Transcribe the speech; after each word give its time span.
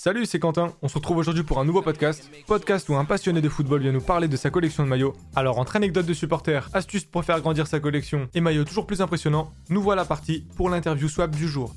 Salut, 0.00 0.26
c'est 0.26 0.38
Quentin. 0.38 0.72
On 0.80 0.86
se 0.86 0.94
retrouve 0.94 1.16
aujourd'hui 1.16 1.42
pour 1.42 1.58
un 1.58 1.64
nouveau 1.64 1.82
podcast. 1.82 2.30
Podcast 2.46 2.88
où 2.88 2.94
un 2.94 3.04
passionné 3.04 3.40
de 3.40 3.48
football 3.48 3.82
vient 3.82 3.90
nous 3.90 4.00
parler 4.00 4.28
de 4.28 4.36
sa 4.36 4.48
collection 4.48 4.84
de 4.84 4.88
maillots. 4.88 5.16
Alors, 5.34 5.58
entre 5.58 5.74
anecdotes 5.74 6.06
de 6.06 6.14
supporters, 6.14 6.70
astuces 6.72 7.04
pour 7.04 7.24
faire 7.24 7.40
grandir 7.40 7.66
sa 7.66 7.80
collection 7.80 8.28
et 8.32 8.40
maillots 8.40 8.62
toujours 8.62 8.86
plus 8.86 9.00
impressionnants, 9.00 9.52
nous 9.70 9.82
voilà 9.82 10.04
partis 10.04 10.46
pour 10.56 10.70
l'interview 10.70 11.08
swap 11.08 11.32
du 11.32 11.48
jour. 11.48 11.74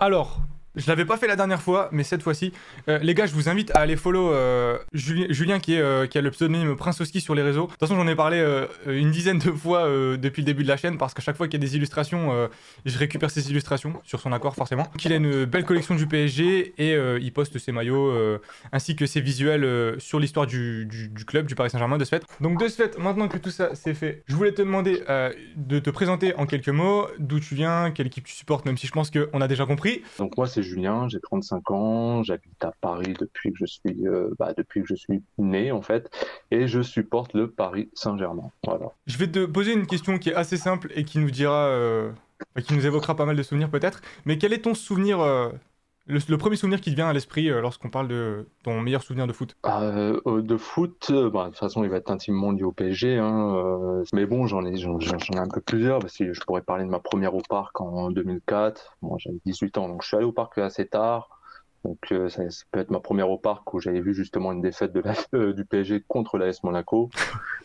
Alors, 0.00 0.40
je 0.76 0.86
l'avais 0.86 1.04
pas 1.04 1.16
fait 1.16 1.26
la 1.26 1.36
dernière 1.36 1.60
fois, 1.60 1.88
mais 1.92 2.04
cette 2.04 2.22
fois-ci, 2.22 2.52
euh, 2.88 2.98
les 2.98 3.14
gars, 3.14 3.26
je 3.26 3.34
vous 3.34 3.48
invite 3.48 3.70
à 3.72 3.80
aller 3.80 3.96
follow 3.96 4.32
euh, 4.32 4.78
Julien, 4.92 5.58
euh, 5.68 6.06
qui 6.06 6.18
a 6.18 6.20
le 6.20 6.30
pseudonyme 6.30 6.76
Princeoski 6.76 7.20
sur 7.20 7.34
les 7.34 7.42
réseaux. 7.42 7.66
De 7.66 7.70
toute 7.70 7.80
façon, 7.80 7.96
j'en 7.96 8.06
ai 8.06 8.14
parlé 8.14 8.40
une 8.86 9.10
dizaine 9.10 9.38
de 9.38 9.50
fois 9.50 9.88
depuis 10.16 10.42
le 10.42 10.46
début 10.46 10.62
de 10.62 10.68
la 10.68 10.76
chaîne 10.76 10.98
parce 10.98 11.14
qu'à 11.14 11.22
chaque 11.22 11.36
fois 11.36 11.48
qu'il 11.48 11.60
y 11.60 11.64
a 11.64 11.66
des 11.66 11.76
illustrations, 11.76 12.48
je 12.84 12.98
récupère 12.98 13.30
ces 13.30 13.50
illustrations 13.50 13.94
sur 14.04 14.20
son 14.20 14.32
accord 14.32 14.54
forcément. 14.54 14.86
Il 15.04 15.12
a 15.12 15.16
une 15.16 15.44
belle 15.44 15.64
collection 15.64 15.94
du 15.94 16.06
PSG 16.06 16.74
et 16.78 16.96
il 17.20 17.32
poste 17.32 17.58
ses 17.58 17.72
maillots 17.72 18.38
ainsi 18.72 18.96
que 18.96 19.06
ses 19.06 19.20
visuels 19.20 19.96
sur 19.98 20.20
l'histoire 20.20 20.46
du, 20.46 20.86
du, 20.86 21.24
club 21.24 21.46
du 21.46 21.54
Paris 21.54 21.70
Saint-Germain 21.70 21.98
de 21.98 22.04
ce 22.04 22.10
fait. 22.10 22.24
Donc 22.40 22.60
de 22.60 22.68
ce 22.68 22.76
fait, 22.76 22.98
maintenant 22.98 23.28
que 23.28 23.38
tout 23.38 23.50
ça 23.50 23.70
c'est 23.74 23.94
fait, 23.94 24.22
je 24.26 24.36
voulais 24.36 24.52
te 24.52 24.62
demander 24.62 25.02
de 25.56 25.78
te 25.78 25.90
présenter 25.90 26.34
en 26.36 26.46
quelques 26.46 26.68
mots, 26.68 27.08
d'où 27.18 27.40
tu 27.40 27.54
viens, 27.54 27.90
quelle 27.90 28.06
équipe 28.06 28.24
tu 28.24 28.34
supportes, 28.34 28.64
même 28.64 28.76
si 28.76 28.86
je 28.86 28.92
pense 28.92 29.10
qu'on 29.10 29.40
a 29.40 29.48
déjà 29.48 29.66
compris. 29.66 30.02
Donc 30.18 30.36
moi 30.36 30.46
c'est 30.46 30.62
Julien, 30.70 31.08
j'ai 31.08 31.20
35 31.20 31.70
ans, 31.70 32.22
j'habite 32.22 32.64
à 32.64 32.72
Paris 32.80 33.14
depuis 33.18 33.52
que 33.52 33.58
je 33.58 33.66
suis 33.66 34.06
euh, 34.06 34.30
bah, 34.38 34.52
depuis 34.56 34.82
que 34.82 34.86
je 34.86 34.94
suis 34.94 35.22
né 35.38 35.72
en 35.72 35.82
fait, 35.82 36.10
et 36.50 36.68
je 36.68 36.80
supporte 36.80 37.34
le 37.34 37.50
Paris 37.50 37.90
Saint-Germain. 37.94 38.50
Je 39.06 39.18
vais 39.18 39.30
te 39.30 39.44
poser 39.44 39.72
une 39.72 39.86
question 39.86 40.18
qui 40.18 40.30
est 40.30 40.34
assez 40.34 40.56
simple 40.56 40.92
et 40.94 41.04
qui 41.04 41.18
nous 41.18 41.30
dira, 41.30 41.66
euh, 41.66 42.12
qui 42.64 42.74
nous 42.74 42.86
évoquera 42.86 43.16
pas 43.16 43.26
mal 43.26 43.36
de 43.36 43.42
souvenirs 43.42 43.70
peut-être. 43.70 44.00
Mais 44.24 44.38
quel 44.38 44.52
est 44.52 44.62
ton 44.62 44.74
souvenir 44.74 45.20
le, 46.10 46.36
premier 46.36 46.56
souvenir 46.56 46.80
qui 46.80 46.90
te 46.90 46.96
vient 46.96 47.08
à 47.08 47.12
l'esprit 47.12 47.48
euh, 47.48 47.60
lorsqu'on 47.60 47.88
parle 47.88 48.08
de 48.08 48.46
ton 48.64 48.80
meilleur 48.80 49.02
souvenir 49.02 49.26
de 49.26 49.32
foot 49.32 49.56
ah, 49.62 49.82
euh, 49.82 50.20
euh, 50.26 50.42
De 50.42 50.56
foot, 50.56 51.10
bah, 51.10 51.44
de 51.44 51.48
toute 51.50 51.58
façon, 51.58 51.84
il 51.84 51.90
va 51.90 51.96
être 51.96 52.10
intimement 52.10 52.50
lié 52.52 52.64
au 52.64 52.72
PSG. 52.72 53.18
Hein, 53.18 54.02
mais 54.12 54.26
bon, 54.26 54.46
j'en 54.46 54.64
ai, 54.64 54.76
j'en, 54.76 54.98
ai 54.98 55.38
un 55.38 55.48
peu 55.48 55.60
plusieurs. 55.60 56.00
Je 56.08 56.40
pourrais 56.40 56.62
parler 56.62 56.84
de 56.84 56.90
ma 56.90 56.98
première 56.98 57.34
au 57.34 57.42
parc 57.48 57.80
en 57.80 58.10
2004. 58.10 58.98
Moi, 59.02 59.16
j'avais 59.18 59.38
18 59.46 59.78
ans, 59.78 59.88
donc 59.88 60.02
je 60.02 60.08
suis 60.08 60.16
allé 60.16 60.26
au 60.26 60.32
parc 60.32 60.58
assez 60.58 60.86
tard. 60.86 61.28
Ça, 61.82 61.90
peut 62.70 62.80
être 62.80 62.90
ma 62.90 63.00
première 63.00 63.30
au 63.30 63.38
parc 63.38 63.72
où 63.72 63.80
j'avais 63.80 64.02
vu 64.02 64.12
justement 64.12 64.52
une 64.52 64.60
défaite 64.60 64.92
du 65.32 65.64
PSG 65.64 66.04
contre 66.06 66.36
l'AS 66.36 66.62
Monaco. 66.62 67.08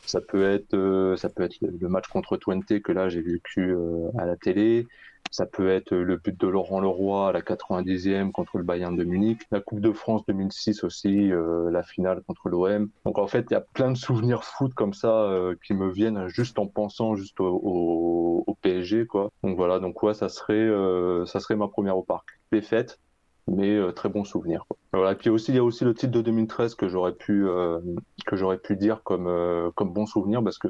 ça 0.05 0.21
peut 0.21 0.49
être 0.49 1.15
ça 1.17 1.27
peut 1.27 1.43
être 1.43 1.57
le 1.61 1.89
match 1.89 2.07
contre 2.07 2.37
Twente 2.37 2.79
que 2.81 2.91
là 2.93 3.09
j'ai 3.09 3.21
vécu 3.21 3.75
à 4.17 4.25
la 4.25 4.37
télé. 4.37 4.87
Ça 5.31 5.45
peut 5.45 5.69
être 5.69 5.93
le 5.93 6.17
but 6.17 6.39
de 6.39 6.47
Laurent 6.47 6.79
Leroy 6.79 7.29
à 7.29 7.31
la 7.31 7.41
90e 7.41 8.31
contre 8.31 8.57
le 8.57 8.63
Bayern 8.63 8.95
de 8.95 9.03
Munich, 9.03 9.41
la 9.51 9.59
Coupe 9.59 9.81
de 9.81 9.91
France 9.91 10.25
2006 10.27 10.83
aussi, 10.83 11.31
euh, 11.31 11.69
la 11.71 11.83
finale 11.83 12.21
contre 12.27 12.49
l'OM. 12.49 12.89
Donc 13.05 13.17
en 13.17 13.27
fait, 13.27 13.45
il 13.49 13.53
y 13.53 13.57
a 13.57 13.61
plein 13.61 13.91
de 13.91 13.97
souvenirs 13.97 14.43
foot 14.43 14.73
comme 14.73 14.93
ça 14.93 15.23
euh, 15.23 15.55
qui 15.65 15.73
me 15.73 15.91
viennent 15.91 16.27
juste 16.27 16.59
en 16.59 16.67
pensant 16.67 17.15
juste 17.15 17.39
au, 17.39 18.43
au, 18.47 18.57
PSG 18.61 19.05
quoi. 19.05 19.29
Donc 19.43 19.57
voilà, 19.57 19.79
donc 19.79 20.01
ouais, 20.01 20.13
ça 20.13 20.29
serait 20.29 20.53
euh, 20.53 21.25
ça 21.25 21.39
serait 21.39 21.55
ma 21.55 21.67
première 21.67 21.97
au 21.97 22.03
parc. 22.03 22.27
Défaite, 22.51 22.99
mais 23.47 23.75
euh, 23.75 23.91
très 23.91 24.09
bon 24.09 24.23
souvenir. 24.23 24.65
Voilà. 24.93 25.11
Et 25.11 25.15
puis 25.15 25.29
aussi, 25.29 25.51
il 25.51 25.55
y 25.55 25.59
a 25.59 25.63
aussi 25.63 25.83
le 25.83 25.93
titre 25.93 26.11
de 26.11 26.21
2013 26.21 26.75
que 26.75 26.87
j'aurais 26.87 27.13
pu 27.13 27.47
euh, 27.47 27.79
que 28.25 28.35
j'aurais 28.35 28.57
pu 28.57 28.75
dire 28.75 29.01
comme 29.03 29.27
euh, 29.27 29.69
comme 29.75 29.93
bon 29.93 30.05
souvenir 30.05 30.43
parce 30.43 30.57
que 30.57 30.69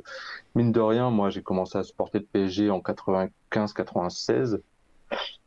mine 0.56 0.72
de 0.72 0.80
rien, 0.80 1.10
moi 1.10 1.30
j'ai 1.30 1.42
commencé 1.42 1.78
à 1.78 1.84
supporter 1.84 2.20
le 2.20 2.26
PSG 2.26 2.70
en 2.70 2.80
95-96 2.80 4.60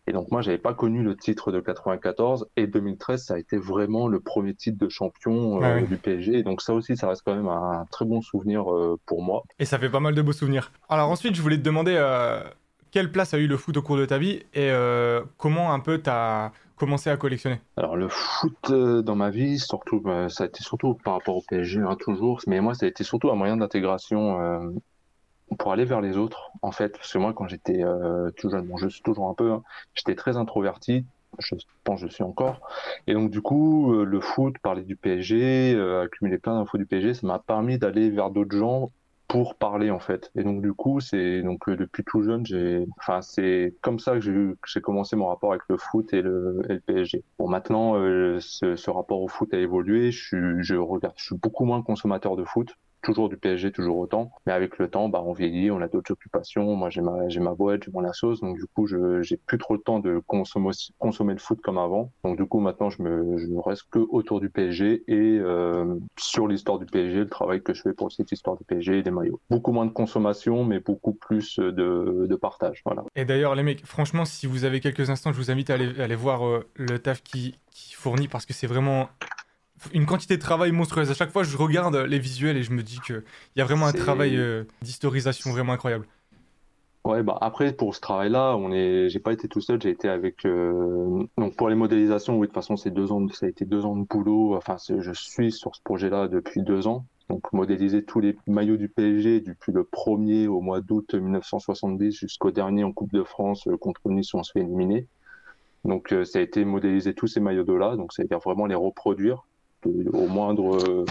et 0.07 0.13
donc 0.13 0.31
moi 0.31 0.41
j'avais 0.41 0.59
pas 0.59 0.73
connu 0.73 1.03
le 1.03 1.17
titre 1.17 1.53
de 1.53 1.61
94 1.61 2.49
et 2.57 2.67
2013 2.67 3.25
ça 3.25 3.35
a 3.35 3.39
été 3.39 3.59
vraiment 3.59 4.09
le 4.09 4.21
premier 4.21 4.55
titre 4.55 4.79
de 4.79 4.89
champion 4.89 5.61
du 5.83 5.97
PSG 5.99 6.39
et 6.39 6.43
donc 6.43 6.63
ça 6.63 6.73
aussi 6.73 6.97
ça 6.97 7.09
reste 7.09 7.23
quand 7.27 7.35
même 7.35 7.49
un 7.49 7.85
très 7.91 8.07
bon 8.07 8.23
souvenir 8.23 8.65
pour 9.05 9.23
moi. 9.23 9.43
Et 9.59 9.67
ça 9.67 9.79
fait 9.79 9.91
pas 9.91 10.01
mal 10.01 10.15
de 10.15 10.23
beaux 10.23 10.33
souvenirs. 10.33 10.73
Alors 10.89 11.11
ensuite 11.11 11.35
je 11.35 11.43
voulais 11.43 11.59
te 11.59 11.63
demander 11.63 11.97
quelle 12.99 13.13
place 13.13 13.33
a 13.33 13.39
eu 13.39 13.47
le 13.47 13.57
foot 13.57 13.77
au 13.77 13.83
cours 13.83 13.97
de 13.97 14.07
ta 14.07 14.19
vie 14.19 14.43
et 14.55 14.73
comment 15.37 15.73
un 15.73 15.79
peu 15.79 15.99
t'as 15.99 16.51
commencé 16.75 17.11
à 17.11 17.17
collectionner? 17.17 17.61
Alors 17.77 17.97
le 17.97 18.09
foot 18.09 18.71
euh, 18.71 19.03
dans 19.03 19.15
ma 19.15 19.31
vie, 19.31 19.61
surtout, 19.61 20.01
bah, 20.01 20.29
ça 20.29 20.43
a 20.43 20.47
été 20.49 20.65
surtout 20.65 20.95
par 20.95 21.15
rapport 21.15 21.37
au 21.37 21.43
PSG, 21.49 21.81
hein, 21.81 21.97
toujours. 21.97 22.41
Mais 22.49 22.61
moi, 22.61 22.75
ça 22.75 22.87
a 22.87 22.89
été 22.89 23.05
surtout 23.05 23.31
un 23.31 23.37
moyen 23.37 23.57
d'intégration 23.57 24.41
euh, 24.41 24.71
pour 25.61 25.71
aller 25.71 25.85
vers 25.85 26.01
les 26.01 26.17
autres, 26.17 26.51
en 26.63 26.73
fait. 26.73 26.97
Parce 26.97 27.13
que 27.13 27.19
moi, 27.19 27.33
quand 27.33 27.47
j'étais 27.47 27.85
euh, 27.85 28.33
tout 28.37 28.51
jeune, 28.51 28.67
bon, 28.67 28.77
je 28.77 28.89
suis 28.89 29.03
toujours 29.03 29.29
un 29.29 29.35
peu, 29.35 29.53
hein, 29.53 29.63
j'étais 29.95 30.17
très 30.17 30.37
introverti. 30.37 31.05
Je 31.39 31.55
pense 31.85 32.01
que 32.01 32.09
je 32.09 32.13
suis 32.13 32.25
encore. 32.25 32.63
Et 33.07 33.13
donc 33.13 33.31
du 33.31 33.43
coup, 33.43 33.93
le 33.93 34.21
foot, 34.21 34.57
parler 34.61 34.83
du 34.83 34.97
PSG, 34.97 35.79
accumuler 36.03 36.39
plein 36.39 36.59
d'infos 36.59 36.79
du 36.79 36.87
PSG, 36.87 37.15
ça 37.15 37.27
m'a 37.27 37.39
permis 37.39 37.79
d'aller 37.79 38.09
vers 38.09 38.31
d'autres 38.31 38.57
gens 38.57 38.91
pour 39.29 39.57
parler 39.57 39.91
en 39.91 39.99
fait. 40.01 40.31
Et 40.35 40.43
donc 40.43 40.63
du 40.63 40.73
coup, 40.73 41.01
c'est 41.01 41.43
donc 41.43 41.69
euh, 41.69 41.77
depuis 41.77 42.03
tout 42.05 42.23
jeune, 42.23 42.45
j'ai, 42.47 42.87
enfin 42.99 43.21
c'est 43.23 43.75
comme 43.83 43.99
ça 43.99 44.19
que 44.19 44.57
j'ai 44.67 44.81
commencé 44.81 45.17
mon 45.17 45.29
rapport 45.29 45.53
avec 45.53 45.63
le 45.69 45.77
foot 45.77 46.13
et 46.15 46.23
le, 46.23 46.63
et 46.69 46.75
le 46.75 46.81
PSG. 46.81 47.23
Bon 47.39 47.47
maintenant, 47.49 47.97
euh, 47.97 48.39
ce, 48.41 48.75
ce, 48.75 48.91
rapport 48.91 49.21
au 49.21 49.29
foot 49.29 49.53
a 49.53 49.59
évolué. 49.59 50.11
Je 50.11 50.61
je 50.63 50.75
regarde, 50.75 51.15
je 51.19 51.25
suis 51.27 51.37
beaucoup 51.37 51.65
moins 51.65 51.83
consommateur 51.83 52.37
de 52.37 52.45
foot 52.45 52.75
toujours 53.03 53.29
du 53.29 53.37
PSG, 53.37 53.73
toujours 53.73 53.99
autant. 53.99 54.33
Mais 54.47 54.53
avec 54.53 54.79
le 54.79 54.89
temps, 54.89 55.09
bah, 55.09 55.23
on 55.25 55.33
vieillit, 55.33 55.71
on 55.71 55.81
a 55.81 55.89
d'autres 55.89 56.13
occupations. 56.13 56.77
Moi, 56.77 56.91
j'ai 56.91 57.01
ma, 57.01 57.55
boîte, 57.55 57.85
j'ai 57.85 57.91
mon 57.93 58.05
assos. 58.05 58.37
Donc, 58.41 58.57
du 58.59 58.67
coup, 58.67 58.87
je, 58.87 59.23
j'ai 59.23 59.37
plus 59.37 59.59
trop 59.59 59.75
le 59.75 59.81
temps 59.81 60.01
de 60.01 60.21
consommer, 60.27 60.71
consommer 60.99 61.33
le 61.33 61.39
foot 61.39 61.61
comme 61.63 61.79
avant. 61.79 62.13
Donc, 62.25 62.37
du 62.37 62.47
coup, 62.47 62.61
maintenant, 62.61 62.91
je 62.91 63.03
me 63.03 63.61
reste 63.61 63.85
que 63.91 63.99
autour 64.11 64.41
du 64.41 64.51
PSG 64.51 65.05
et 65.07 65.39
euh, 65.39 65.97
sur 66.19 66.47
l'histoire 66.47 66.79
du 66.79 66.87
PSG, 66.87 67.19
le 67.21 67.29
travail 67.29 67.63
que 67.63 67.75
je 67.75 67.83
fais 67.83 67.93
pour 67.93 68.11
cette 68.13 68.33
histoire 68.33 68.57
du 68.57 68.65
PSG 68.65 68.99
et 68.99 69.03
des 69.03 69.11
maillots. 69.11 69.41
Beaucoup 69.51 69.73
moins 69.73 69.87
de 69.87 69.93
consommation, 69.93 70.65
mais 70.65 70.81
beaucoup 70.81 71.13
plus 71.13 71.59
de, 71.59 72.39
partage. 72.41 72.83
Voilà. 72.85 73.05
Et 73.17 73.25
d'ailleurs, 73.25 73.57
les 73.57 73.65
mecs, 73.65 73.85
franchement, 73.85 74.25
si 74.25 74.47
vous 74.47 74.65
avez 74.65 74.79
quelques 74.79 75.11
instants, 75.11 75.33
je 75.33 75.39
vous 75.39 75.51
invite 75.51 75.71
à 75.71 75.75
aller, 75.75 76.15
voir 76.15 76.47
euh, 76.47 76.65
le 76.75 77.01
taf 77.01 77.23
qui 77.23 77.57
fournit 77.97 78.29
parce 78.29 78.47
que 78.47 78.53
c'est 78.53 78.69
vraiment 78.69 79.09
une 79.93 80.07
quantité 80.07 80.37
de 80.37 80.43
travail 80.43 80.73
monstrueuse. 80.73 81.11
À 81.11 81.15
chaque 81.15 81.31
fois, 81.31 81.43
je 81.43 81.57
regarde 81.57 81.97
les 81.97 82.19
visuels 82.19 82.57
et 82.57 82.63
je 82.63 82.73
me 82.73 82.83
dis 82.83 83.01
qu'il 83.01 83.23
y 83.57 83.61
a 83.61 83.65
vraiment 83.65 83.87
un 83.87 83.93
travail 83.93 84.37
euh, 84.37 84.65
d'historisation 84.83 85.51
vraiment 85.51 85.73
incroyable. 85.73 86.07
Ouais, 87.05 87.23
bah 87.23 87.39
après 87.41 87.73
pour 87.73 87.95
ce 87.95 88.01
travail-là, 88.01 88.55
on 88.57 88.71
est, 88.71 89.09
j'ai 89.09 89.21
pas 89.21 89.33
été 89.33 89.49
tout 89.49 89.63
seul, 89.63 89.81
j'ai 89.81 89.89
été 89.89 90.09
avec 90.11 90.45
euh, 90.45 91.25
donc 91.39 91.57
pour 91.57 91.71
les 91.71 91.75
modélisations, 91.75 92.37
oui 92.37 92.43
de 92.43 92.47
toute 92.47 92.55
façon 92.55 92.77
c'est 92.77 92.91
deux 92.91 93.13
ans, 93.13 93.27
ça 93.29 93.47
a 93.47 93.49
été 93.49 93.65
deux 93.65 93.87
ans 93.87 93.97
de 93.97 94.05
boulot. 94.05 94.57
Enfin, 94.57 94.77
je 94.79 95.13
suis 95.13 95.51
sur 95.51 95.75
ce 95.75 95.81
projet-là 95.83 96.29
depuis 96.29 96.63
deux 96.63 96.87
ans. 96.87 97.07
Donc 97.31 97.51
modéliser 97.53 98.05
tous 98.05 98.21
les 98.21 98.37
maillots 98.47 98.77
du 98.77 98.89
PSG 98.89 99.41
depuis 99.41 99.73
le 99.73 99.85
premier 99.85 100.49
au 100.49 100.61
mois 100.61 100.81
d'août 100.81 101.15
1970 101.15 102.13
jusqu'au 102.13 102.51
dernier 102.51 102.85
en 102.85 102.93
Coupe 102.93 103.13
de 103.13 103.23
France 103.23 103.67
euh, 103.69 103.77
contre 103.79 104.03
Nice 104.11 104.35
où 104.35 104.39
on 104.39 104.43
se 104.43 104.53
fait 104.53 104.61
éliminer. 104.61 105.07
Donc 105.85 106.15
ça 106.25 106.41
a 106.41 106.43
été 106.43 106.65
modéliser 106.67 107.15
tous 107.15 107.29
ces 107.29 107.41
maillots-là, 107.41 107.97
donc 107.97 108.13
c'est-à-dire 108.13 108.41
vraiment 108.41 108.67
les 108.67 108.75
reproduire 108.75 109.47
au 109.85 110.27
moindre, 110.27 111.05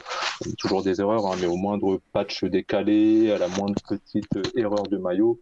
toujours 0.57 0.83
des 0.83 0.99
erreurs, 0.99 1.25
hein, 1.25 1.35
mais 1.39 1.47
au 1.47 1.55
moindre 1.55 1.99
patch 2.13 2.43
décalé, 2.43 3.31
à 3.31 3.37
la 3.37 3.47
moindre 3.47 3.81
petite 3.87 4.37
erreur 4.55 4.83
de 4.83 4.97
maillot, 4.97 5.39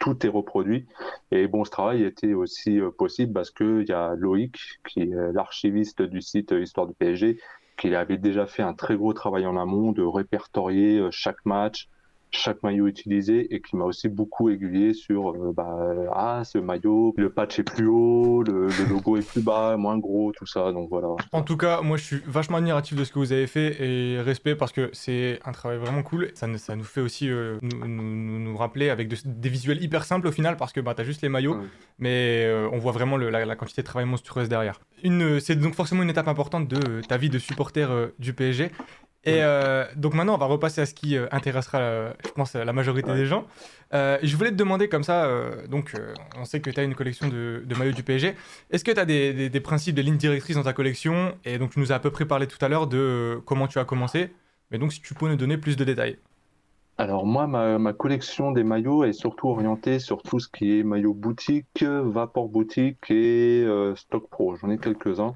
tout 0.00 0.26
est 0.26 0.30
reproduit. 0.30 0.86
Et 1.30 1.46
bon, 1.46 1.64
ce 1.64 1.70
travail 1.70 2.02
était 2.02 2.34
aussi 2.34 2.80
euh, 2.80 2.90
possible 2.90 3.32
parce 3.32 3.50
qu'il 3.50 3.84
y 3.88 3.92
a 3.92 4.14
Loïc, 4.16 4.56
qui 4.88 5.00
est 5.00 5.32
l'archiviste 5.32 6.02
du 6.02 6.20
site 6.20 6.52
Histoire 6.52 6.86
du 6.86 6.94
PSG, 6.94 7.38
qui 7.76 7.94
avait 7.94 8.18
déjà 8.18 8.46
fait 8.46 8.62
un 8.62 8.74
très 8.74 8.96
gros 8.96 9.12
travail 9.12 9.46
en 9.46 9.56
amont 9.56 9.92
de 9.92 10.02
répertorier 10.02 10.98
euh, 10.98 11.10
chaque 11.10 11.44
match, 11.44 11.88
chaque 12.36 12.62
maillot 12.62 12.86
utilisé 12.86 13.54
et 13.54 13.60
qui 13.60 13.76
m'a 13.76 13.84
aussi 13.84 14.08
beaucoup 14.08 14.50
aiguillé 14.50 14.92
sur 14.92 15.30
euh, 15.30 15.52
bah, 15.54 15.78
ah 16.12 16.42
ce 16.44 16.58
maillot 16.58 17.14
le 17.16 17.30
patch 17.30 17.58
est 17.58 17.62
plus 17.62 17.86
haut 17.86 18.42
le, 18.42 18.68
logo 18.88 19.16
est 19.16 19.26
plus 19.26 19.42
bas 19.42 19.76
moins 19.76 19.98
gros 19.98 20.32
tout 20.32 20.46
ça 20.46 20.72
donc 20.72 20.88
voilà. 20.90 21.08
En 21.32 21.42
tout 21.42 21.56
cas 21.56 21.80
moi 21.80 21.96
je 21.96 22.04
suis 22.04 22.20
vachement 22.26 22.58
admiratif 22.58 22.96
de 22.96 23.04
ce 23.04 23.12
que 23.12 23.18
vous 23.18 23.32
avez 23.32 23.46
fait 23.46 23.82
et 23.82 24.20
respect 24.20 24.56
parce 24.56 24.72
que 24.72 24.90
c'est 24.92 25.38
un 25.44 25.52
travail 25.52 25.78
vraiment 25.78 26.02
cool. 26.02 26.30
Ça, 26.34 26.46
ça 26.58 26.76
nous 26.76 26.84
fait 26.84 27.00
aussi 27.00 27.28
euh, 27.30 27.58
nous, 27.62 28.40
nous, 28.40 28.56
rappeler 28.56 28.90
avec 28.90 29.08
des 29.08 29.48
visuels 29.48 29.82
hyper 29.82 30.04
simples 30.04 30.26
au 30.28 30.32
final 30.32 30.56
parce 30.56 30.72
que 30.72 30.80
bah, 30.80 30.94
t'as 30.94 31.04
juste 31.04 31.22
les 31.22 31.28
maillots 31.28 31.56
mais 31.98 32.44
euh, 32.46 32.68
on 32.72 32.78
voit 32.78 32.92
vraiment 32.92 33.16
la, 33.16 33.56
quantité 33.56 33.82
de 33.82 33.86
travail 33.86 34.06
monstrueuse 34.06 34.48
derrière. 34.48 34.80
Une 35.02 35.38
c'est 35.40 35.54
donc 35.54 35.74
forcément 35.74 36.02
une 36.02 36.10
étape 36.10 36.28
importante 36.28 36.68
de 36.68 37.00
ta 37.02 37.16
vie 37.16 37.30
de 37.30 37.38
supporter 37.38 37.88
du 38.18 38.32
PSG 38.32 38.70
et 39.26 39.42
euh, 39.42 39.84
donc 39.96 40.14
maintenant, 40.14 40.34
on 40.34 40.38
va 40.38 40.46
repasser 40.46 40.82
à 40.82 40.86
ce 40.86 40.92
qui 40.92 41.16
euh, 41.16 41.26
intéressera, 41.30 41.78
euh, 41.78 42.12
je 42.24 42.30
pense, 42.32 42.54
la 42.54 42.72
majorité 42.72 43.14
des 43.14 43.24
gens. 43.24 43.46
je 43.92 44.36
voulais 44.36 44.50
te 44.50 44.56
demander 44.56 44.88
comme 44.88 45.04
ça, 45.04 45.28
donc 45.68 45.94
on 46.36 46.44
sait 46.44 46.60
que 46.60 46.70
tu 46.70 46.78
as 46.78 46.82
une 46.82 46.94
collection 46.94 47.28
de, 47.28 47.62
maillots 47.78 47.92
du 47.92 48.02
PSG. 48.02 48.34
Est-ce 48.70 48.84
que 48.84 48.92
tu 48.92 49.00
as 49.00 49.04
des, 49.04 49.48
des, 49.48 49.60
principes, 49.60 49.94
des 49.94 50.02
lignes 50.02 50.18
directrices 50.18 50.56
dans 50.56 50.62
ta 50.62 50.72
collection? 50.72 51.34
Et 51.44 51.58
donc 51.58 51.70
tu 51.70 51.80
nous 51.80 51.92
as 51.92 51.96
à 51.96 51.98
peu 52.00 52.10
près 52.10 52.26
parlé 52.26 52.46
tout 52.46 52.62
à 52.62 52.68
l'heure 52.68 52.86
de 52.86 53.40
comment 53.46 53.66
tu 53.66 53.78
as 53.78 53.84
commencé. 53.84 54.30
Mais 54.70 54.78
donc 54.78 54.92
si 54.92 55.00
tu 55.00 55.14
peux 55.14 55.28
nous 55.28 55.36
donner 55.36 55.56
plus 55.56 55.76
de 55.76 55.84
détails. 55.84 56.18
Alors 56.98 57.26
moi, 57.26 57.46
ma, 57.46 57.92
collection 57.92 58.52
des 58.52 58.62
maillots 58.62 59.04
est 59.04 59.12
surtout 59.12 59.48
orientée 59.48 59.98
sur 59.98 60.22
tout 60.22 60.38
ce 60.38 60.48
qui 60.48 60.78
est 60.78 60.82
maillot 60.82 61.14
boutique, 61.14 61.82
vapor 61.82 62.48
boutique 62.48 63.10
et 63.10 63.66
stock 63.96 64.28
pro. 64.28 64.56
J'en 64.56 64.70
ai 64.70 64.78
quelques-uns. 64.78 65.34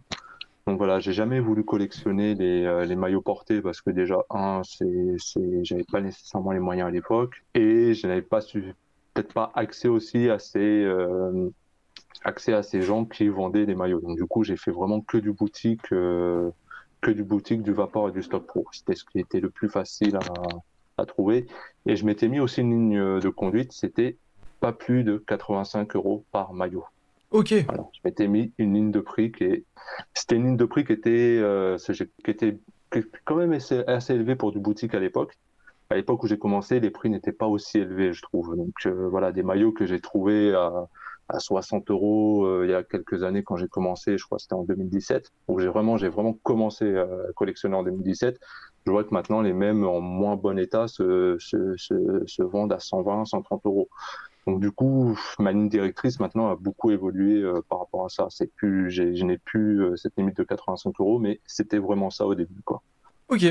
Donc 0.68 0.76
voilà, 0.76 1.00
j'ai 1.00 1.14
jamais 1.14 1.40
voulu 1.40 1.64
collectionner 1.64 2.34
les, 2.34 2.66
euh, 2.66 2.84
les, 2.84 2.94
maillots 2.94 3.22
portés 3.22 3.62
parce 3.62 3.80
que 3.80 3.88
déjà, 3.88 4.18
un, 4.28 4.60
c'est, 4.64 5.16
c'est, 5.16 5.64
j'avais 5.64 5.86
pas 5.90 6.02
nécessairement 6.02 6.52
les 6.52 6.58
moyens 6.58 6.88
à 6.88 6.90
l'époque 6.90 7.42
et 7.54 7.94
je 7.94 8.06
n'avais 8.06 8.20
pas 8.20 8.40
peut-être 9.14 9.32
pas 9.32 9.50
accès 9.54 9.88
aussi 9.88 10.28
à 10.28 10.38
ces, 10.38 10.58
euh, 10.58 11.48
accès 12.22 12.52
à 12.52 12.62
ces 12.62 12.82
gens 12.82 13.06
qui 13.06 13.28
vendaient 13.28 13.64
des 13.64 13.74
maillots. 13.74 14.02
Donc 14.02 14.18
du 14.18 14.26
coup, 14.26 14.44
j'ai 14.44 14.58
fait 14.58 14.70
vraiment 14.70 15.00
que 15.00 15.16
du 15.16 15.32
boutique, 15.32 15.90
euh, 15.92 16.50
que 17.00 17.10
du 17.10 17.24
boutique, 17.24 17.62
du 17.62 17.72
vapor 17.72 18.10
et 18.10 18.12
du 18.12 18.22
stock 18.22 18.46
pro. 18.46 18.66
C'était 18.70 18.94
ce 18.94 19.06
qui 19.06 19.20
était 19.20 19.40
le 19.40 19.48
plus 19.48 19.70
facile 19.70 20.18
à 20.98 21.06
trouver. 21.06 21.46
Et 21.86 21.96
je 21.96 22.04
m'étais 22.04 22.28
mis 22.28 22.40
aussi 22.40 22.60
une 22.60 22.72
ligne 22.72 23.20
de 23.20 23.28
conduite, 23.30 23.72
c'était 23.72 24.18
pas 24.60 24.74
plus 24.74 25.02
de 25.02 25.16
85 25.16 25.96
euros 25.96 26.26
par 26.30 26.52
maillot. 26.52 26.84
Ok. 27.30 27.48
je 27.50 28.00
m'étais 28.04 28.26
mis 28.26 28.52
une 28.58 28.74
ligne 28.74 28.90
de 28.90 29.00
prix 29.00 29.32
qui 29.32 29.64
c'était 30.14 30.36
une 30.36 30.44
ligne 30.44 30.56
de 30.56 30.64
prix 30.64 30.84
qui 30.84 30.92
était, 30.92 31.38
euh, 31.40 31.76
qui 31.78 32.30
était 32.30 32.58
quand 33.24 33.36
même 33.36 33.52
assez, 33.52 34.14
élevée 34.14 34.36
pour 34.36 34.52
du 34.52 34.60
boutique 34.60 34.94
à 34.94 35.00
l'époque. 35.00 35.38
À 35.90 35.94
l'époque 35.94 36.22
où 36.22 36.26
j'ai 36.26 36.38
commencé, 36.38 36.80
les 36.80 36.90
prix 36.90 37.08
n'étaient 37.08 37.32
pas 37.32 37.46
aussi 37.46 37.78
élevés, 37.78 38.12
je 38.12 38.22
trouve. 38.22 38.56
Donc 38.56 38.74
euh, 38.86 39.08
voilà, 39.08 39.32
des 39.32 39.42
maillots 39.42 39.72
que 39.72 39.86
j'ai 39.86 40.00
trouvés 40.00 40.54
à, 40.54 40.88
à 41.28 41.38
60 41.38 41.90
euros 41.90 42.44
euh, 42.44 42.66
il 42.66 42.70
y 42.70 42.74
a 42.74 42.82
quelques 42.82 43.22
années 43.22 43.42
quand 43.42 43.56
j'ai 43.56 43.68
commencé, 43.68 44.18
je 44.18 44.24
crois 44.24 44.36
que 44.36 44.42
c'était 44.42 44.54
en 44.54 44.64
2017, 44.64 45.30
où 45.48 45.58
j'ai 45.58 45.68
vraiment, 45.68 45.96
vraiment 45.96 46.34
commencé 46.42 46.96
à 46.96 47.06
collectionner 47.34 47.76
en 47.76 47.82
2017. 47.82 48.38
Je 48.86 48.90
vois 48.90 49.04
que 49.04 49.12
maintenant 49.12 49.42
les 49.42 49.52
mêmes 49.52 49.84
en 49.84 50.00
moins 50.00 50.36
bon 50.36 50.58
état 50.58 50.88
se 50.88 52.42
vendent 52.42 52.72
à 52.72 52.78
120, 52.78 53.26
130 53.26 53.66
euros. 53.66 53.88
Donc 54.48 54.60
du 54.60 54.70
coup, 54.70 55.14
ma 55.38 55.52
ligne 55.52 55.68
directrice 55.68 56.20
maintenant 56.20 56.50
a 56.50 56.56
beaucoup 56.56 56.90
évolué 56.90 57.42
euh, 57.42 57.60
par 57.68 57.80
rapport 57.80 58.06
à 58.06 58.08
ça. 58.08 58.28
C'est 58.30 58.50
plus, 58.54 58.90
je 58.90 59.22
n'ai 59.22 59.36
plus 59.36 59.82
euh, 59.82 59.96
cette 59.96 60.16
limite 60.16 60.38
de 60.38 60.42
85 60.42 60.94
euros, 61.00 61.18
mais 61.18 61.42
c'était 61.46 61.76
vraiment 61.76 62.08
ça 62.08 62.24
au 62.26 62.34
début, 62.34 62.62
quoi. 62.64 62.82
Ok. 63.28 63.44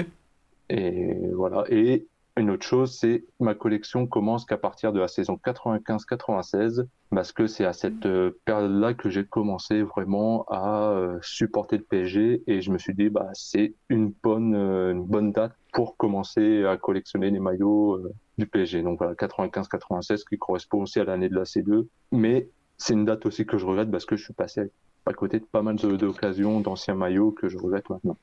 Et 0.70 1.28
voilà. 1.36 1.66
Et 1.70 2.08
une 2.38 2.51
autre 2.51 2.66
chose, 2.66 2.95
c'est 2.98 3.25
ma 3.39 3.56
collection 3.56 4.07
commence 4.07 4.45
qu'à 4.45 4.57
partir 4.57 4.94
de 4.94 5.00
la 5.00 5.07
saison 5.07 5.39
95-96, 5.44 6.86
parce 7.10 7.31
que 7.31 7.48
c'est 7.48 7.66
à 7.66 7.74
cette 7.74 8.06
euh, 8.06 8.39
période-là 8.45 8.94
que 8.94 9.10
j'ai 9.10 9.25
commencé 9.25 9.81
vraiment 9.81 10.45
à 10.50 10.92
euh, 10.92 11.18
supporter 11.22 11.78
le 11.78 11.84
PSG 11.84 12.44
et 12.48 12.62
je 12.62 12.72
me 12.72 12.78
suis 12.78 12.94
dit 12.94 13.10
bah 13.10 13.30
c'est 13.34 13.74
une 13.89 14.13
bonne 14.24 14.56
euh, 14.56 14.92
une 14.92 15.06
bonne 15.06 15.31
date 15.31 15.54
pour 15.74 15.98
commencer 15.98 16.66
à 16.66 16.78
collectionner 16.78 17.30
les 17.31 17.39
maillots 17.39 18.00
du 18.38 18.48
PSG. 18.48 18.81
Donc 18.81 19.00
voilà 19.00 19.13
95-96 19.13 20.24
qui 20.28 20.38
correspond 20.38 20.84
aussi 20.84 21.00
à 21.00 21.04
l'année 21.04 21.30
de 21.30 21.36
la 21.36 21.44
C2, 21.44 21.88
mais 22.12 22.50
c'est 22.78 22.94
une 22.94 23.06
date 23.06 23.25
aussi 23.25 23.45
que 23.45 23.57
je 23.57 23.66
regrette 23.66 23.92
parce 23.92 24.06
que 24.06 24.16
je 24.16 24.24
suis 24.24 24.34
passé 24.34 24.72
à 25.06 25.13
côté 25.13 25.39
de 25.39 25.45
pas 25.45 25.62
mal 25.62 25.75
d'occasions 25.75 26.60
d'anciens 26.60 26.95
maillots 26.95 27.31
que 27.31 27.48
je 27.48 27.57
regrette 27.57 27.89
maintenant. 27.89 28.18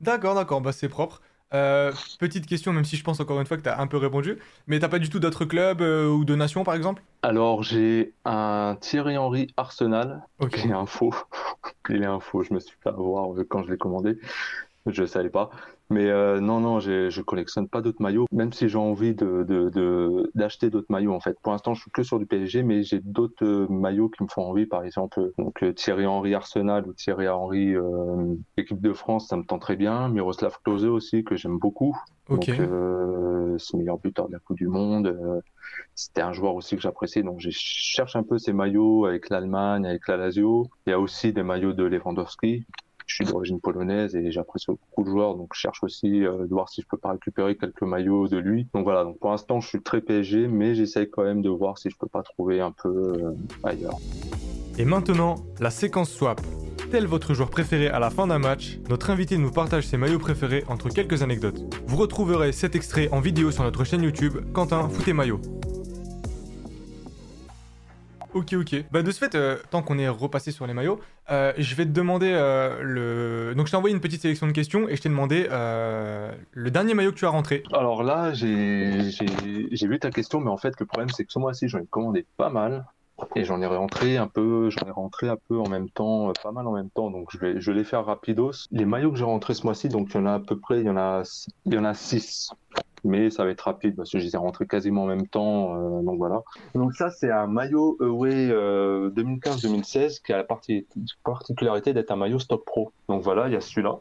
D'accord, 0.00 0.34
d'accord, 0.34 0.60
bah 0.60 0.72
c'est 0.72 0.88
propre. 0.88 1.20
Euh, 1.52 1.92
petite 2.18 2.46
question, 2.46 2.72
même 2.72 2.84
si 2.84 2.96
je 2.96 3.02
pense 3.02 3.18
encore 3.18 3.40
une 3.40 3.46
fois 3.46 3.56
que 3.56 3.62
tu 3.62 3.68
as 3.68 3.80
un 3.80 3.86
peu 3.86 3.96
répondu, 3.96 4.38
mais 4.66 4.78
t'as 4.78 4.88
pas 4.88 5.00
du 5.00 5.10
tout 5.10 5.18
d'autres 5.18 5.44
clubs 5.44 5.80
euh, 5.80 6.08
ou 6.08 6.24
de 6.24 6.34
nations 6.36 6.62
par 6.62 6.74
exemple? 6.74 7.02
Alors 7.22 7.62
j'ai 7.62 8.14
un 8.24 8.76
Thierry 8.80 9.16
Henry 9.16 9.52
Arsenal, 9.56 10.22
qui 10.52 10.68
est 10.68 10.72
un 10.72 10.86
faux. 10.86 11.14
Il 11.88 12.02
est 12.02 12.06
un 12.06 12.20
faux, 12.20 12.42
je 12.42 12.54
me 12.54 12.60
suis 12.60 12.76
fait 12.82 12.90
avoir 12.90 13.34
quand 13.48 13.64
je 13.64 13.70
l'ai 13.70 13.78
commandé. 13.78 14.18
Je 14.86 15.04
savais 15.04 15.28
pas. 15.28 15.50
Mais 15.90 16.08
euh, 16.08 16.38
non, 16.40 16.60
non, 16.60 16.78
je 16.78 17.20
collectionne 17.20 17.68
pas 17.68 17.80
d'autres 17.80 18.00
maillots, 18.00 18.26
même 18.30 18.52
si 18.52 18.68
j'ai 18.68 18.78
envie 18.78 19.12
de 19.12 20.30
d'acheter 20.36 20.70
d'autres 20.70 20.86
maillots 20.88 21.12
en 21.12 21.18
fait. 21.18 21.36
Pour 21.42 21.50
l'instant, 21.50 21.74
je 21.74 21.82
suis 21.82 21.90
que 21.90 22.04
sur 22.04 22.20
du 22.20 22.26
PSG, 22.26 22.62
mais 22.62 22.84
j'ai 22.84 23.00
d'autres 23.00 23.44
euh, 23.44 23.66
maillots 23.68 24.08
qui 24.08 24.22
me 24.22 24.28
font 24.28 24.42
envie, 24.42 24.66
par 24.66 24.84
exemple. 24.84 25.32
Donc 25.36 25.64
euh, 25.64 25.72
Thierry 25.72 26.06
Henry 26.06 26.34
Arsenal 26.34 26.86
ou 26.86 26.92
Thierry 26.92 27.28
Henry 27.28 27.74
équipe 28.56 28.80
de 28.80 28.92
France, 28.92 29.28
ça 29.28 29.36
me 29.36 29.42
tente 29.42 29.62
très 29.62 29.76
bien. 29.76 30.08
Miroslav 30.08 30.58
Klose 30.64 30.86
aussi 30.86 31.24
que 31.24 31.34
j'aime 31.34 31.58
beaucoup. 31.58 31.96
Donc 32.28 32.48
c'est 33.58 33.76
meilleur 33.76 33.98
buteur 33.98 34.28
de 34.28 34.32
la 34.32 34.38
Coupe 34.38 34.56
du 34.56 34.68
Monde. 34.68 35.42
C'était 35.96 36.22
un 36.22 36.32
joueur 36.32 36.54
aussi 36.54 36.76
que 36.76 36.82
j'apprécie, 36.82 37.22
donc 37.22 37.40
je 37.40 37.50
cherche 37.50 38.14
un 38.14 38.22
peu 38.22 38.38
ces 38.38 38.52
maillots 38.52 39.06
avec 39.06 39.28
l'Allemagne, 39.28 39.84
avec 39.84 40.06
la 40.06 40.16
Lazio. 40.16 40.68
Il 40.86 40.90
y 40.90 40.92
a 40.92 41.00
aussi 41.00 41.32
des 41.32 41.42
maillots 41.42 41.72
de 41.72 41.84
Lewandowski 41.84 42.64
je 43.10 43.16
suis 43.16 43.24
d'origine 43.24 43.60
polonaise 43.60 44.14
et 44.14 44.30
j'apprécie 44.30 44.66
beaucoup 44.68 45.04
le 45.04 45.10
joueur, 45.10 45.34
donc 45.34 45.50
je 45.52 45.58
cherche 45.58 45.82
aussi 45.82 46.24
euh, 46.24 46.46
de 46.46 46.54
voir 46.54 46.68
si 46.68 46.80
je 46.80 46.86
peux 46.86 46.96
pas 46.96 47.10
récupérer 47.10 47.56
quelques 47.56 47.82
maillots 47.82 48.28
de 48.28 48.38
lui. 48.38 48.68
Donc 48.72 48.84
voilà, 48.84 49.02
donc 49.02 49.18
pour 49.18 49.30
l'instant 49.30 49.60
je 49.60 49.68
suis 49.68 49.82
très 49.82 50.00
PSG, 50.00 50.46
mais 50.46 50.76
j'essaye 50.76 51.10
quand 51.10 51.24
même 51.24 51.42
de 51.42 51.50
voir 51.50 51.76
si 51.76 51.90
je 51.90 51.96
peux 51.98 52.06
pas 52.06 52.22
trouver 52.22 52.60
un 52.60 52.70
peu 52.70 52.88
euh, 52.88 53.32
ailleurs. 53.64 53.96
Et 54.78 54.84
maintenant, 54.84 55.34
la 55.58 55.70
séquence 55.70 56.10
swap. 56.10 56.40
Tel 56.92 57.06
votre 57.06 57.34
joueur 57.34 57.50
préféré 57.50 57.88
à 57.88 57.98
la 57.98 58.10
fin 58.10 58.28
d'un 58.28 58.38
match, 58.38 58.78
notre 58.88 59.10
invité 59.10 59.38
nous 59.38 59.50
partage 59.50 59.86
ses 59.86 59.96
maillots 59.96 60.18
préférés 60.18 60.64
entre 60.68 60.88
quelques 60.88 61.22
anecdotes. 61.22 61.60
Vous 61.86 61.96
retrouverez 61.96 62.52
cet 62.52 62.76
extrait 62.76 63.08
en 63.10 63.20
vidéo 63.20 63.50
sur 63.50 63.64
notre 63.64 63.84
chaîne 63.84 64.02
YouTube 64.02 64.38
Quentin 64.52 64.88
Fouté 64.88 65.12
Maillot. 65.12 65.40
Ok, 68.32 68.52
ok. 68.52 68.84
Bah 68.92 69.02
de 69.02 69.10
ce 69.10 69.18
fait, 69.18 69.34
euh, 69.34 69.56
tant 69.70 69.82
qu'on 69.82 69.98
est 69.98 70.08
repassé 70.08 70.52
sur 70.52 70.64
les 70.64 70.72
maillots, 70.72 71.00
euh, 71.30 71.52
je 71.56 71.74
vais 71.74 71.84
te 71.84 71.90
demander 71.90 72.32
euh, 72.32 72.82
le. 72.82 73.54
Donc 73.54 73.66
je 73.66 73.72
t'ai 73.72 73.76
envoyé 73.76 73.94
une 73.94 74.00
petite 74.00 74.22
sélection 74.22 74.46
de 74.46 74.52
questions 74.52 74.88
et 74.88 74.96
je 74.96 75.02
t'ai 75.02 75.08
demandé 75.08 75.46
le 75.50 76.70
dernier 76.70 76.94
maillot 76.94 77.12
que 77.12 77.16
tu 77.16 77.26
as 77.26 77.30
rentré. 77.30 77.62
Alors 77.72 78.02
là, 78.02 78.32
j'ai 78.32 79.10
vu 79.82 79.98
ta 79.98 80.10
question, 80.10 80.40
mais 80.40 80.50
en 80.50 80.56
fait 80.56 80.78
le 80.78 80.86
problème 80.86 81.08
c'est 81.10 81.24
que 81.24 81.32
ce 81.32 81.38
mois-ci 81.38 81.68
j'en 81.68 81.78
ai 81.78 81.86
commandé 81.86 82.26
pas 82.36 82.50
mal 82.50 82.84
et 83.36 83.44
j'en 83.44 83.60
ai 83.60 83.66
rentré 83.66 84.16
un 84.16 84.28
peu, 84.28 84.70
j'en 84.70 84.86
ai 84.86 84.90
rentré 84.90 85.28
un 85.28 85.36
peu 85.48 85.58
en 85.58 85.68
même 85.68 85.90
temps, 85.90 86.32
pas 86.42 86.52
mal 86.52 86.66
en 86.66 86.72
même 86.72 86.90
temps. 86.90 87.10
Donc 87.10 87.28
je 87.30 87.38
vais, 87.38 87.60
je 87.60 87.70
vais 87.70 87.78
les 87.78 87.84
faire 87.84 88.04
rapidos. 88.04 88.66
Les 88.70 88.84
maillots 88.84 89.12
que 89.12 89.18
j'ai 89.18 89.24
rentrés 89.24 89.54
ce 89.54 89.64
mois-ci, 89.64 89.88
donc 89.88 90.08
il 90.10 90.16
y 90.16 90.20
en 90.20 90.26
a 90.26 90.34
à 90.34 90.40
peu 90.40 90.58
près, 90.58 90.80
il 90.80 90.86
y 90.86 90.90
en 90.90 90.96
a, 90.96 91.22
il 91.66 91.74
y 91.74 91.78
en 91.78 91.84
a 91.84 91.94
six 91.94 92.50
mais 93.04 93.30
ça 93.30 93.44
va 93.44 93.50
être 93.50 93.62
rapide 93.62 93.96
parce 93.96 94.10
que 94.10 94.18
je 94.18 94.24
les 94.24 94.34
ai 94.34 94.38
rentrés 94.38 94.66
quasiment 94.66 95.04
en 95.04 95.06
même 95.06 95.26
temps. 95.26 95.74
Euh, 95.74 96.02
donc 96.02 96.18
voilà. 96.18 96.42
Donc 96.74 96.94
ça, 96.94 97.10
c'est 97.10 97.30
un 97.30 97.46
maillot 97.46 97.96
Away 98.00 98.50
euh, 98.50 99.10
2015-2016 99.10 100.22
qui 100.22 100.32
a 100.32 100.38
la 100.38 100.46
particularité 101.24 101.92
d'être 101.92 102.10
un 102.10 102.16
maillot 102.16 102.38
Stock 102.38 102.64
Pro. 102.64 102.92
Donc 103.08 103.22
voilà, 103.22 103.48
il 103.48 103.52
y 103.52 103.56
a 103.56 103.60
celui-là. 103.60 104.00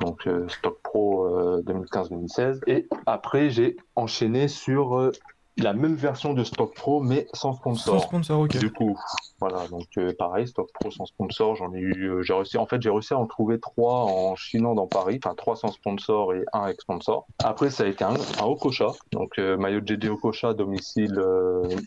Donc 0.00 0.26
euh, 0.26 0.46
Stock 0.48 0.78
Pro 0.82 1.28
2015-2016. 1.62 2.60
Et 2.66 2.86
après, 3.06 3.50
j'ai 3.50 3.76
enchaîné 3.94 4.48
sur 4.48 5.10
la 5.58 5.72
même 5.72 5.94
version 5.94 6.34
de 6.34 6.44
Stock 6.44 6.74
Pro, 6.74 7.00
mais 7.00 7.26
sans 7.32 7.54
sponsor. 7.54 8.00
Sans 8.00 8.06
sponsor, 8.06 8.40
ok. 8.40 8.56
Du 8.58 8.70
coup, 8.70 8.98
voilà, 9.40 9.66
donc 9.68 9.86
euh, 9.96 10.12
pareil, 10.18 10.46
Stock 10.46 10.68
Pro 10.72 10.90
sans 10.90 11.06
sponsor, 11.06 11.56
j'en 11.56 11.72
ai 11.72 11.78
eu, 11.78 12.10
euh, 12.10 12.22
j'ai 12.22 12.34
réussi, 12.34 12.58
en 12.58 12.66
fait, 12.66 12.80
j'ai 12.82 12.90
réussi 12.90 13.14
à 13.14 13.18
en 13.18 13.26
trouver 13.26 13.58
trois 13.58 14.04
en 14.04 14.36
chinant 14.36 14.74
dans 14.74 14.86
Paris, 14.86 15.18
enfin 15.24 15.34
trois 15.34 15.56
sans 15.56 15.72
sponsor 15.72 16.34
et 16.34 16.44
un 16.52 16.60
avec 16.62 16.80
sponsor. 16.80 17.26
Après, 17.42 17.70
ça 17.70 17.84
a 17.84 17.86
été 17.86 18.04
un, 18.04 18.14
un 18.14 18.44
Okocha, 18.44 18.88
donc 19.12 19.38
euh, 19.38 19.56
maillot 19.56 19.80
de 19.80 19.86
GD 19.86 20.08
Okocha, 20.08 20.52
domicile 20.52 21.14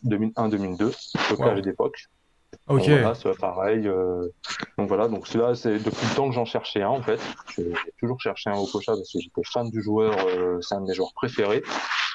2001-2002, 0.06 1.38
wow. 1.38 1.62
d'époque. 1.62 2.10
Ok. 2.70 2.82
Donc 2.82 2.90
voilà, 2.90 3.16
c'est 3.16 3.38
pareil. 3.40 3.88
Euh... 3.88 4.28
Donc 4.78 4.88
voilà, 4.88 5.08
donc 5.08 5.26
celui-là, 5.26 5.56
c'est 5.56 5.80
depuis 5.80 6.08
le 6.08 6.16
temps 6.16 6.30
que 6.30 6.36
j'en 6.36 6.46
cherchais 6.46 6.84
un 6.84 6.90
en 6.90 7.02
fait. 7.02 7.20
J'ai 7.58 7.74
toujours 8.00 8.22
cherché 8.22 8.52
un 8.52 8.58
Okocha 8.58 8.94
parce 8.94 9.12
que 9.12 9.20
j'étais 9.20 9.42
fan 9.44 9.70
du 9.72 9.82
joueur, 9.82 10.14
euh, 10.28 10.60
c'est 10.62 10.76
un 10.76 10.82
de 10.82 10.88
mes 10.88 10.94
joueurs 10.94 11.14
préférés. 11.16 11.64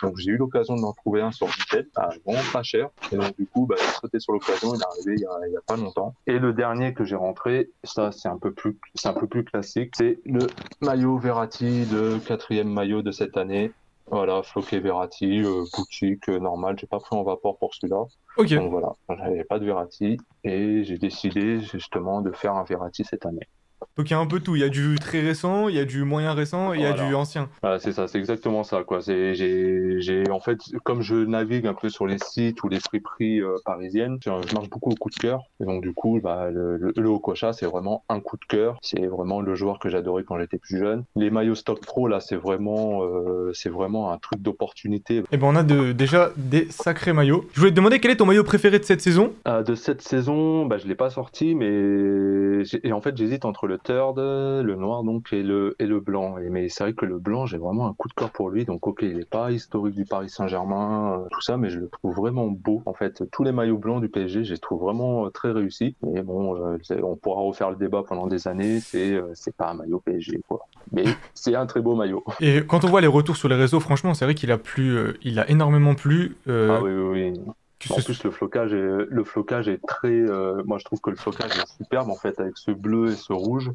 Donc 0.03 0.17
j'ai 0.19 0.31
eu 0.31 0.37
l'occasion 0.37 0.77
d'en 0.77 0.93
trouver 0.93 1.23
un 1.23 1.33
sur 1.33 1.49
Vinted, 1.49 1.89
à 1.97 2.11
vraiment 2.25 2.43
pas 2.53 2.63
cher. 2.63 2.89
Et 3.11 3.17
donc 3.17 3.37
du 3.37 3.47
coup, 3.47 3.67
bah, 3.67 3.75
j'ai 3.79 4.01
sauté 4.01 4.21
sur 4.21 4.33
l'occasion, 4.33 4.75
il 4.75 4.81
est 4.81 4.85
arrivé 4.85 5.15
il 5.17 5.23
y, 5.23 5.27
a, 5.27 5.49
il 5.49 5.53
y, 5.53 5.57
a, 5.57 5.61
pas 5.67 5.77
longtemps. 5.77 6.15
Et 6.29 6.39
le 6.39 6.53
dernier 6.53 6.95
que 6.95 7.05
j'ai 7.05 7.17
rentré, 7.17 7.71
ça 7.83 8.13
c'est 8.13 8.29
un 8.29 8.39
peu 8.39 8.53
plus, 8.53 8.79
c'est 8.95 9.09
un 9.09 9.15
peu 9.15 9.27
plus 9.27 9.45
classique, 9.45 9.95
c'est 9.97 10.21
le 10.25 10.47
maillot 10.81 11.19
Verratti, 11.19 11.85
le 11.87 12.19
quatrième 12.19 12.69
maillot 12.69 13.03
de 13.03 13.11
cette 13.11 13.37
année. 13.37 13.73
Voilà, 14.11 14.43
Floqué 14.43 14.81
Verratti, 14.81 15.43
euh, 15.43 15.65
boutique, 15.77 16.29
euh, 16.29 16.39
normal. 16.39 16.77
J'ai 16.79 16.87
pas 16.87 17.01
pris 17.01 17.17
en 17.17 17.23
vapeur 17.23 17.57
pour 17.57 17.75
celui-là. 17.75 18.05
Ok. 18.37 18.53
Donc 18.55 18.71
voilà, 18.71 18.93
j'avais 19.09 19.45
pas 19.45 19.59
de 19.59 19.65
Verratti 19.65 20.19
et 20.45 20.85
j'ai 20.85 20.99
décidé 20.99 21.61
justement 21.61 22.21
de 22.21 22.31
faire 22.31 22.55
un 22.55 22.65
Verratti 22.65 23.05
cette 23.05 23.25
année. 23.25 23.49
Donc 23.97 24.11
il 24.11 24.13
y 24.13 24.15
a 24.15 24.19
un 24.19 24.27
peu 24.27 24.41
tout. 24.41 24.57
Il 24.57 24.61
y 24.61 24.65
a 24.65 24.69
du 24.69 24.97
très 24.99 25.21
récent, 25.21 25.69
il 25.69 25.77
y 25.77 25.79
a 25.79 25.85
du 25.85 26.05
moyen 26.05 26.33
récent 26.33 26.73
et 26.73 26.79
il 26.79 26.83
y 26.83 26.87
a 26.87 26.93
du 26.93 27.15
ancien. 27.15 27.49
Voilà, 27.63 27.79
c'est 27.79 27.93
ça, 27.93 28.09
c'est 28.09 28.19
exactement 28.19 28.65
ça. 28.65 28.83
Quoi. 28.85 29.01
C'est, 29.01 29.35
j'ai, 29.35 30.01
j'ai, 30.01 30.31
en 30.31 30.41
fait, 30.41 30.59
comme 30.85 31.03
je 31.03 31.15
navigue 31.15 31.67
un 31.67 31.75
peu 31.75 31.89
sur 31.89 32.07
les 32.07 32.19
sites 32.19 32.63
ou 32.63 32.69
les 32.69 32.81
friperies 32.81 33.41
euh, 33.41 33.57
parisiennes, 33.65 34.19
je 34.25 34.31
marche 34.31 34.71
beaucoup 34.71 34.91
au 34.91 34.95
coup 34.95 35.11
de 35.11 35.17
cœur. 35.17 35.41
Et 35.61 35.65
donc 35.65 35.83
du 35.83 35.93
coup, 35.93 36.21
bah, 36.23 36.51
le, 36.51 36.77
le, 36.77 36.93
le 36.97 37.09
Okocha, 37.09 37.53
c'est 37.53 37.67
vraiment 37.67 38.05
un 38.09 38.21
coup 38.21 38.37
de 38.37 38.45
cœur. 38.47 38.79
C'est 38.83 39.07
vraiment 39.07 39.41
le 39.41 39.55
joueur 39.55 39.79
que 39.79 39.89
j'adorais 39.89 40.25
quand 40.25 40.39
j'étais 40.39 40.59
plus 40.59 40.79
jeune. 40.79 41.05
Les 41.17 41.31
maillots 41.31 41.55
stock 41.55 41.81
pro, 41.81 42.09
là, 42.09 42.21
c'est 42.21 42.37
vraiment, 42.37 43.03
euh, 43.03 43.51
c'est 43.53 43.71
vraiment 43.71 44.13
un 44.13 44.19
truc 44.19 44.41
d'opportunité. 44.41 45.23
Et 45.33 45.37
ben 45.37 45.47
on 45.47 45.57
a 45.57 45.63
de, 45.63 45.93
déjà 45.93 46.31
des 46.37 46.67
sacrés 46.71 47.13
maillots. 47.13 47.47
Je 47.53 47.61
voulais 47.61 47.71
te 47.71 47.77
demander 47.77 48.01
quel 48.01 48.11
est 48.11 48.17
ton 48.17 48.27
maillot 48.27 48.45
préféré 48.45 48.79
de 48.79 48.85
cette 48.85 49.01
saison? 49.01 49.33
Euh, 49.49 49.63
De 49.63 49.75
cette 49.75 50.03
saison, 50.03 50.67
bah, 50.67 50.79
je 50.79 50.87
l'ai 50.87 50.95
pas 50.95 51.11
sorti, 51.11 51.55
mais 51.55 52.54
et 52.83 52.93
en 52.93 53.01
fait, 53.01 53.17
j'hésite 53.17 53.45
entre 53.45 53.67
le 53.67 53.79
third, 53.79 54.19
le 54.19 54.75
noir 54.75 55.03
donc 55.05 55.33
et 55.33 55.43
le 55.43 55.77
et 55.79 55.87
le 55.87 56.01
blanc. 56.01 56.39
Et, 56.39 56.51
mais 56.51 56.69
c'est 56.69 56.85
vrai 56.85 56.93
que 56.93 57.05
le 57.05 57.19
blanc, 57.19 57.47
j'ai 57.47 57.59
vraiment 57.59 57.87
un 57.87 57.95
coup 57.95 58.09
de 58.09 58.15
cœur 58.15 58.31
pour 58.31 58.51
lui. 58.51 58.65
Donc 58.65 58.87
ok, 58.87 59.01
il 59.03 59.19
est 59.19 59.29
pas 59.29 59.51
historique 59.51 59.95
du 59.95 60.05
Paris 60.05 60.29
Saint-Germain, 60.29 61.19
euh, 61.19 61.29
tout 61.31 61.41
ça, 61.41 61.57
mais 61.57 61.71
je 61.71 61.81
le 61.81 61.89
trouve 61.89 62.15
vraiment 62.15 62.47
beau. 62.47 62.83
En 62.87 62.95
fait, 62.95 63.23
tous 63.31 63.45
les 63.45 63.53
maillots 63.53 63.79
blancs 63.79 64.01
du 64.01 64.09
PSG, 64.09 64.45
je 64.45 64.53
les 64.53 64.59
trouve 64.59 64.83
vraiment 64.83 65.27
euh, 65.27 65.31
très 65.31 65.51
réussis. 65.51 65.97
Mais 66.03 66.23
bon, 66.23 66.57
euh, 66.57 66.79
on 67.03 67.17
pourra 67.17 67.43
refaire 67.43 67.71
le 67.71 67.77
débat 67.77 68.03
pendant 68.07 68.27
des 68.27 68.49
années. 68.49 68.81
C'est 68.81 69.21
c'est 69.35 69.55
pas 69.57 69.71
un 69.71 69.75
maillot 69.75 70.01
PSG 70.01 70.41
quoi. 70.49 70.61
Mais 70.93 71.05
c'est 71.35 71.55
un 71.55 71.67
très 71.67 71.81
beau 71.81 71.95
maillot. 71.95 72.25
Et 72.41 72.65
quand 72.67 72.85
on 72.85 72.89
voit 72.89 73.01
les 73.01 73.07
retours 73.07 73.37
sur 73.37 73.49
les 73.49 73.57
réseaux, 73.57 73.81
franchement, 73.81 74.15
c'est 74.15 74.25
vrai 74.25 74.35
qu'il 74.35 74.51
a 74.51 74.59
plu, 74.59 74.99
il 75.23 75.39
a 75.39 75.49
énormément 75.51 75.95
plu. 75.95 76.37
Ah 76.49 76.81
oui 76.83 76.93
oui. 76.93 77.33
oui. 77.37 77.53
En 77.91 78.01
plus, 78.01 78.25
le 78.25 78.31
flocage 78.31 78.73
est, 78.73 79.07
le 79.09 79.25
flocage 79.25 79.69
est 79.69 79.85
très. 79.87 80.09
Euh, 80.09 80.63
moi, 80.65 80.79
je 80.79 80.85
trouve 80.85 81.01
que 81.01 81.11
le 81.11 81.17
flocage 81.17 81.51
est 81.59 81.77
superbe 81.77 82.11
en 82.11 82.17
fait 82.17 82.39
avec 82.41 82.57
ce 82.57 82.71
bleu 82.71 83.11
et 83.11 83.17
ce 83.17 83.33
rouge. 83.33 83.71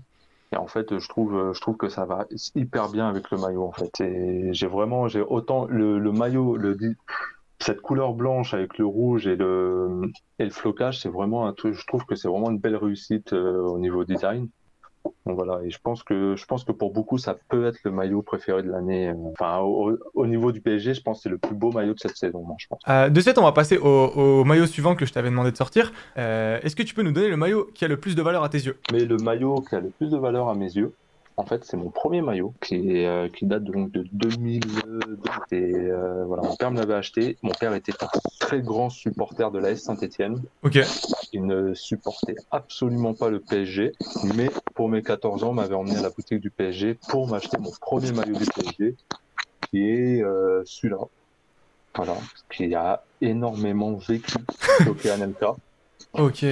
Et 0.52 0.58
en 0.58 0.68
fait, 0.68 0.98
je 0.98 1.08
trouve, 1.08 1.54
je 1.54 1.62
trouve 1.62 1.78
que 1.78 1.90
ça 1.90 2.06
va 2.06 2.26
hyper 2.56 2.90
bien 2.90 3.08
avec 3.08 3.30
le 3.30 3.38
maillot 3.38 3.64
en 3.64 3.72
fait. 3.72 4.02
Et 4.02 4.50
j'ai 4.52 4.68
vraiment, 4.68 5.08
j'ai 5.08 5.22
autant 5.22 5.68
le, 5.68 6.00
le 6.00 6.12
maillot, 6.12 6.58
le 6.58 6.76
cette 7.60 7.82
couleur 7.82 8.14
blanche 8.14 8.54
avec 8.54 8.78
le 8.78 8.86
rouge 8.86 9.28
et 9.28 9.36
le 9.36 10.02
et 10.40 10.46
le 10.46 10.50
flocage, 10.50 11.02
c'est 11.02 11.10
vraiment 11.10 11.46
un 11.46 11.54
truc. 11.54 11.74
Je 11.74 11.86
trouve 11.86 12.06
que 12.06 12.16
c'est 12.16 12.28
vraiment 12.28 12.50
une 12.50 12.58
belle 12.58 12.78
réussite 12.78 13.34
euh, 13.34 13.62
au 13.62 13.78
niveau 13.78 14.06
design. 14.06 14.48
Donc 15.26 15.36
voilà, 15.36 15.60
et 15.64 15.70
je 15.70 15.78
pense 15.82 16.04
que 16.04 16.36
je 16.36 16.46
pense 16.46 16.64
que 16.64 16.72
pour 16.72 16.92
beaucoup, 16.92 17.18
ça 17.18 17.38
peut 17.50 17.68
être 17.68 17.80
le 17.84 17.92
maillot 17.92 18.22
préféré 18.22 18.64
de 18.64 18.70
l'année. 18.70 19.10
Euh, 19.10 19.16
enfin, 19.32 19.60
au, 19.60 20.26
niveau 20.26 20.52
du 20.52 20.62
PSG, 20.62 20.94
je 20.96 21.02
pense 21.02 21.20
que 21.20 21.24
c'est 21.24 21.30
le 21.30 21.38
plus 21.38 21.56
beau 21.56 21.72
maillot 21.72 21.94
de 21.94 22.00
cette 22.00 22.18
saison, 22.18 22.44
je 22.58 22.68
pense. 22.68 22.80
Euh, 22.90 23.10
de 23.10 23.22
cette, 23.22 23.38
on 23.38 23.44
va 23.44 23.52
passer 23.52 23.78
au, 23.78 24.44
maillot 24.44 24.66
suivant 24.66 24.96
que 24.96 25.06
je 25.06 25.14
t'avais 25.14 25.30
demandé 25.30 25.52
de 25.52 25.58
sortir. 25.58 25.92
Euh, 26.18 26.60
est-ce 26.64 26.76
que 26.76 26.84
tu 26.84 26.96
peux 26.96 27.04
nous 27.04 27.12
donner 27.12 27.30
le 27.30 27.38
maillot 27.38 27.70
qui 27.74 27.86
a 27.86 27.88
le 27.88 27.98
plus 27.98 28.16
de 28.16 28.22
valeur 28.22 28.44
à 28.44 28.50
tes 28.50 28.60
yeux? 28.60 28.78
Mais 28.92 29.06
le 29.06 29.18
maillot 29.18 29.62
qui 29.62 29.76
a 29.76 29.80
le 29.80 29.90
plus 29.90 30.10
de 30.10 30.18
valeur 30.18 30.50
à 30.50 30.56
mes 30.56 30.72
yeux, 30.72 30.94
en 31.40 31.46
fait, 31.46 31.64
c'est 31.64 31.78
mon 31.78 31.90
premier 31.90 32.22
maillot 32.22 32.54
qui, 32.62 32.98
est, 32.98 33.08
euh, 33.08 33.30
qui 33.30 33.46
date 33.46 33.64
donc 33.64 33.92
de 33.92 34.04
2002. 34.12 35.00
Et 35.54 35.74
euh, 35.74 36.26
voilà, 36.26 36.44
mon 36.44 36.56
père 36.58 36.70
me 36.70 36.78
l'avait 36.78 36.96
acheté. 36.96 37.38
Mon 37.44 37.54
père 37.54 37.74
était 37.74 37.94
un 38.04 38.10
très 38.42 38.62
grand 38.62 38.90
supporter 38.90 39.50
de 39.50 39.58
l'AS 39.58 39.78
Saint-Etienne. 39.78 40.42
Ok. 40.64 40.80
Il 41.32 41.46
ne 41.46 41.74
supportait 41.74 42.36
absolument 42.52 43.14
pas 43.14 43.30
le 43.30 43.40
PSG, 43.40 43.94
mais 44.36 44.50
pour 44.76 44.90
mes 44.90 45.02
14 45.02 45.46
ans, 45.46 45.54
m'avait 45.54 45.76
emmené 45.76 45.96
à 45.96 46.02
la 46.02 46.10
boutique 46.10 46.42
du 46.42 46.50
PSG 46.50 46.96
pour 47.08 47.30
m'acheter 47.30 47.58
mon 47.58 47.72
premier 47.80 48.12
maillot 48.12 48.36
du 48.36 48.46
PSG, 48.46 48.96
qui 49.70 49.90
est 49.90 50.22
euh, 50.22 50.62
celui-là. 50.66 51.06
Voilà, 51.96 52.18
qui 52.52 52.76
a 52.76 53.02
énormément 53.22 53.96
vécu 53.96 54.36
au 54.88 55.08
Anelka. 55.08 55.56
Ok. 56.14 56.46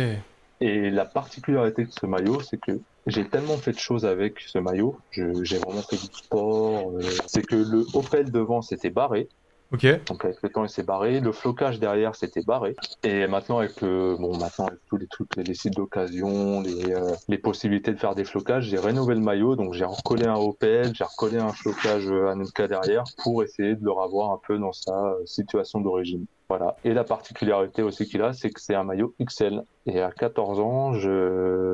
Et 0.60 0.90
la 0.90 1.06
particularité 1.06 1.86
de 1.86 1.92
ce 1.92 2.06
maillot, 2.06 2.42
c'est 2.42 2.60
que 2.60 2.80
j'ai 3.06 3.28
tellement 3.28 3.58
fait 3.58 3.72
de 3.72 3.80
choses 3.80 4.06
avec 4.06 4.40
ce 4.40 4.58
maillot. 4.58 4.98
J'ai 5.12 5.58
vraiment 5.60 5.82
fait 5.82 5.98
du 5.98 6.08
sport. 6.12 6.92
Euh, 6.92 7.02
c'est 7.28 7.46
que 7.46 7.56
le 7.56 7.86
Opel 7.94 8.32
devant 8.32 8.62
s'était 8.62 8.90
barré. 8.90 9.30
Ok. 9.74 9.86
Donc 10.06 10.24
avec 10.24 10.42
le 10.42 10.50
temps 10.50 10.64
il 10.64 10.70
s'est 10.70 10.84
barré, 10.84 11.20
le 11.20 11.34
flocage 11.34 11.78
derrière 11.80 12.16
s'était 12.16 12.42
barré. 12.42 12.76
Et 13.04 13.28
maintenant 13.28 13.58
avec 13.60 13.82
le 13.82 14.16
bon 14.18 14.38
maintenant 14.38 14.68
avec 14.68 14.80
tous 14.88 14.96
les 14.96 15.08
trucs, 15.08 15.36
les 15.36 15.54
sites 15.54 15.76
d'occasion, 15.76 16.62
les, 16.62 16.94
euh, 16.94 17.12
les 17.28 17.38
possibilités 17.38 17.92
de 17.92 18.00
faire 18.00 18.16
des 18.16 18.24
flocages, 18.24 18.64
j'ai 18.64 18.80
rénové 18.80 19.16
le 19.16 19.22
maillot, 19.22 19.58
donc 19.58 19.74
j'ai 19.74 19.84
recollé 19.84 20.26
un 20.26 20.36
Opel, 20.36 20.96
j'ai 20.96 21.04
recollé 21.04 21.38
un 21.38 21.52
flocage 21.52 22.08
Anelka 22.08 22.70
derrière 22.70 23.04
pour 23.24 23.44
essayer 23.44 23.76
de 23.76 23.84
le 23.84 23.92
revoir 23.92 24.32
un 24.32 24.40
peu 24.48 24.58
dans 24.58 24.72
sa 24.72 24.94
euh, 24.94 25.26
situation 25.26 25.82
d'origine. 25.82 26.26
Voilà. 26.50 26.78
Et 26.86 26.94
la 26.94 27.04
particularité 27.04 27.82
aussi 27.84 28.06
qu'il 28.06 28.22
a, 28.22 28.32
c'est 28.32 28.50
que 28.50 28.62
c'est 28.62 28.76
un 28.76 28.86
maillot 28.86 29.14
XL. 29.22 29.64
Et 29.86 30.02
à 30.02 30.12
14 30.12 30.60
ans, 30.60 30.94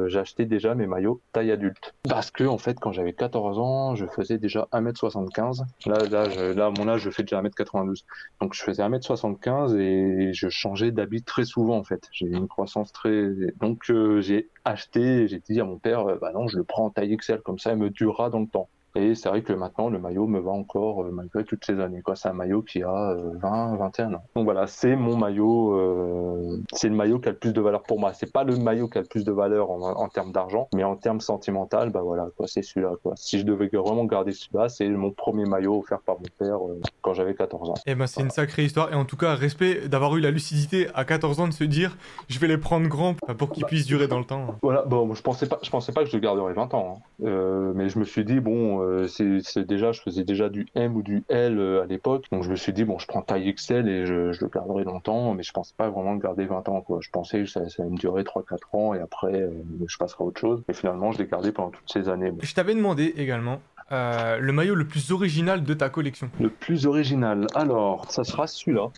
j'achetais 0.08 0.46
déjà 0.46 0.74
mes 0.74 0.88
maillots 0.88 1.22
taille 1.32 1.51
adulte. 1.51 1.94
Parce 2.10 2.32
que, 2.32 2.44
en 2.44 2.58
fait, 2.58 2.80
quand 2.80 2.92
j'avais 2.92 3.13
14 3.13 3.60
ans, 3.60 3.96
je 3.96 4.06
faisais 4.08 4.38
déjà 4.38 4.68
1m75. 4.72 5.63
Là, 5.86 5.98
là, 6.10 6.53
là, 6.53 6.65
à 6.68 6.72
mon 6.72 6.88
âge, 6.88 7.01
je 7.01 7.12
fais 7.12 7.24
déjà 7.24 7.42
1m92. 7.42 8.03
Donc, 8.42 8.53
je 8.53 8.63
faisais 8.63 8.84
1m75 8.84 9.77
et 9.77 10.34
je 10.34 10.50
changeais 10.50 10.92
d'habit 10.92 11.24
très 11.24 11.46
souvent, 11.46 11.77
en 11.77 11.84
fait. 11.84 12.08
J'ai 12.12 12.27
une 12.27 12.48
croissance 12.48 12.92
très... 12.92 13.30
Donc, 13.60 13.89
euh, 13.89 14.22
j'ai 14.22 14.50
acheté, 14.65 15.27
j'ai 15.27 15.39
dit 15.39 15.60
à 15.60 15.65
mon 15.65 15.77
père, 15.77 16.08
euh, 16.08 16.18
bah 16.20 16.32
non, 16.34 16.48
je 16.48 16.58
le 16.58 16.63
prends 16.63 16.86
en 16.86 16.89
taille 16.89 17.15
XL, 17.15 17.42
comme 17.42 17.60
ça, 17.60 17.72
il 17.72 17.77
me 17.77 17.89
durera 17.89 18.30
dans 18.30 18.39
le 18.39 18.48
temps. 18.48 18.70
Et 18.96 19.16
c'est 19.16 19.28
vrai 19.28 19.42
que 19.42 19.54
maintenant, 19.54 19.90
le 19.90 19.98
maillot 19.98 20.28
me 20.28 20.40
va 20.40 20.52
encore 20.52 21.04
euh, 21.04 21.10
malgré 21.12 21.44
toutes 21.44 21.66
ces 21.66 21.80
années. 21.80 22.02
Quoi. 22.04 22.16
C'est 22.16 22.30
un 22.30 22.34
maillot 22.34 22.62
qui 22.62 22.84
a 22.84 23.16
20, 23.42 23.74
euh, 23.74 23.78
21 23.78 24.14
ans. 24.14 24.24
Donc 24.36 24.46
voilà, 24.46 24.68
c'est 24.68 24.96
mon 24.96 25.18
maillot. 25.18 25.74
Euh, 25.76 26.62
c'est 26.74 26.90
le 26.90 26.96
maillot 26.96 27.18
qui 27.18 27.30
a 27.30 27.32
le 27.32 27.38
plus 27.38 27.54
de 27.54 27.62
valeur 27.62 27.82
pour 27.82 28.00
moi. 28.00 28.14
C'est 28.14 28.32
pas 28.32 28.44
le 28.44 28.56
maillot 28.56 28.88
qui 28.88 29.00
a 29.00 29.02
le 29.02 29.08
plus 29.08 29.24
de 29.24 29.32
valeur 29.32 29.72
en, 29.72 30.08
termes 30.10 30.32
d'argent, 30.32 30.68
mais 30.76 30.84
en 30.84 30.96
termes 30.96 31.22
sentimental, 31.22 31.90
bah 31.90 32.02
voilà, 32.04 32.28
quoi, 32.38 32.48
c'est 32.48 32.62
celui-là. 32.62 32.92
Quoi. 33.02 33.14
Si 33.16 33.40
je 33.40 33.46
devais 33.46 33.68
vraiment 33.74 34.06
garder 34.06 34.32
celui-là, 34.32 34.70
c'est 34.70 34.88
mon 34.88 35.10
premier 35.10 35.46
maillot 35.46 35.80
offert 35.80 36.00
par 36.02 36.18
mon 36.18 36.26
père 36.38 36.60
quand 37.02 37.14
j'avais 37.14 37.34
14 37.34 37.72
ans. 37.72 37.74
Et 37.88 37.92
eh 37.92 37.96
ben 37.96 38.06
c'est 38.06 38.22
une 38.22 38.30
sacrée 38.30 38.66
histoire. 38.66 38.92
Et 38.92 38.96
en 38.96 39.06
tout 39.06 39.18
cas, 39.18 39.34
respect 39.34 39.88
d'avoir 39.88 40.16
eu 40.16 40.20
la 40.20 40.30
lucidité 40.30 40.88
à 40.94 41.04
14 41.04 41.40
ans 41.40 41.48
de 41.48 41.54
se 41.54 41.64
dire, 41.64 41.98
je 42.30 42.38
vais 42.38 42.48
les 42.48 42.58
prendre 42.58 42.88
grands 42.88 43.16
pour 43.38 43.50
qu'ils 43.50 43.66
puissent 43.66 43.88
durer 43.88 44.08
dans 44.08 44.20
le 44.20 44.26
temps. 44.26 44.56
Voilà. 44.62 44.84
Bon, 44.84 45.12
je 45.16 45.22
pensais 45.24 45.48
pas, 45.48 45.58
je 45.64 45.70
pensais 45.72 45.92
pas 45.92 46.04
que 46.04 46.10
je 46.10 46.16
le 46.16 46.22
garderais 46.22 46.54
20 46.54 46.74
ans, 46.76 47.02
hein. 47.24 47.74
mais 47.76 47.90
je 47.90 47.98
me 47.98 48.06
suis 48.06 48.24
dit 48.24 48.40
bon 48.40 48.83
euh, 48.84 49.08
c'est 49.08 49.66
déjà, 49.66 49.92
je 49.92 50.02
faisais 50.02 50.24
déjà 50.24 50.50
du 50.50 50.68
M 50.75 50.96
ou 50.96 51.02
du 51.02 51.24
L 51.30 51.60
euh, 51.60 51.84
à 51.84 51.86
l'époque, 51.86 52.25
donc 52.32 52.44
je 52.44 52.50
me 52.50 52.56
suis 52.56 52.74
dit 52.74 52.84
bon, 52.84 53.00
je 53.00 53.08
prends 53.08 53.22
taille 53.22 53.54
XL 53.54 53.88
et 53.88 54.06
je, 54.06 54.32
le 54.40 54.48
garderai 54.48 54.84
longtemps, 54.84 55.34
mais 55.34 55.44
je 55.44 55.52
pense 55.52 55.72
pas 55.72 55.90
vraiment 55.90 56.13
le 56.13 56.20
garder 56.20 56.46
20 56.46 56.70
ans 56.70 56.82
quoi. 56.82 57.00
Je 57.02 57.10
pensais 57.10 57.40
que 57.40 57.46
ça, 57.48 57.62
allait 57.62 57.90
me 57.90 57.98
durer 57.98 58.24
3-4 58.24 58.58
ans 58.74 58.94
et 58.94 59.00
après 59.00 59.34
euh, 59.34 59.52
je 59.88 59.98
passerai 59.98 60.24
à 60.24 60.28
autre 60.28 60.40
chose. 60.40 60.63
Et 60.70 60.74
finalement, 60.74 61.12
je 61.12 61.20
l'ai 61.20 61.28
gardé 61.28 61.52
pendant 61.52 61.72
toutes 61.72 61.92
ces 61.92 62.10
années. 62.10 62.32
Je 62.42 62.54
t'avais 62.54 62.75
demandé 62.75 63.13
également 63.18 63.60
le 63.92 64.52
maillot 64.52 64.74
le 64.74 64.88
plus 64.88 65.12
original 65.12 65.63
de 65.63 65.74
ta 65.75 65.90
collection. 65.90 66.28
Le 66.40 66.50
plus 66.50 66.88
original, 66.88 67.46
alors 67.54 68.10
ça 68.10 68.24
sera 68.24 68.48
celui-là, 68.48 68.90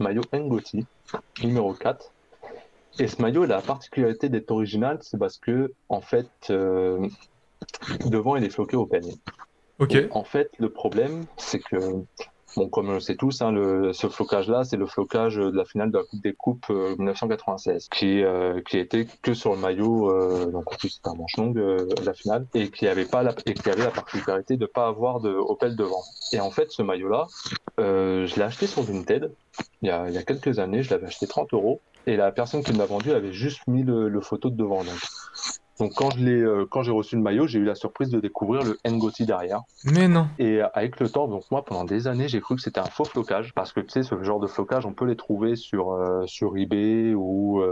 maillot 0.00 0.22
Ngoti, 0.32 0.84
numéro 1.44 1.72
4. 1.74 2.12
Et 2.98 3.06
ce 3.06 3.22
maillot, 3.22 3.44
il 3.44 3.52
a 3.52 3.56
la 3.56 3.62
particularité 3.62 4.28
d'être 4.28 4.50
original, 4.50 4.98
c'est 5.02 5.18
parce 5.18 5.38
que, 5.38 5.72
en 5.88 6.00
fait, 6.00 6.50
devant 8.06 8.36
il 8.36 8.44
est 8.44 8.50
floqué 8.50 8.76
au 8.76 8.86
panier. 8.86 9.14
Ok. 9.78 9.96
en 10.10 10.24
fait, 10.24 10.50
le 10.58 10.70
problème, 10.70 11.24
c'est 11.36 11.58
que, 11.58 11.76
bon, 12.56 12.68
comme 12.70 12.88
on 12.88 12.94
le 12.94 13.00
sait 13.00 13.16
tous, 13.16 13.42
hein, 13.42 13.52
le, 13.52 13.92
ce 13.92 14.08
flocage-là, 14.08 14.64
c'est 14.64 14.78
le 14.78 14.86
flocage 14.86 15.36
de 15.36 15.50
la 15.50 15.66
finale 15.66 15.90
de 15.90 15.98
la 15.98 16.04
Coupe 16.04 16.22
des 16.22 16.32
Coupes 16.32 16.70
1996, 16.70 17.74
euh, 17.74 17.94
qui, 17.94 18.24
euh, 18.24 18.62
qui 18.62 18.78
était 18.78 19.06
que 19.20 19.34
sur 19.34 19.54
le 19.54 19.60
maillot, 19.60 20.10
euh, 20.10 20.46
donc 20.46 20.72
en 20.72 20.76
plus 20.76 20.88
c'était 20.88 21.08
un 21.10 21.14
manche 21.14 21.36
longue, 21.36 21.58
euh, 21.58 21.86
la 22.04 22.14
finale, 22.14 22.46
et 22.54 22.70
qui 22.70 22.88
avait 22.88 23.04
pas 23.04 23.22
la, 23.22 23.34
et 23.44 23.52
qui 23.52 23.68
avait 23.68 23.84
la 23.84 23.90
particularité 23.90 24.56
de 24.56 24.64
pas 24.64 24.86
avoir 24.86 25.20
de 25.20 25.28
Opel 25.28 25.76
devant. 25.76 26.02
Et 26.32 26.40
en 26.40 26.50
fait, 26.50 26.70
ce 26.70 26.80
maillot-là, 26.80 27.26
je 27.76 28.34
l'ai 28.34 28.42
acheté 28.42 28.66
sur 28.66 28.82
Vinted 28.82 29.30
il 29.82 29.88
y, 29.88 29.90
a, 29.90 30.08
il 30.08 30.14
y 30.14 30.18
a 30.18 30.22
quelques 30.22 30.58
années, 30.58 30.82
je 30.82 30.90
l'avais 30.90 31.06
acheté 31.06 31.26
30 31.26 31.52
euros, 31.52 31.80
et 32.06 32.16
la 32.16 32.32
personne 32.32 32.62
qui 32.62 32.72
me 32.72 32.78
l'a 32.78 32.86
vendu 32.86 33.12
avait 33.12 33.32
juste 33.32 33.66
mis 33.66 33.82
le, 33.82 34.08
le 34.08 34.20
photo 34.20 34.48
de 34.48 34.56
devant. 34.56 34.84
Donc, 34.84 34.98
donc 35.78 35.92
quand 35.94 36.10
je 36.10 36.24
l'ai, 36.24 36.40
euh, 36.40 36.66
quand 36.68 36.82
j'ai 36.82 36.90
reçu 36.90 37.16
le 37.16 37.22
maillot, 37.22 37.46
j'ai 37.46 37.58
eu 37.58 37.64
la 37.64 37.74
surprise 37.74 38.08
de 38.08 38.18
découvrir 38.18 38.62
le 38.62 38.78
Ngoti 38.88 39.26
derrière. 39.26 39.62
Mais 39.84 40.08
non. 40.08 40.28
Et 40.38 40.62
euh, 40.62 40.68
avec 40.72 41.00
le 41.00 41.08
temps, 41.08 41.28
donc 41.28 41.44
moi 41.50 41.64
pendant 41.64 41.84
des 41.84 42.08
années, 42.08 42.28
j'ai 42.28 42.40
cru 42.40 42.56
que 42.56 42.62
c'était 42.62 42.80
un 42.80 42.84
faux 42.84 43.04
flocage 43.04 43.52
parce 43.52 43.72
que 43.72 43.80
tu 43.80 43.90
sais 43.90 44.02
ce 44.02 44.22
genre 44.22 44.40
de 44.40 44.46
flocage, 44.46 44.86
on 44.86 44.92
peut 44.92 45.04
les 45.04 45.16
trouver 45.16 45.54
sur 45.54 45.92
euh, 45.92 46.24
sur 46.26 46.56
eBay 46.56 47.14
ou 47.14 47.62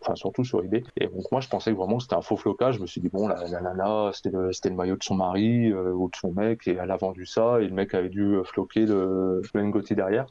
enfin 0.00 0.14
surtout 0.16 0.44
sur 0.44 0.64
eBay. 0.64 0.82
Et 0.96 1.06
donc 1.06 1.30
moi 1.30 1.40
je 1.40 1.48
pensais 1.48 1.72
que 1.72 1.76
vraiment 1.76 2.00
c'était 2.00 2.16
un 2.16 2.22
faux 2.22 2.36
flocage. 2.36 2.76
Je 2.76 2.80
me 2.80 2.86
suis 2.86 3.00
dit 3.00 3.08
bon 3.08 3.28
la, 3.28 3.48
nana 3.48 4.10
c'était 4.12 4.30
le 4.30 4.52
c'était 4.52 4.70
le 4.70 4.76
maillot 4.76 4.96
de 4.96 5.04
son 5.04 5.14
mari 5.14 5.72
ou 5.72 6.08
de 6.08 6.16
son 6.16 6.32
mec 6.32 6.66
et 6.66 6.76
elle 6.80 6.90
a 6.90 6.96
vendu 6.96 7.24
ça 7.26 7.60
et 7.60 7.66
le 7.66 7.74
mec 7.74 7.94
avait 7.94 8.08
dû 8.08 8.36
floquer 8.44 8.86
le, 8.86 9.42
le 9.54 9.62
Ngoti 9.62 9.94
derrière. 9.94 10.26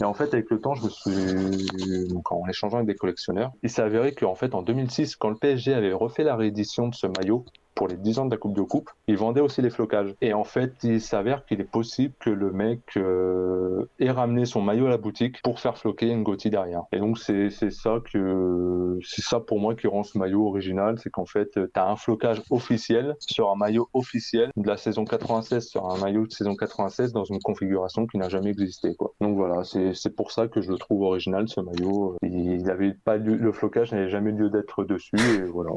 Et 0.00 0.04
en 0.04 0.14
fait 0.14 0.34
avec 0.34 0.50
le 0.50 0.60
temps, 0.60 0.74
je 0.74 0.84
me 0.84 0.90
suis 0.90 2.08
donc 2.08 2.32
en 2.32 2.46
échangeant 2.48 2.78
avec 2.78 2.88
des 2.88 2.96
collectionneurs, 2.96 3.52
il 3.62 3.70
s'est 3.70 3.82
avéré 3.82 4.12
qu'en 4.12 4.34
fait 4.34 4.54
en 4.54 4.62
2006 4.62 5.16
quand 5.16 5.28
le 5.28 5.36
PSG 5.36 5.74
avait 5.74 5.92
refait 5.92 6.24
la 6.24 6.34
de 6.50 6.94
ce 6.94 7.06
maillot 7.06 7.44
pour 7.78 7.86
les 7.86 7.96
10 7.96 8.18
ans 8.18 8.26
de 8.26 8.32
la 8.32 8.36
Coupe 8.36 8.56
de 8.56 8.62
Coupe, 8.62 8.90
il 9.06 9.16
vendait 9.16 9.40
aussi 9.40 9.62
les 9.62 9.70
flocages. 9.70 10.12
Et 10.20 10.34
en 10.34 10.42
fait, 10.42 10.72
il 10.82 11.00
s'avère 11.00 11.46
qu'il 11.46 11.60
est 11.60 11.70
possible 11.70 12.12
que 12.18 12.28
le 12.28 12.50
mec 12.50 12.80
euh, 12.96 13.84
ait 14.00 14.10
ramené 14.10 14.46
son 14.46 14.60
maillot 14.60 14.86
à 14.86 14.90
la 14.90 14.96
boutique 14.96 15.40
pour 15.42 15.60
faire 15.60 15.78
floquer 15.78 16.08
une 16.08 16.24
Gotti 16.24 16.50
derrière. 16.50 16.82
Et 16.90 16.98
donc, 16.98 17.20
c'est 17.20 17.50
ça 17.50 18.00
que 18.12 18.98
c'est 19.04 19.22
ça 19.22 19.38
pour 19.38 19.60
moi 19.60 19.76
qui 19.76 19.86
rend 19.86 20.02
ce 20.02 20.18
maillot 20.18 20.44
original, 20.48 20.98
c'est 20.98 21.08
qu'en 21.08 21.24
fait, 21.24 21.52
tu 21.52 21.70
as 21.74 21.88
un 21.88 21.94
flocage 21.94 22.42
officiel 22.50 23.14
sur 23.20 23.48
un 23.48 23.54
maillot 23.54 23.88
officiel 23.94 24.50
de 24.56 24.66
la 24.66 24.76
saison 24.76 25.04
96 25.04 25.68
sur 25.68 25.88
un 25.88 25.98
maillot 25.98 26.26
de 26.26 26.32
saison 26.32 26.56
96 26.56 27.12
dans 27.12 27.22
une 27.22 27.38
configuration 27.38 28.08
qui 28.08 28.18
n'a 28.18 28.28
jamais 28.28 28.50
existé. 28.50 28.96
Quoi. 28.96 29.12
Donc 29.20 29.36
voilà, 29.36 29.62
c'est 29.62 30.16
pour 30.16 30.32
ça 30.32 30.48
que 30.48 30.60
je 30.60 30.72
le 30.72 30.78
trouve 30.78 31.02
original, 31.02 31.48
ce 31.48 31.60
maillot. 31.60 32.16
Il 32.24 32.68
avait 32.68 32.92
pas 32.92 33.18
le 33.18 33.52
flocage 33.52 33.92
n'avait 33.92 34.08
jamais 34.08 34.32
lieu 34.32 34.50
d'être 34.50 34.82
dessus, 34.82 35.16
et 35.16 35.42
voilà 35.42 35.70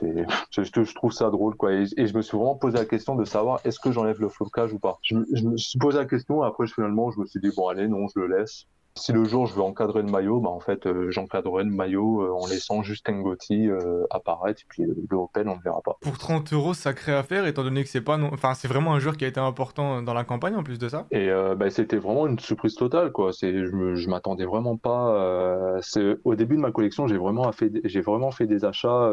je, 0.00 0.62
je, 0.62 0.94
trouve 0.94 1.12
ça 1.12 1.30
drôle 1.30 1.56
quoi. 1.56 1.72
Et, 1.72 1.86
je 1.86 2.16
me 2.16 2.22
suis 2.22 2.36
vraiment 2.36 2.56
posé 2.56 2.76
la 2.78 2.84
question 2.84 3.14
de 3.14 3.24
savoir 3.24 3.60
est-ce 3.64 3.78
que 3.78 3.92
j'enlève 3.92 4.20
le 4.20 4.28
flocage 4.28 4.72
ou 4.72 4.78
pas? 4.78 4.98
Je, 5.02 5.14
me 5.14 5.56
suis 5.56 5.78
posé 5.78 5.98
la 5.98 6.06
question 6.06 6.42
après 6.42 6.66
finalement 6.66 7.10
je 7.10 7.20
me 7.20 7.26
suis 7.26 7.40
dit 7.40 7.50
bon 7.56 7.68
allez 7.68 7.88
non 7.88 8.06
je 8.08 8.20
le 8.20 8.38
laisse 8.38 8.66
Si 8.96 9.12
le 9.12 9.24
jour 9.24 9.46
je 9.46 9.54
veux 9.54 9.62
encadrer 9.62 10.02
le 10.02 10.10
maillot, 10.10 10.40
bah 10.40 10.50
en 10.50 10.60
fait 10.60 10.86
euh, 10.86 11.10
j'encadrerai 11.10 11.64
le 11.64 11.70
maillot 11.70 12.22
euh, 12.22 12.32
en 12.32 12.46
laissant 12.46 12.82
juste 12.82 13.08
Ngoti 13.08 13.68
apparaître 14.10 14.62
et 14.62 14.66
puis 14.68 14.84
le 14.84 15.16
Opel 15.16 15.48
on 15.48 15.56
ne 15.56 15.62
verra 15.62 15.80
pas. 15.82 15.96
Pour 16.00 16.18
30 16.18 16.52
euros 16.52 16.74
sacré 16.74 17.12
à 17.12 17.22
faire 17.22 17.46
étant 17.46 17.62
donné 17.62 17.82
que 17.84 17.90
c'est 17.90 18.00
pas 18.00 18.16
non... 18.16 18.30
enfin 18.32 18.54
c'est 18.54 18.68
vraiment 18.68 18.94
un 18.94 18.98
joueur 18.98 19.16
qui 19.16 19.24
a 19.24 19.28
été 19.28 19.40
important 19.40 20.02
dans 20.02 20.14
la 20.14 20.24
campagne 20.24 20.56
en 20.56 20.62
plus 20.62 20.78
de 20.78 20.88
ça. 20.88 21.06
Et 21.10 21.28
bah, 21.56 21.70
c'était 21.70 21.98
vraiment 21.98 22.26
une 22.26 22.38
surprise 22.38 22.74
totale 22.74 23.12
quoi. 23.12 23.32
C'est 23.32 23.52
je, 23.52 23.94
je 23.94 24.08
m'attendais 24.08 24.44
vraiment 24.46 24.76
pas. 24.76 25.78
c'est 25.82 26.16
au 26.24 26.34
début 26.34 26.56
de 26.56 26.60
ma 26.60 26.72
collection 26.72 27.06
j'ai 27.06 27.18
vraiment 27.18 27.50
fait 27.52 27.70
j'ai 27.84 28.00
vraiment 28.00 28.30
fait 28.30 28.46
des 28.46 28.64
achats 28.64 29.10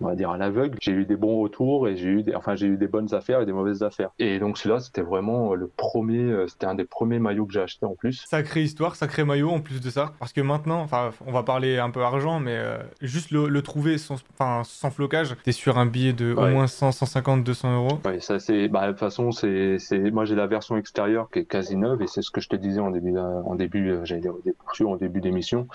on 0.00 0.06
va 0.06 0.14
dire 0.14 0.30
à 0.30 0.38
l'aveugle. 0.38 0.78
J'ai 0.80 0.92
eu 0.92 1.04
des 1.04 1.16
bons 1.16 1.40
retours 1.40 1.88
et 1.88 1.96
j'ai 1.96 2.08
eu 2.08 2.22
des, 2.22 2.34
enfin 2.34 2.54
j'ai 2.54 2.66
eu 2.66 2.76
des 2.76 2.86
bonnes 2.86 3.12
affaires 3.14 3.40
et 3.40 3.46
des 3.46 3.52
mauvaises 3.52 3.82
affaires. 3.82 4.10
Et 4.18 4.38
donc 4.38 4.58
celui-là 4.58 4.80
c'était 4.80 5.02
vraiment 5.02 5.54
le 5.54 5.68
premier, 5.68 6.20
euh, 6.20 6.46
c'était 6.46 6.66
un 6.66 6.74
des 6.74 6.84
premiers 6.84 7.18
maillots 7.18 7.46
que 7.46 7.52
j'ai 7.52 7.60
acheté 7.60 7.86
en 7.86 7.94
plus. 7.94 8.24
Sacrée 8.28 8.62
histoire, 8.62 8.96
sacré 8.96 9.24
maillot 9.24 9.50
en 9.50 9.60
plus 9.60 9.80
de 9.80 9.90
ça, 9.90 10.12
parce 10.18 10.32
que 10.32 10.40
maintenant, 10.40 10.80
enfin 10.80 11.10
on 11.26 11.32
va 11.32 11.42
parler 11.42 11.78
un 11.78 11.90
peu 11.90 12.02
argent, 12.02 12.40
mais 12.40 12.56
euh, 12.56 12.78
juste 13.00 13.30
le, 13.30 13.62
trouver 13.62 13.98
sans, 13.98 14.16
enfin 14.38 14.62
sans 14.64 14.90
flocage, 14.90 15.36
t'es 15.42 15.52
sur 15.52 15.78
un 15.78 15.86
billet 15.86 16.12
de 16.12 16.32
au 16.32 16.46
moins 16.46 16.66
100, 16.66 16.92
150, 16.92 17.44
200 17.44 17.76
euros. 17.76 18.00
Oui, 18.04 18.20
ça 18.20 18.38
c'est, 18.38 18.68
bah 18.68 18.86
de 18.86 18.92
toute 18.92 19.00
façon 19.00 19.32
c'est, 19.32 19.78
c'est, 19.78 20.10
moi 20.10 20.24
j'ai 20.24 20.34
la 20.36 20.46
version 20.46 20.76
extérieure 20.76 21.28
qui 21.30 21.40
est 21.40 21.44
quasi 21.44 21.76
neuve 21.76 22.02
et 22.02 22.06
c'est 22.06 22.22
ce 22.22 22.30
que 22.30 22.40
je 22.40 22.48
te 22.48 22.56
disais 22.56 22.80
en 22.80 22.90
début, 22.90 23.16
en 23.18 23.54
début, 23.54 23.90
euh, 23.90 24.04
j'allais 24.04 24.20
dire 24.20 24.34
en 24.80 24.96
début 24.96 25.20
d'émission, 25.20 25.66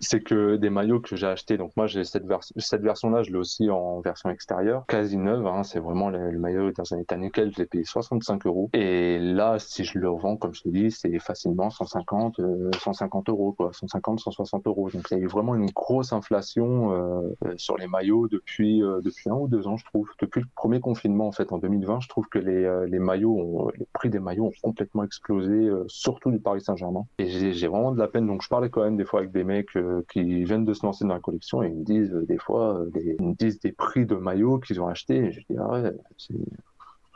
c'est 0.00 0.20
que 0.20 0.56
des 0.56 0.70
maillots 0.70 1.00
que 1.00 1.14
j'ai 1.14 1.26
achetés, 1.26 1.56
donc 1.56 1.72
moi 1.76 1.86
j'ai 1.86 2.04
cette, 2.04 2.24
cette 2.56 2.82
version-là, 2.82 3.22
je 3.22 3.30
l'ai 3.30 3.36
aussi 3.38 3.59
en 3.68 4.00
version 4.00 4.30
extérieure, 4.30 4.84
quasi 4.86 5.18
neuve. 5.18 5.46
Hein, 5.46 5.62
c'est 5.64 5.80
vraiment 5.80 6.08
le, 6.08 6.38
maillot 6.38 6.70
dans 6.72 6.94
un 6.94 6.98
état 6.98 7.16
nickel. 7.16 7.52
Je 7.52 7.58
l'ai 7.58 7.66
payé 7.66 7.84
65 7.84 8.46
euros. 8.46 8.70
Et 8.72 9.18
là, 9.18 9.58
si 9.58 9.84
je 9.84 9.98
le 9.98 10.08
revends, 10.08 10.36
comme 10.36 10.54
je 10.54 10.62
te 10.62 10.68
dis, 10.68 10.90
c'est 10.90 11.18
facilement 11.18 11.68
150, 11.68 12.40
150 12.78 13.28
euh, 13.28 13.32
euros, 13.32 13.52
quoi, 13.52 13.70
150, 13.72 14.20
160 14.20 14.66
euros. 14.66 14.88
Donc 14.90 15.06
il 15.10 15.18
y 15.18 15.20
a 15.20 15.22
eu 15.22 15.26
vraiment 15.26 15.54
une 15.54 15.70
grosse 15.70 16.12
inflation 16.12 16.92
euh, 16.92 17.36
euh, 17.44 17.54
sur 17.56 17.76
les 17.76 17.88
maillots 17.88 18.28
depuis 18.28 18.80
depuis 19.02 19.28
un 19.28 19.34
ou 19.34 19.48
deux 19.48 19.66
ans, 19.66 19.76
je 19.76 19.84
trouve. 19.84 20.08
Depuis 20.20 20.40
le 20.40 20.46
premier 20.54 20.80
confinement, 20.80 21.26
en 21.26 21.32
fait, 21.32 21.52
en 21.52 21.58
2020, 21.58 22.00
je 22.00 22.08
trouve 22.08 22.26
que 22.28 22.38
les, 22.38 22.86
les 22.86 22.98
maillots, 22.98 23.70
les 23.76 23.86
prix 23.92 24.10
des 24.10 24.20
maillots 24.20 24.46
ont 24.46 24.52
complètement 24.62 25.02
explosé, 25.02 25.70
surtout 25.88 26.30
du 26.30 26.38
Paris 26.38 26.60
Saint-Germain. 26.60 27.04
Et 27.18 27.26
j'ai 27.28 27.66
vraiment 27.66 27.92
de 27.92 27.98
la 27.98 28.08
peine. 28.08 28.26
Donc 28.26 28.42
je 28.42 28.48
parlais 28.48 28.70
quand 28.70 28.84
même 28.84 28.96
des 28.96 29.04
fois 29.04 29.20
avec 29.20 29.32
des 29.32 29.44
mecs 29.44 29.76
qui 30.12 30.44
viennent 30.44 30.64
de 30.64 30.74
se 30.74 30.86
lancer 30.86 31.04
dans 31.04 31.14
la 31.14 31.20
collection 31.20 31.62
et 31.62 31.68
ils 31.68 31.76
me 31.76 31.84
disent 31.84 32.12
des 32.12 32.38
fois, 32.38 32.84
des, 32.92 33.16
ils 33.54 33.58
des 33.58 33.72
prix 33.72 34.06
de 34.06 34.14
maillots 34.14 34.58
qu'ils 34.58 34.80
ont 34.80 34.88
acheté. 34.88 35.16
Et 35.16 35.32
je 35.32 35.40
dis, 35.40 35.56
ah 35.58 35.68
ouais, 35.68 35.92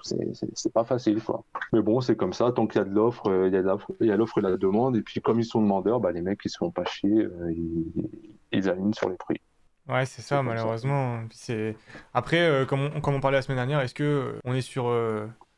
c'est 0.03 0.73
pas 0.73 0.85
facile 0.85 1.23
quoi. 1.23 1.45
Mais 1.73 1.81
bon, 1.81 2.01
c'est 2.01 2.17
comme 2.17 2.33
ça, 2.33 2.53
tant 2.53 2.67
qu'il 2.67 2.79
y 2.79 2.83
a 2.83 2.85
de 2.85 2.95
l'offre, 2.95 3.29
euh, 3.29 3.49
il 3.49 3.55
y 3.55 4.11
a 4.11 4.17
l'offre 4.17 4.39
et 4.39 4.43
la 4.43 4.57
demande, 4.57 4.97
et 4.97 5.03
puis 5.03 5.21
comme 5.21 5.41
ils 5.41 5.45
sont 5.45 5.63
demandeurs, 5.63 6.01
bah, 6.01 6.13
les 6.13 6.21
mecs 6.21 6.41
ils 6.45 6.51
se 6.51 6.59
font 6.59 6.71
pas 6.71 6.85
chier, 6.85 7.25
euh, 7.25 7.53
ils, 8.53 8.69
alignent 8.69 8.93
sur 8.93 9.09
les 9.09 9.17
prix. 9.17 9.41
Ouais, 9.89 10.07
c'est 10.07 10.23
ça, 10.23 10.43
malheureusement. 10.43 11.21
C'est 11.31 11.77
Après, 12.15 12.41
euh, 12.41 12.65
comme, 12.65 12.91
on, 12.95 13.01
comme, 13.01 13.15
on, 13.15 13.21
parlait 13.21 13.39
la 13.39 13.43
semaine 13.43 13.59
dernière, 13.59 13.81
est-ce 13.81 13.95
que 13.95 14.39
on 14.45 14.55
est 14.55 14.63
sur 14.63 14.85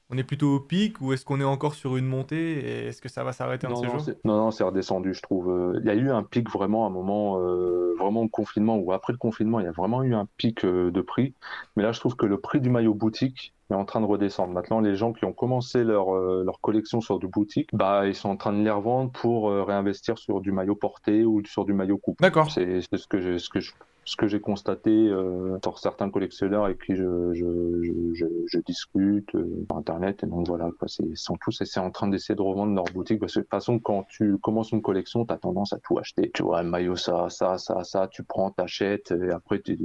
on 0.09 0.19
est 0.19 0.25
plutôt 0.25 0.55
au 0.55 0.61
pic 0.61 1.01
ou 1.01 1.13
est-ce 1.13 1.25
qu'on 1.25 1.41
est 1.41 1.45
encore 1.45 1.75
sur 1.75 1.97
une 1.97 2.07
montée 2.07 2.59
et 2.59 2.87
est-ce 2.87 3.03
que 3.03 3.09
ça 3.09 3.25
va 3.25 3.33
s'arrêter 3.33 3.67
en 3.67 3.75
ces 3.75 3.87
jours? 3.87 4.03
Non, 4.25 4.37
non, 4.37 4.51
c'est 4.53 4.63
redescendu, 4.63 5.15
je 5.15 5.23
trouve. 5.23 5.51
Euh, 5.51 5.81
il 5.81 5.87
y 5.87 5.91
a 5.91 5.95
eu 5.95 6.11
un 6.11 6.23
pic 6.23 6.49
vraiment 6.49 6.85
à 6.85 6.89
un 6.89 6.91
moment, 6.91 7.41
euh, 7.41 7.95
vraiment 7.99 8.23
au 8.23 8.29
confinement 8.29 8.77
ou 8.77 8.93
après 8.93 9.13
le 9.13 9.19
confinement, 9.19 9.59
il 9.59 9.65
y 9.65 9.69
a 9.69 9.73
vraiment 9.73 10.05
eu 10.05 10.15
un 10.15 10.29
pic 10.37 10.65
euh, 10.65 10.93
de 10.93 11.01
prix. 11.01 11.35
Mais 11.77 11.83
là, 11.83 11.91
je 11.91 11.99
trouve 11.99 12.15
que 12.15 12.27
le 12.27 12.39
prix 12.39 12.61
du 12.61 12.71
maillot 12.71 12.95
boutique 12.95 13.53
est 13.71 13.75
en 13.75 13.85
train 13.85 14.01
de 14.01 14.07
redescendre. 14.07 14.53
Maintenant, 14.53 14.79
les 14.79 14.95
gens 14.95 15.13
qui 15.13 15.25
ont 15.25 15.33
commencé 15.33 15.83
leur, 15.83 16.15
leur 16.15 16.61
collection 16.61 17.01
sur 17.01 17.19
du 17.19 17.27
boutique, 17.27 17.69
bah, 17.73 18.07
ils 18.07 18.15
sont 18.15 18.29
en 18.29 18.37
train 18.37 18.53
de 18.53 18.63
les 18.63 18.71
revendre 18.71 19.11
pour 19.11 19.51
réinvestir 19.51 20.19
sur 20.19 20.41
du 20.41 20.53
maillot 20.53 20.77
porté 20.77 21.25
ou 21.25 21.45
sur 21.45 21.65
du 21.65 21.73
maillot 21.73 21.99
coupe. 21.99 22.21
D'accord. 22.21 22.49
C'est 22.53 22.81
ce 22.81 23.09
que 23.09 23.21
je, 23.21 23.39
ce 23.39 23.49
que 23.49 23.59
je 23.59 23.73
ce 24.07 24.17
que 24.17 24.29
j'ai 24.29 24.41
constaté 24.41 24.91
euh, 24.91 25.59
sur 25.63 25.79
certains 25.81 26.09
collectionneurs 26.11 26.65
avec 26.65 26.79
qui 26.81 26.95
je, 26.95 27.35
je, 27.35 28.15
je, 28.15 28.59
discute 28.61 29.35
euh, 29.35 29.65
sur 29.69 29.77
Internet. 29.77 30.23
Et 30.23 30.27
donc 30.27 30.47
voilà, 30.47 30.71
quoi, 30.79 30.87
c'est, 30.87 31.17
sont 31.17 31.37
tous 31.37 31.63
c'est 31.65 31.81
en 31.81 31.91
train 31.91 32.07
d'essayer 32.07 32.37
de 32.37 32.41
revendre 32.41 32.73
leur 32.73 32.85
boutique 32.85 33.19
parce 33.19 33.35
que 33.35 33.41
de 33.41 33.45
toute 33.45 33.51
façon, 33.51 33.81
quand 33.81 34.05
tu 34.09 34.39
commences 34.39 34.71
une 34.71 34.81
collection, 34.81 35.27
tu 35.27 35.35
as 35.35 35.39
tendance 35.39 35.73
à 35.73 35.79
tout 35.79 35.99
acheter. 35.99 36.31
Tu 36.33 36.45
vois, 36.45 36.61
un 36.61 36.63
maillot, 36.63 36.95
ça, 36.95 37.29
ça, 37.31 37.59
ça, 37.59 37.83
ça, 37.83 38.07
tu 38.07 38.23
prends, 38.23 38.53
t'achètes, 38.53 39.11
et 39.11 39.31
après, 39.31 39.61
tu 39.61 39.77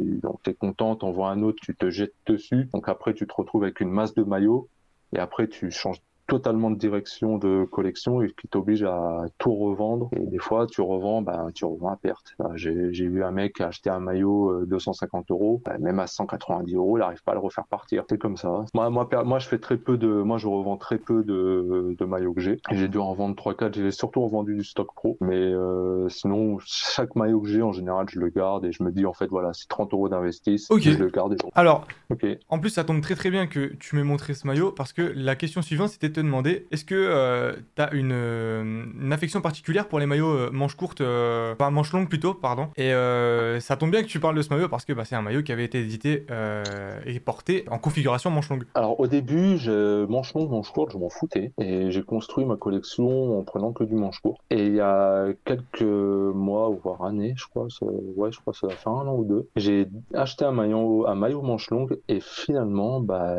es 0.45 0.53
content, 0.53 0.95
t'envoies 0.95 1.29
un 1.29 1.41
autre, 1.41 1.57
tu 1.59 1.75
te 1.75 1.89
jettes 1.89 2.13
dessus. 2.27 2.69
Donc 2.73 2.87
après, 2.89 3.15
tu 3.15 3.25
te 3.25 3.33
retrouves 3.33 3.63
avec 3.63 3.79
une 3.79 3.89
masse 3.89 4.13
de 4.13 4.23
maillots 4.23 4.69
et 5.13 5.19
après, 5.19 5.47
tu 5.47 5.71
changes 5.71 6.01
totalement 6.31 6.71
de 6.71 6.77
direction 6.77 7.37
de 7.37 7.65
collection 7.69 8.21
et 8.21 8.31
qui 8.31 8.47
t'oblige 8.47 8.83
à 8.83 9.25
tout 9.37 9.53
revendre. 9.53 10.09
Et 10.15 10.25
des 10.25 10.39
fois, 10.39 10.65
tu 10.65 10.79
revends, 10.79 11.21
ben, 11.21 11.49
tu 11.53 11.65
revends 11.65 11.89
à 11.89 11.97
perte. 11.97 12.37
J'ai 12.55 12.71
eu 12.71 13.21
un 13.21 13.31
mec 13.31 13.55
qui 13.55 13.63
a 13.63 13.67
acheté 13.67 13.89
un 13.89 13.99
maillot 13.99 14.65
250 14.65 15.29
euh, 15.29 15.33
euros, 15.33 15.61
ben, 15.65 15.77
même 15.79 15.99
à 15.99 16.07
190 16.07 16.73
euros, 16.73 16.97
il 16.97 17.01
n'arrive 17.01 17.21
pas 17.21 17.33
à 17.33 17.35
le 17.35 17.41
refaire 17.41 17.65
partir. 17.65 18.05
C'est 18.09 18.17
comme 18.17 18.37
ça. 18.37 18.63
Moi, 18.73 18.89
moi, 18.89 19.09
moi, 19.25 19.39
je 19.39 19.47
fais 19.49 19.57
très 19.57 19.75
peu 19.75 19.97
de, 19.97 20.07
moi, 20.07 20.37
je 20.37 20.47
revends 20.47 20.77
très 20.77 20.99
peu 20.99 21.21
de, 21.25 21.97
de 21.99 22.05
maillots 22.05 22.33
que 22.33 22.39
j'ai. 22.39 22.61
J'ai 22.71 22.87
dû 22.87 22.97
en 22.97 23.13
vendre 23.13 23.35
3-4. 23.35 23.73
J'ai 23.75 23.91
surtout 23.91 24.21
revendu 24.21 24.55
du 24.55 24.63
stock 24.63 24.87
pro. 24.95 25.17
Mais 25.19 25.35
euh, 25.35 26.07
sinon, 26.07 26.59
chaque 26.65 27.13
maillot 27.17 27.41
que 27.41 27.49
j'ai, 27.49 27.61
en 27.61 27.73
général, 27.73 28.05
je 28.09 28.21
le 28.21 28.29
garde 28.29 28.63
et 28.63 28.71
je 28.71 28.83
me 28.83 28.93
dis, 28.93 29.05
en 29.05 29.13
fait, 29.13 29.27
voilà, 29.27 29.51
c'est 29.51 29.67
30 29.67 29.91
euros 29.93 30.07
d'investissement. 30.07 30.77
je 30.77 30.91
le 30.91 31.09
garde. 31.09 31.35
Alors, 31.55 31.85
en 32.47 32.59
plus, 32.59 32.69
ça 32.69 32.85
tombe 32.85 33.01
très 33.01 33.15
très 33.15 33.31
bien 33.31 33.47
que 33.47 33.73
tu 33.81 33.97
m'aies 33.97 34.03
montré 34.03 34.33
ce 34.33 34.47
maillot 34.47 34.71
parce 34.71 34.93
que 34.93 35.01
la 35.01 35.35
question 35.35 35.61
suivante, 35.61 35.89
c'était 35.89 36.07
de 36.07 36.20
demander 36.21 36.67
est-ce 36.71 36.85
que 36.85 36.95
euh, 36.95 37.53
tu 37.75 37.81
as 37.81 37.93
une, 37.93 38.11
euh, 38.13 38.85
une, 38.99 39.13
affection 39.13 39.41
particulière 39.41 39.87
pour 39.87 39.99
les 39.99 40.05
maillots 40.05 40.35
euh, 40.35 40.49
manches 40.51 40.75
courtes, 40.75 41.03
pas 41.57 41.69
manches 41.69 41.91
longues 41.93 42.09
plutôt, 42.09 42.33
pardon 42.33 42.69
Et 42.77 42.91
ça 43.59 43.77
tombe 43.77 43.91
bien 43.91 44.01
que 44.01 44.07
tu 44.07 44.19
parles 44.19 44.35
de 44.35 44.41
ce 44.41 44.53
maillot 44.53 44.69
parce 44.69 44.85
que 44.85 44.93
bah, 44.93 45.05
c'est 45.05 45.15
un 45.15 45.21
maillot 45.21 45.43
qui 45.43 45.51
avait 45.51 45.65
été 45.65 45.79
édité 45.79 46.25
et 47.05 47.19
porté 47.19 47.65
en 47.69 47.77
configuration 47.77 48.29
manche 48.29 48.49
longue. 48.49 48.63
Alors 48.75 48.99
au 48.99 49.07
début, 49.07 49.57
je, 49.57 50.05
manche 50.05 50.33
longue, 50.33 50.49
manche 50.49 50.71
courte, 50.71 50.91
je 50.93 50.97
m'en 50.97 51.09
foutais 51.09 51.51
et 51.59 51.91
j'ai 51.91 52.03
construit 52.03 52.45
ma 52.45 52.55
collection 52.55 53.39
en 53.39 53.43
prenant 53.43 53.71
que 53.71 53.83
du 53.83 53.95
manche 53.95 54.19
court. 54.19 54.39
Et 54.49 54.65
il 54.65 54.75
y 54.75 54.81
a 54.81 55.27
quelques 55.45 55.81
mois, 55.81 56.69
voire 56.83 57.03
années, 57.03 57.33
je 57.37 57.45
crois, 57.47 57.67
ouais, 57.81 58.31
je 58.31 58.39
crois 58.39 58.53
que 58.53 58.59
ça 58.59 58.67
va 58.67 58.73
faire 58.73 58.93
un 58.93 59.07
an 59.07 59.15
ou 59.15 59.25
deux, 59.25 59.47
j'ai 59.55 59.87
acheté 60.13 60.45
un 60.45 60.51
maillot, 60.51 61.07
un 61.07 61.15
maillot 61.15 61.41
manche 61.41 61.69
longue 61.69 61.99
et 62.07 62.19
finalement, 62.21 62.99
bah, 62.99 63.35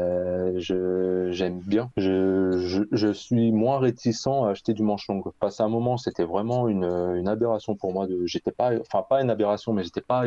j'aime 0.59 1.61
bien. 1.66 1.90
Je, 2.92 3.12
suis 3.12 3.52
moins 3.52 3.78
réticent 3.78 4.26
à 4.26 4.50
acheter 4.50 4.74
du 4.74 4.82
manche 4.82 5.08
longue. 5.08 5.24
Passé 5.40 5.62
un 5.62 5.68
moment, 5.68 5.96
c'était 5.96 6.24
vraiment 6.24 6.68
une, 6.68 7.28
aberration 7.28 7.76
pour 7.76 7.92
moi. 7.92 8.06
J'étais 8.24 8.52
pas, 8.52 8.72
enfin 8.80 9.04
pas 9.08 9.22
une 9.22 9.30
aberration, 9.30 9.72
mais 9.72 9.82
j'étais 9.85 10.00
pas 10.00 10.26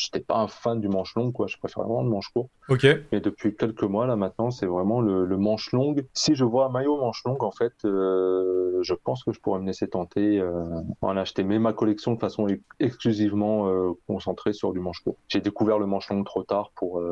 j'étais 0.00 0.20
pas 0.20 0.38
un 0.38 0.48
fan 0.48 0.80
du 0.80 0.88
manche 0.88 1.14
long, 1.14 1.32
quoi. 1.32 1.46
Je 1.46 1.58
préfère 1.58 1.84
vraiment 1.84 2.02
le 2.02 2.08
manche 2.08 2.28
court. 2.28 2.48
Ok. 2.68 2.84
Et 2.84 3.20
depuis 3.20 3.54
quelques 3.56 3.82
mois, 3.82 4.06
là, 4.06 4.16
maintenant, 4.16 4.50
c'est 4.50 4.66
vraiment 4.66 5.00
le, 5.00 5.26
le, 5.26 5.36
manche 5.36 5.72
long. 5.72 5.94
Si 6.14 6.34
je 6.34 6.44
vois 6.44 6.66
un 6.66 6.68
maillot 6.68 6.96
manche 6.98 7.22
longue, 7.24 7.42
en 7.42 7.50
fait, 7.50 7.72
euh, 7.84 8.78
je 8.82 8.94
pense 8.94 9.24
que 9.24 9.32
je 9.32 9.40
pourrais 9.40 9.60
me 9.60 9.66
laisser 9.66 9.88
tenter 9.88 10.40
euh, 10.40 10.64
en 11.02 11.16
acheter. 11.16 11.42
Mais 11.42 11.58
ma 11.58 11.72
collection, 11.72 12.14
de 12.14 12.20
façon 12.20 12.46
exclusivement 12.78 13.68
euh, 13.68 13.90
concentrée 14.06 14.52
sur 14.52 14.72
du 14.72 14.80
manche 14.80 15.00
court. 15.02 15.16
J'ai 15.28 15.40
découvert 15.40 15.78
le 15.78 15.86
manche 15.86 16.08
long 16.10 16.22
trop 16.24 16.42
tard 16.42 16.70
pour, 16.76 17.02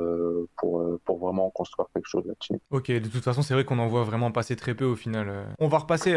pour, 0.57 0.85
pour 1.05 1.18
vraiment 1.18 1.51
construire 1.51 1.88
quelque 1.92 2.09
chose 2.09 2.24
là-dessus. 2.27 2.61
Ok, 2.70 2.90
de 2.90 3.09
toute 3.09 3.24
façon, 3.24 3.42
c'est 3.42 3.55
vrai 3.55 3.64
qu'on 3.64 3.79
en 3.79 3.88
voit 3.88 4.05
vraiment 4.05 4.31
passer 4.31 4.57
très 4.57 4.74
peu 4.74 4.85
au 4.85 4.96
final. 4.96 5.46
On 5.59 5.68
va 5.68 5.79
repasser 5.79 6.16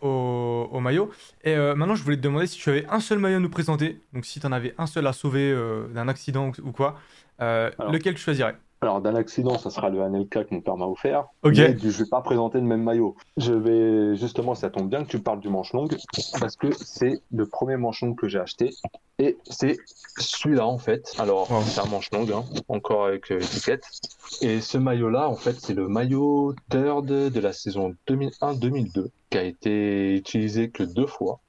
au, 0.00 0.68
au, 0.72 0.80
maillot. 0.80 1.10
Et 1.44 1.56
maintenant, 1.56 1.94
je 1.94 2.02
voulais 2.02 2.16
te 2.16 2.22
demander 2.22 2.46
si 2.46 2.58
tu 2.58 2.70
avais 2.70 2.86
un 2.88 3.00
seul 3.00 3.18
maillot 3.18 3.36
à 3.36 3.40
nous 3.40 3.50
présenter. 3.50 4.00
Donc, 4.12 4.24
si 4.24 4.40
tu 4.40 4.46
en 4.46 4.52
avais 4.52 4.74
un 4.78 4.86
seul 4.86 5.06
à 5.06 5.12
sauver 5.12 5.54
d'un 5.94 6.07
accident 6.08 6.52
ou 6.64 6.72
quoi, 6.72 6.96
euh, 7.40 7.70
lequel 7.90 8.14
tu 8.14 8.20
choisirais? 8.20 8.56
Alors, 8.80 9.00
d'un 9.00 9.16
accident, 9.16 9.58
ça 9.58 9.70
sera 9.70 9.90
le 9.90 10.00
Anelka 10.02 10.44
que 10.44 10.54
mon 10.54 10.60
père 10.60 10.76
m'a 10.76 10.86
offert. 10.86 11.26
Ok. 11.42 11.56
Mais 11.56 11.76
je 11.76 11.88
vais 11.88 12.08
pas 12.08 12.20
présenter 12.20 12.58
le 12.58 12.64
même 12.64 12.84
maillot. 12.84 13.16
Je 13.36 13.52
vais, 13.52 14.14
justement, 14.14 14.54
ça 14.54 14.70
tombe 14.70 14.88
bien 14.88 15.02
que 15.04 15.08
tu 15.08 15.18
parles 15.18 15.40
du 15.40 15.48
manche 15.48 15.72
longue, 15.72 15.96
parce 16.38 16.54
que 16.54 16.68
c'est 16.72 17.20
le 17.32 17.46
premier 17.46 17.76
manche 17.76 18.02
longue 18.02 18.16
que 18.16 18.28
j'ai 18.28 18.38
acheté. 18.38 18.70
Et 19.18 19.36
c'est 19.50 19.78
celui-là, 20.18 20.64
en 20.64 20.78
fait. 20.78 21.12
Alors, 21.18 21.48
c'est 21.64 21.80
un 21.80 21.86
manche 21.86 22.12
longue, 22.12 22.30
hein, 22.30 22.44
encore 22.68 23.06
avec 23.06 23.32
euh, 23.32 23.40
étiquette. 23.40 23.84
Et 24.42 24.60
ce 24.60 24.78
maillot-là, 24.78 25.28
en 25.28 25.36
fait, 25.36 25.56
c'est 25.58 25.74
le 25.74 25.88
maillot 25.88 26.54
third 26.70 27.06
de 27.06 27.40
la 27.40 27.52
saison 27.52 27.96
2001-2002, 28.06 29.08
qui 29.30 29.38
a 29.38 29.42
été 29.42 30.14
utilisé 30.14 30.70
que 30.70 30.84
deux 30.84 31.06
fois. 31.06 31.40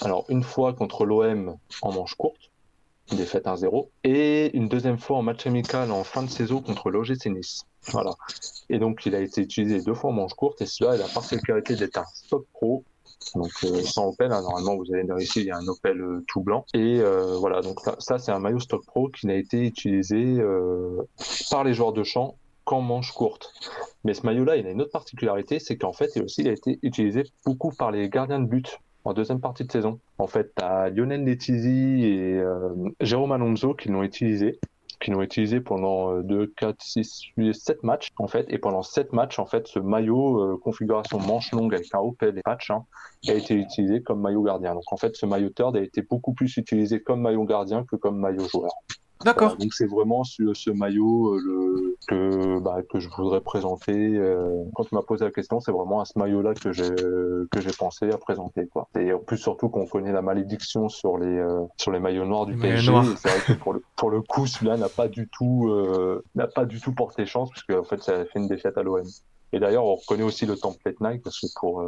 Alors, 0.00 0.24
une 0.30 0.42
fois 0.42 0.72
contre 0.72 1.04
l'OM 1.04 1.56
en 1.82 1.92
manche 1.92 2.14
courte, 2.14 2.50
défaite 3.10 3.44
1-0, 3.44 3.88
et 4.04 4.56
une 4.56 4.68
deuxième 4.68 4.98
fois 4.98 5.18
en 5.18 5.22
match 5.22 5.46
amical 5.46 5.90
en 5.90 6.04
fin 6.04 6.22
de 6.22 6.30
saison 6.30 6.60
contre 6.60 6.90
l'OGC 6.90 7.26
Nice. 7.26 7.64
Voilà. 7.88 8.14
Et 8.70 8.78
donc, 8.78 9.04
il 9.06 9.14
a 9.14 9.20
été 9.20 9.42
utilisé 9.42 9.80
deux 9.80 9.94
fois 9.94 10.10
en 10.10 10.14
manche 10.14 10.34
courte, 10.34 10.62
et 10.62 10.66
cela 10.66 10.92
a 10.92 10.96
la 10.96 11.08
particularité 11.08 11.76
d'être 11.76 11.98
un 11.98 12.04
stock 12.14 12.46
pro. 12.52 12.84
Donc, 13.34 13.50
euh, 13.64 13.82
sans 13.82 14.08
Opel, 14.08 14.32
hein, 14.32 14.42
normalement, 14.42 14.76
vous 14.76 14.92
allez 14.92 15.06
ici, 15.22 15.40
il 15.40 15.46
y 15.46 15.50
a 15.50 15.56
un 15.56 15.66
Opel 15.66 16.00
euh, 16.00 16.24
tout 16.26 16.40
blanc. 16.40 16.64
Et 16.74 17.00
euh, 17.00 17.36
voilà, 17.38 17.60
donc 17.60 17.80
ça, 17.98 18.18
c'est 18.18 18.32
un 18.32 18.38
maillot 18.38 18.60
stock 18.60 18.84
pro 18.84 19.08
qui 19.08 19.26
n'a 19.26 19.34
été 19.34 19.66
utilisé 19.66 20.42
par 21.50 21.64
les 21.64 21.74
joueurs 21.74 21.92
de 21.92 22.02
champ 22.02 22.36
qu'en 22.64 22.80
manche 22.80 23.12
courte. 23.12 23.52
Mais 24.04 24.14
ce 24.14 24.24
maillot-là, 24.26 24.56
il 24.56 24.66
a 24.66 24.70
une 24.70 24.80
autre 24.80 24.92
particularité, 24.92 25.58
c'est 25.58 25.76
qu'en 25.76 25.92
fait, 25.92 26.10
il, 26.16 26.22
aussi, 26.22 26.42
il 26.42 26.48
a 26.48 26.52
été 26.52 26.78
utilisé 26.82 27.24
beaucoup 27.44 27.70
par 27.70 27.90
les 27.90 28.08
gardiens 28.08 28.40
de 28.40 28.46
but 28.46 28.78
en 29.04 29.12
deuxième 29.12 29.40
partie 29.40 29.64
de 29.64 29.72
saison. 29.72 30.00
En 30.18 30.26
fait, 30.26 30.52
tu 30.56 30.64
as 30.64 30.90
Lionel 30.90 31.24
Letizy 31.24 32.04
et 32.04 32.38
euh, 32.38 32.70
Jérôme 33.00 33.32
Alonso 33.32 33.74
qui 33.74 33.88
l'ont 33.88 34.02
utilisé 34.02 34.58
qui 35.02 35.10
l'ont 35.10 35.22
utilisé 35.22 35.60
pendant 35.60 36.20
2, 36.20 36.52
4, 36.56 36.76
6, 36.80 37.22
8, 37.36 37.54
7 37.54 37.82
matchs 37.82 38.08
en 38.18 38.28
fait. 38.28 38.46
Et 38.48 38.58
pendant 38.58 38.82
7 38.82 39.12
matchs, 39.12 39.38
en 39.38 39.46
fait, 39.46 39.66
ce 39.66 39.80
maillot 39.80 40.40
euh, 40.40 40.56
configuration 40.62 41.18
manche 41.18 41.50
longue 41.52 41.74
avec 41.74 41.92
un 41.94 41.98
OPL 41.98 42.38
et 42.38 42.42
patch 42.42 42.70
hein, 42.70 42.84
a 43.28 43.32
été 43.32 43.54
utilisé 43.54 44.02
comme 44.02 44.20
maillot 44.20 44.42
gardien. 44.42 44.74
Donc 44.74 44.84
en 44.92 44.96
fait, 44.96 45.16
ce 45.16 45.26
maillot 45.26 45.50
third 45.50 45.76
a 45.76 45.80
été 45.80 46.02
beaucoup 46.02 46.32
plus 46.32 46.56
utilisé 46.56 47.02
comme 47.02 47.20
maillot 47.20 47.44
gardien 47.44 47.84
que 47.84 47.96
comme 47.96 48.18
maillot 48.18 48.48
joueur. 48.48 48.70
D'accord. 49.24 49.56
donc 49.56 49.72
c'est 49.72 49.86
vraiment 49.86 50.24
ce, 50.24 50.54
ce 50.54 50.70
maillot 50.70 51.34
euh, 51.34 51.40
le, 51.44 51.96
que, 52.08 52.58
bah, 52.60 52.82
que 52.88 52.98
je 52.98 53.08
voudrais 53.08 53.40
présenter. 53.40 54.16
Euh, 54.16 54.64
quand 54.74 54.84
tu 54.84 54.94
m'as 54.94 55.02
posé 55.02 55.24
la 55.24 55.30
question, 55.30 55.60
c'est 55.60 55.72
vraiment 55.72 56.00
à 56.00 56.04
ce 56.04 56.18
maillot-là 56.18 56.54
que 56.54 56.72
j'ai 56.72 56.94
que 57.50 57.60
j'ai 57.60 57.72
pensé 57.76 58.10
à 58.10 58.18
présenter. 58.18 58.66
Quoi. 58.66 58.88
Et 58.98 59.12
en 59.12 59.18
plus 59.18 59.38
surtout 59.38 59.68
qu'on 59.68 59.86
connaît 59.86 60.12
la 60.12 60.22
malédiction 60.22 60.88
sur 60.88 61.18
les 61.18 61.38
euh, 61.38 61.60
sur 61.76 61.92
les 61.92 62.00
maillots 62.00 62.26
noirs 62.26 62.46
du 62.46 62.56
PSG. 62.56 62.92
C'est 63.16 63.28
vrai 63.28 63.40
que 63.46 63.52
pour 63.52 63.72
le 63.72 63.82
pour 63.96 64.10
le 64.10 64.20
coup, 64.20 64.46
celui-là 64.46 64.76
n'a 64.76 64.88
pas 64.88 65.08
du 65.08 65.28
tout 65.28 65.70
n'a 66.34 66.46
pas 66.46 66.64
du 66.64 66.80
tout 66.80 66.92
porté 66.92 67.26
chance 67.26 67.50
puisque 67.50 67.70
en 67.70 67.84
fait 67.84 68.02
ça 68.02 68.12
a 68.12 68.24
fait 68.24 68.38
une 68.38 68.48
défaite 68.48 68.76
à 68.78 68.82
l'OM. 68.82 69.02
Et 69.54 69.60
d'ailleurs, 69.60 69.84
on 69.84 69.96
reconnaît 69.96 70.22
aussi 70.22 70.46
le 70.46 70.56
template 70.56 71.00
Nike 71.00 71.22
parce 71.22 71.38
que 71.38 71.46
pour 71.60 71.82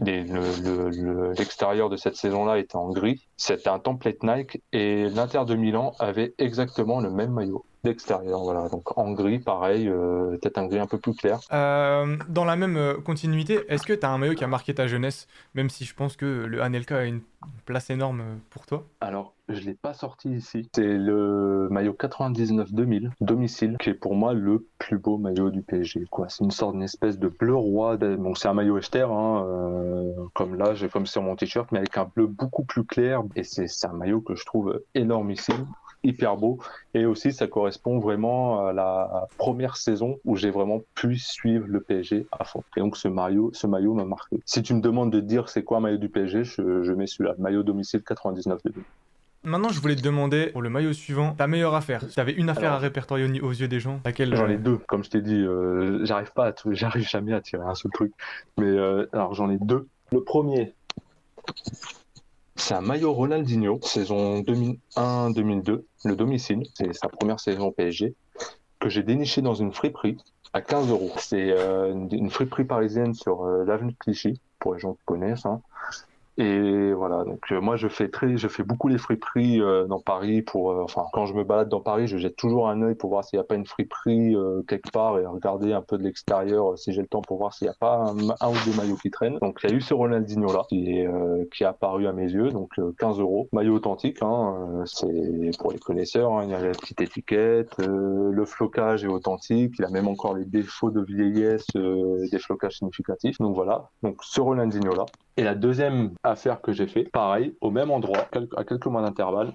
l'extérieur 0.00 1.88
le, 1.88 1.92
de 1.92 1.96
cette 1.96 2.16
saison-là 2.16 2.58
était 2.58 2.76
en 2.76 2.90
gris. 2.90 3.26
C'était 3.36 3.68
un 3.70 3.78
template 3.78 4.22
Nike 4.22 4.62
et 4.72 5.08
l'Inter 5.08 5.44
de 5.46 5.54
Milan 5.54 5.92
avait 5.98 6.34
exactement 6.38 7.00
le 7.00 7.10
même 7.10 7.32
maillot 7.32 7.64
d'extérieur. 7.84 8.42
Voilà, 8.42 8.68
donc 8.68 8.96
en 8.98 9.12
gris, 9.12 9.38
pareil, 9.38 9.88
euh, 9.88 10.36
peut-être 10.36 10.58
un 10.58 10.66
gris 10.66 10.78
un 10.78 10.86
peu 10.86 10.98
plus 10.98 11.14
clair. 11.14 11.40
Euh, 11.52 12.16
dans 12.28 12.44
la 12.44 12.56
même 12.56 12.76
euh, 12.76 12.94
continuité, 13.00 13.60
est-ce 13.68 13.84
que 13.84 13.92
tu 13.92 14.04
as 14.04 14.10
un 14.10 14.18
maillot 14.18 14.34
qui 14.34 14.44
a 14.44 14.48
marqué 14.48 14.74
ta 14.74 14.86
jeunesse, 14.86 15.26
même 15.54 15.70
si 15.70 15.84
je 15.84 15.94
pense 15.94 16.16
que 16.16 16.44
le 16.46 16.62
Anelka 16.62 16.98
a 16.98 17.04
une 17.04 17.20
place 17.64 17.88
énorme 17.88 18.22
pour 18.50 18.66
toi 18.66 18.86
Alors, 19.00 19.34
je 19.48 19.60
ne 19.60 19.66
l'ai 19.66 19.74
pas 19.74 19.94
sorti 19.94 20.30
ici. 20.30 20.68
C'est 20.74 20.82
le 20.82 21.68
maillot 21.70 21.96
99-2000, 21.98 23.10
domicile, 23.20 23.76
qui 23.80 23.90
est 23.90 23.94
pour 23.94 24.14
moi 24.14 24.34
le 24.34 24.66
plus 24.78 24.98
beau 24.98 25.16
maillot 25.16 25.50
du 25.50 25.62
PSG. 25.62 26.04
C'est 26.28 26.44
une 26.44 26.50
sorte 26.50 26.78
d'espèce 26.78 27.18
de 27.18 27.28
bleu 27.28 27.54
roi. 27.54 27.96
Bon, 27.96 28.34
c'est 28.34 28.48
un 28.48 28.54
maillot 28.54 28.78
Echter, 28.78 29.06
hein, 29.10 29.46
comme 30.34 30.56
là, 30.56 30.74
j'ai 30.74 30.88
comme 30.88 31.06
sur 31.06 31.22
mon 31.22 31.34
t-shirt, 31.34 31.72
mais 31.72 31.78
avec 31.78 31.96
un 31.96 32.04
bleu 32.14 32.26
beaucoup 32.26 32.64
plus 32.64 32.84
clair. 32.84 33.22
Et 33.36 33.42
c'est 33.42 33.66
un 33.84 33.94
maillot 33.94 34.20
que 34.20 34.34
je 34.34 34.44
trouve 34.44 34.82
énormissime 34.94 35.66
hyper 36.02 36.36
beau. 36.36 36.58
Et 36.94 37.06
aussi, 37.06 37.32
ça 37.32 37.46
correspond 37.46 37.98
vraiment 37.98 38.66
à 38.66 38.72
la 38.72 39.28
première 39.38 39.76
saison 39.76 40.18
où 40.24 40.36
j'ai 40.36 40.50
vraiment 40.50 40.80
pu 40.94 41.16
suivre 41.16 41.66
le 41.68 41.80
PSG 41.80 42.26
à 42.32 42.44
fond. 42.44 42.62
Et 42.76 42.80
donc, 42.80 42.96
ce 42.96 43.08
maillot, 43.08 43.50
ce 43.52 43.66
maillot 43.66 43.94
m'a 43.94 44.04
marqué. 44.04 44.36
Si 44.44 44.62
tu 44.62 44.74
me 44.74 44.80
demandes 44.80 45.12
de 45.12 45.20
dire 45.20 45.48
c'est 45.48 45.62
quoi 45.62 45.78
un 45.78 45.80
maillot 45.80 45.98
du 45.98 46.08
PSG, 46.08 46.44
je, 46.44 46.92
mets 46.92 47.06
celui-là, 47.06 47.34
maillot 47.38 47.62
domicile 47.62 48.02
99 48.02 48.62
de 48.64 48.72
Maintenant, 49.42 49.70
je 49.70 49.80
voulais 49.80 49.96
te 49.96 50.02
demander 50.02 50.48
pour 50.48 50.60
le 50.60 50.68
maillot 50.68 50.92
suivant, 50.92 51.32
ta 51.32 51.46
meilleure 51.46 51.74
affaire. 51.74 52.02
Si 52.02 52.14
tu 52.14 52.20
avais 52.20 52.32
une 52.32 52.50
affaire 52.50 52.74
à 52.74 52.78
répertorier 52.78 53.40
aux 53.40 53.52
yeux 53.52 53.68
des 53.68 53.80
gens, 53.80 54.00
laquelle 54.04 54.36
J'en 54.36 54.48
ai 54.48 54.56
euh, 54.56 54.58
deux, 54.58 54.76
comme 54.76 55.02
je 55.02 55.08
t'ai 55.08 55.22
dit. 55.22 55.42
Euh, 55.42 56.04
j'arrive 56.04 56.32
pas, 56.32 56.52
j'arrive 56.72 57.08
jamais 57.08 57.32
à 57.32 57.40
tirer 57.40 57.64
un 57.64 57.74
seul 57.74 57.90
truc. 57.90 58.12
Mais 58.58 58.66
euh, 58.66 59.06
alors, 59.14 59.32
j'en 59.32 59.50
ai 59.50 59.56
deux. 59.56 59.88
Le 60.12 60.22
premier, 60.22 60.74
c'est 62.60 62.74
un 62.74 62.80
maillot 62.80 63.12
Ronaldinho, 63.12 63.80
saison 63.82 64.40
2001-2002, 64.42 65.84
le 66.04 66.16
domicile. 66.16 66.62
C'est 66.74 66.92
sa 66.94 67.08
première 67.08 67.40
saison 67.40 67.72
PSG, 67.72 68.14
que 68.78 68.88
j'ai 68.88 69.02
déniché 69.02 69.42
dans 69.42 69.54
une 69.54 69.72
friperie 69.72 70.18
à 70.52 70.60
15 70.60 70.90
euros. 70.90 71.12
C'est 71.16 71.50
euh, 71.50 71.94
une 72.10 72.30
friperie 72.30 72.64
parisienne 72.64 73.14
sur 73.14 73.44
euh, 73.44 73.64
l'avenue 73.64 73.92
de 73.92 73.96
Clichy, 73.98 74.40
pour 74.58 74.74
les 74.74 74.80
gens 74.80 74.94
qui 74.94 75.04
connaissent. 75.04 75.46
Hein. 75.46 75.60
Et 76.40 76.94
voilà, 76.94 77.24
donc 77.24 77.52
euh, 77.52 77.60
moi 77.60 77.76
je 77.76 77.86
fais 77.86 78.08
très, 78.08 78.38
je 78.38 78.48
fais 78.48 78.62
beaucoup 78.62 78.88
les 78.88 78.96
friperies 78.96 79.60
euh, 79.60 79.84
dans 79.86 80.00
Paris 80.00 80.40
pour, 80.40 80.70
euh, 80.70 80.82
enfin 80.82 81.04
quand 81.12 81.26
je 81.26 81.34
me 81.34 81.44
balade 81.44 81.68
dans 81.68 81.82
Paris, 81.82 82.06
je 82.06 82.16
jette 82.16 82.36
toujours 82.36 82.70
un 82.70 82.80
œil 82.80 82.94
pour 82.94 83.10
voir 83.10 83.24
s'il 83.24 83.38
n'y 83.38 83.42
a 83.42 83.44
pas 83.44 83.56
une 83.56 83.66
friperie 83.66 84.34
quelque 84.66 84.90
part 84.90 85.18
et 85.18 85.26
regarder 85.26 85.74
un 85.74 85.82
peu 85.82 85.98
de 85.98 86.02
l'extérieur 86.02 86.78
si 86.78 86.94
j'ai 86.94 87.02
le 87.02 87.08
temps 87.08 87.20
pour 87.20 87.36
voir 87.36 87.52
s'il 87.52 87.66
n'y 87.66 87.72
a 87.72 87.76
pas 87.78 88.14
un, 88.40 88.48
ou 88.48 88.54
deux 88.64 88.74
maillots 88.74 88.96
qui 88.96 89.10
traînent. 89.10 89.36
Donc 89.42 89.58
il 89.62 89.70
y 89.70 89.72
a 89.74 89.76
eu 89.76 89.82
ce 89.82 89.92
Ronaldinho 89.92 90.50
là 90.50 90.62
qui 90.70 90.98
est 90.98 91.08
qui 91.52 91.64
est 91.64 91.66
apparu 91.66 92.06
à 92.06 92.14
mes 92.14 92.30
yeux, 92.32 92.48
donc 92.48 92.72
15 92.98 93.20
euros, 93.20 93.48
maillot 93.52 93.74
authentique, 93.74 94.22
hein, 94.22 94.84
c'est 94.86 95.50
pour 95.58 95.72
les 95.72 95.78
connaisseurs, 95.78 96.32
hein, 96.32 96.44
il 96.44 96.50
y 96.50 96.54
a 96.54 96.60
la 96.60 96.70
petite 96.70 97.02
étiquette, 97.02 97.76
le 97.78 98.44
flocage 98.46 99.04
est 99.04 99.08
authentique, 99.08 99.74
il 99.78 99.84
a 99.84 99.90
même 99.90 100.08
encore 100.08 100.36
les 100.36 100.46
défauts 100.46 100.90
de 100.90 101.02
vieillesse, 101.02 101.66
des 101.74 102.38
flocages 102.38 102.78
significatifs. 102.78 103.36
Donc 103.38 103.54
voilà, 103.54 103.90
donc 104.02 104.16
ce 104.22 104.40
Ronaldinho 104.40 104.94
là. 104.94 105.04
Et 105.36 105.44
la 105.44 105.54
deuxième 105.54 106.12
affaire 106.22 106.60
que 106.60 106.72
j'ai 106.72 106.86
fait, 106.86 107.04
pareil, 107.04 107.54
au 107.60 107.70
même 107.70 107.90
endroit, 107.90 108.28
à 108.56 108.64
quelques 108.64 108.86
mois 108.86 109.02
d'intervalle. 109.02 109.54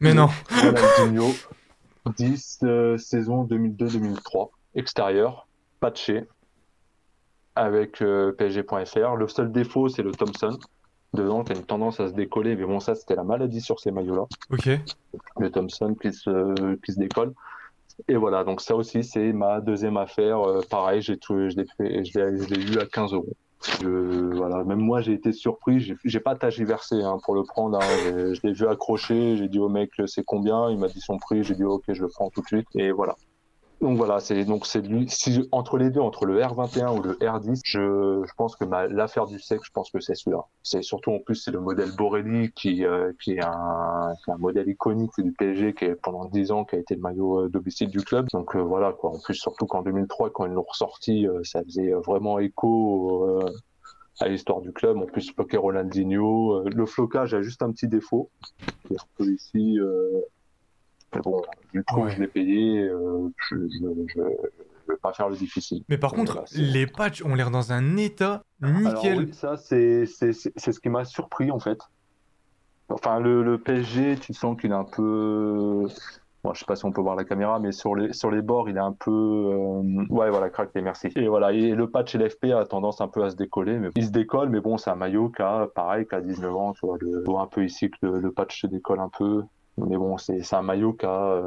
Mais 0.00 0.14
non. 0.14 0.28
Ronaldinho, 0.50 1.30
10 2.16 2.60
euh, 2.62 2.96
saison 2.96 3.44
2002-2003, 3.44 4.50
extérieur, 4.74 5.46
patché, 5.80 6.26
avec 7.54 8.00
euh, 8.00 8.32
PSG.fr. 8.32 9.16
Le 9.16 9.28
seul 9.28 9.52
défaut, 9.52 9.88
c'est 9.88 10.02
le 10.02 10.12
Thompson. 10.12 10.58
Dedans, 11.12 11.42
tu 11.42 11.52
as 11.52 11.56
une 11.56 11.64
tendance 11.64 11.98
à 11.98 12.08
se 12.08 12.14
décoller, 12.14 12.54
mais 12.54 12.64
bon, 12.64 12.78
ça, 12.78 12.94
c'était 12.94 13.16
la 13.16 13.24
maladie 13.24 13.60
sur 13.60 13.80
ces 13.80 13.90
maillots-là. 13.90 14.26
Ok. 14.50 14.68
Le 15.38 15.50
Thompson 15.50 15.94
qui 16.00 16.12
se, 16.12 16.76
qui 16.76 16.92
se 16.92 16.98
décolle. 16.98 17.34
Et 18.08 18.16
voilà, 18.16 18.44
donc 18.44 18.60
ça 18.60 18.76
aussi, 18.76 19.02
c'est 19.04 19.32
ma 19.32 19.60
deuxième 19.60 19.96
affaire. 19.96 20.40
Euh, 20.40 20.62
pareil, 20.70 21.02
j'ai 21.02 21.18
tout, 21.18 21.50
je 21.50 21.56
l'ai 21.56 22.72
eu 22.72 22.78
à 22.78 22.86
15 22.86 23.12
euros. 23.12 23.36
Je, 23.82 24.34
voilà, 24.36 24.64
même 24.64 24.80
moi 24.80 25.00
j'ai 25.00 25.12
été 25.12 25.32
surpris. 25.32 25.94
J'ai 26.04 26.20
pas 26.20 26.34
versé 26.64 27.02
hein, 27.02 27.18
pour 27.24 27.34
le 27.34 27.42
prendre. 27.42 27.78
Hein. 27.78 28.32
Je 28.32 28.40
l'ai 28.42 28.52
vu 28.52 28.66
accrocher. 28.66 29.36
J'ai 29.36 29.48
dit 29.48 29.58
au 29.58 29.68
mec 29.68 29.90
c'est 30.06 30.24
combien? 30.24 30.70
Il 30.70 30.78
m'a 30.78 30.88
dit 30.88 31.00
son 31.00 31.18
prix. 31.18 31.44
J'ai 31.44 31.54
dit 31.54 31.64
ok 31.64 31.84
je 31.88 32.02
le 32.02 32.08
prends 32.08 32.30
tout 32.30 32.40
de 32.40 32.46
suite. 32.46 32.66
Et 32.74 32.90
voilà. 32.90 33.16
Donc 33.80 33.96
voilà, 33.96 34.20
c'est 34.20 34.44
donc 34.44 34.66
c'est. 34.66 34.82
Si 35.08 35.48
entre 35.52 35.78
les 35.78 35.88
deux, 35.88 36.00
entre 36.00 36.26
le 36.26 36.38
R21 36.40 36.98
ou 36.98 37.02
le 37.02 37.14
R10, 37.14 37.60
je, 37.64 38.22
je 38.26 38.32
pense 38.36 38.54
que 38.54 38.64
l'affaire 38.64 39.26
du 39.26 39.38
siècle, 39.38 39.62
je 39.64 39.70
pense 39.72 39.90
que 39.90 40.00
c'est 40.00 40.14
celui-là. 40.14 40.44
C'est 40.62 40.82
surtout 40.82 41.12
en 41.12 41.18
plus 41.18 41.36
c'est 41.36 41.50
le 41.50 41.60
modèle 41.60 41.90
Borelli 41.96 42.52
qui 42.52 42.84
euh, 42.84 43.12
qui 43.22 43.32
est 43.32 43.42
un, 43.44 44.12
un 44.28 44.36
modèle 44.36 44.68
iconique 44.68 45.12
du 45.18 45.32
PSG 45.32 45.72
qui 45.72 45.86
est 45.86 45.94
pendant 45.94 46.26
10 46.26 46.52
ans 46.52 46.64
qui 46.66 46.76
a 46.76 46.78
été 46.78 46.94
le 46.94 47.00
maillot 47.00 47.46
euh, 47.46 47.48
domicile 47.48 47.88
du 47.88 48.00
club. 48.00 48.26
Donc 48.34 48.54
euh, 48.54 48.60
voilà 48.60 48.92
quoi. 48.92 49.10
En 49.10 49.18
plus 49.18 49.34
surtout 49.34 49.64
qu'en 49.64 49.82
2003 49.82 50.30
quand 50.30 50.44
ils 50.44 50.52
l'ont 50.52 50.66
ressorti, 50.68 51.26
ça 51.42 51.62
faisait 51.64 51.92
vraiment 51.92 52.38
écho 52.38 53.40
à 54.20 54.28
l'histoire 54.28 54.60
du 54.60 54.72
club. 54.72 54.98
En 54.98 55.06
plus, 55.06 55.32
floqué 55.32 55.56
Ronaldinho. 55.56 56.64
le 56.64 56.86
flocage 56.86 57.32
a 57.32 57.40
juste 57.40 57.62
un 57.62 57.72
petit 57.72 57.88
défaut. 57.88 58.30
Qui 58.86 58.94
est 58.94 59.24
ici. 59.24 59.78
Mais 61.14 61.20
bon, 61.22 61.42
du 61.72 61.82
coup, 61.84 62.08
je 62.08 62.20
l'ai 62.20 62.28
payé, 62.28 62.80
euh, 62.80 63.28
je 63.48 63.56
ne 63.56 64.04
vais 64.88 64.96
pas 65.02 65.12
faire 65.12 65.28
le 65.28 65.36
difficile. 65.36 65.82
Mais 65.88 65.98
par 65.98 66.12
contre, 66.12 66.44
les 66.54 66.86
patchs 66.86 67.24
ont 67.24 67.34
l'air 67.34 67.50
dans 67.50 67.72
un 67.72 67.96
état 67.96 68.42
nickel. 68.60 69.12
Alors, 69.12 69.18
oui, 69.18 69.32
ça, 69.32 69.56
c'est 69.56 70.06
ce 70.06 70.80
qui 70.80 70.88
m'a 70.88 71.04
surpris, 71.04 71.50
en 71.50 71.58
fait. 71.58 71.80
Enfin, 72.88 73.20
le, 73.20 73.42
le 73.42 73.58
PSG, 73.58 74.16
tu 74.16 74.34
sens 74.34 74.60
qu'il 74.60 74.72
est 74.72 74.74
un 74.74 74.84
peu... 74.84 75.86
Bon, 76.42 76.54
je 76.54 76.60
sais 76.60 76.64
pas 76.64 76.74
si 76.74 76.86
on 76.86 76.92
peut 76.92 77.02
voir 77.02 77.16
la 77.16 77.24
caméra, 77.24 77.58
mais 77.58 77.70
sur 77.70 77.94
les, 77.94 78.14
sur 78.14 78.30
les 78.30 78.40
bords, 78.40 78.70
il 78.70 78.76
est 78.76 78.80
un 78.80 78.92
peu. 78.92 79.10
Euh, 79.10 80.06
ouais, 80.08 80.30
voilà, 80.30 80.48
craqué, 80.48 80.80
merci. 80.80 81.08
Et 81.14 81.28
voilà, 81.28 81.52
et 81.52 81.72
le 81.72 81.90
patch 81.90 82.14
LFP 82.14 82.46
a 82.56 82.64
tendance 82.64 83.02
un 83.02 83.08
peu 83.08 83.22
à 83.22 83.28
se 83.28 83.36
décoller. 83.36 83.78
Mais... 83.78 83.90
Il 83.94 84.06
se 84.06 84.10
décolle, 84.10 84.48
mais 84.48 84.60
bon, 84.60 84.78
c'est 84.78 84.88
un 84.88 84.94
maillot 84.94 85.28
qui 85.28 85.42
a, 85.42 85.66
pareil, 85.74 86.06
qui 86.06 86.14
a 86.14 86.22
19 86.22 86.56
ans. 86.56 86.72
Tu 86.72 86.86
vois, 86.86 86.96
le... 86.98 87.22
un 87.36 87.46
peu 87.46 87.62
ici 87.62 87.90
que 87.90 88.06
le, 88.06 88.20
le, 88.20 88.32
patch 88.32 88.62
se 88.62 88.66
décolle 88.66 89.00
un 89.00 89.10
peu. 89.10 89.42
Mais 89.86 89.96
bon, 89.96 90.16
c'est 90.18 90.54
un 90.54 90.62
maillot 90.62 90.92
qui 90.94 91.06
a 91.06 91.40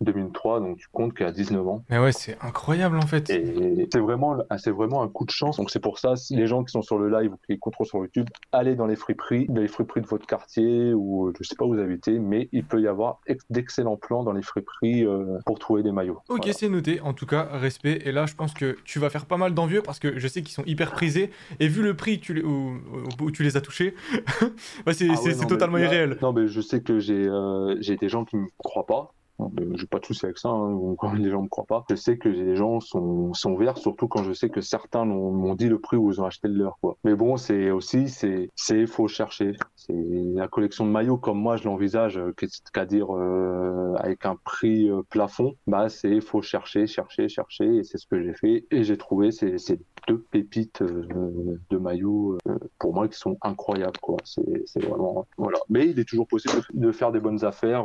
2003, 0.00 0.60
donc 0.60 0.78
tu 0.78 0.88
comptes 0.92 1.14
qu'à 1.14 1.30
19 1.30 1.66
ans. 1.66 1.84
Mais 1.90 1.98
ouais, 1.98 2.12
c'est 2.12 2.36
incroyable 2.40 2.98
en 2.98 3.06
fait. 3.06 3.30
Et 3.30 3.88
c'est 3.92 4.00
vraiment, 4.00 4.38
c'est 4.58 4.70
vraiment 4.70 5.02
un 5.02 5.08
coup 5.08 5.24
de 5.24 5.30
chance. 5.30 5.56
Donc 5.56 5.70
c'est 5.70 5.80
pour 5.80 5.98
ça, 5.98 6.16
si 6.16 6.36
les 6.36 6.46
gens 6.46 6.64
qui 6.64 6.72
sont 6.72 6.82
sur 6.82 6.98
le 6.98 7.08
live 7.08 7.32
ou 7.32 7.38
qui 7.46 7.58
contrôlent 7.58 7.86
sur 7.86 7.98
YouTube, 7.98 8.28
allez 8.52 8.74
dans 8.74 8.86
les 8.86 8.96
friperies, 8.96 9.46
dans 9.48 9.60
les 9.60 9.68
friperies 9.68 10.00
de 10.00 10.06
votre 10.06 10.26
quartier 10.26 10.92
ou 10.94 11.32
je 11.38 11.44
sais 11.44 11.56
pas 11.56 11.64
où 11.64 11.74
vous 11.74 11.80
habitez, 11.80 12.18
mais 12.18 12.48
il 12.52 12.64
peut 12.64 12.80
y 12.80 12.88
avoir 12.88 13.20
d'excellents 13.50 13.96
plans 13.96 14.24
dans 14.24 14.32
les 14.32 14.42
friperies 14.42 15.04
euh, 15.04 15.38
pour 15.46 15.58
trouver 15.58 15.82
des 15.82 15.92
maillots. 15.92 16.20
Ok, 16.28 16.48
c'est 16.52 16.68
noté. 16.68 17.00
En 17.00 17.12
tout 17.12 17.26
cas, 17.26 17.48
respect. 17.52 18.00
Et 18.04 18.12
là, 18.12 18.26
je 18.26 18.34
pense 18.34 18.54
que 18.54 18.76
tu 18.84 18.98
vas 18.98 19.10
faire 19.10 19.26
pas 19.26 19.36
mal 19.36 19.54
d'envieux 19.54 19.82
parce 19.82 19.98
que 19.98 20.18
je 20.18 20.28
sais 20.28 20.42
qu'ils 20.42 20.54
sont 20.54 20.64
hyper 20.64 20.92
prisés. 20.92 21.30
Et 21.60 21.68
vu 21.68 21.82
le 21.82 21.94
prix 21.94 22.20
tu 22.20 22.34
les, 22.34 22.42
où, 22.42 23.30
tu 23.32 23.42
les 23.42 23.56
as 23.56 23.60
touchés, 23.60 23.94
c'est 24.92 25.08
ah 25.10 25.46
totalement 25.46 25.78
irréel. 25.78 26.18
Non, 26.22 26.32
mais 26.32 26.48
je 26.48 26.60
sais 26.60 26.82
que 26.82 26.98
j'ai 26.98 27.26
euh, 27.26 27.76
j'ai 27.80 27.96
des 27.96 28.08
gens 28.08 28.24
qui 28.24 28.36
me 28.36 28.46
croient 28.58 28.86
pas 28.86 29.14
j'ai 29.74 29.86
pas 29.86 29.98
de 29.98 30.06
souci 30.06 30.24
avec 30.24 30.38
ça, 30.38 30.48
hein, 30.48 30.78
les 31.16 31.30
gens 31.30 31.42
me 31.42 31.48
croient 31.48 31.66
pas. 31.66 31.84
Je 31.90 31.94
sais 31.94 32.18
que 32.18 32.28
les 32.28 32.56
gens 32.56 32.80
sont, 32.80 33.32
verts, 33.56 33.78
surtout 33.78 34.08
quand 34.08 34.22
je 34.22 34.32
sais 34.32 34.48
que 34.48 34.60
certains 34.60 35.04
m'ont 35.04 35.54
dit 35.54 35.68
le 35.68 35.78
prix 35.78 35.96
où 35.96 36.10
ils 36.10 36.20
ont 36.20 36.26
acheté 36.26 36.48
le 36.48 36.54
leur. 36.54 36.78
Mais 37.04 37.14
bon, 37.14 37.36
c'est 37.36 37.70
aussi, 37.70 38.08
c'est, 38.08 38.50
c'est, 38.54 38.86
faut 38.86 39.08
chercher. 39.08 39.52
C'est 39.76 39.94
la 39.94 40.48
collection 40.48 40.86
de 40.86 40.90
maillots 40.90 41.16
comme 41.16 41.38
moi 41.38 41.56
je 41.56 41.64
l'envisage, 41.64 42.18
euh, 42.18 42.32
c'est-à-dire 42.38 43.14
euh, 43.14 43.94
avec 43.98 44.26
un 44.26 44.36
prix 44.36 44.88
euh, 44.90 45.02
plafond, 45.08 45.54
bah 45.66 45.88
c'est, 45.88 46.20
faut 46.20 46.42
chercher, 46.42 46.86
chercher, 46.86 47.28
chercher, 47.28 47.76
et 47.76 47.84
c'est 47.84 47.98
ce 47.98 48.06
que 48.06 48.22
j'ai 48.22 48.34
fait, 48.34 48.66
et 48.70 48.84
j'ai 48.84 48.96
trouvé, 48.96 49.30
c'est 49.32 49.78
deux 50.08 50.18
pépites 50.18 50.82
de 50.82 51.78
maillots 51.78 52.38
pour 52.78 52.94
moi 52.94 53.08
qui 53.08 53.18
sont 53.18 53.36
incroyables 53.42 53.98
quoi. 54.00 54.16
C'est 54.24 54.84
vraiment 54.84 55.26
voilà. 55.36 55.58
Mais 55.68 55.88
il 55.88 55.98
est 55.98 56.08
toujours 56.08 56.26
possible 56.26 56.62
de 56.72 56.92
faire 56.92 57.12
des 57.12 57.20
bonnes 57.20 57.44
affaires. 57.44 57.84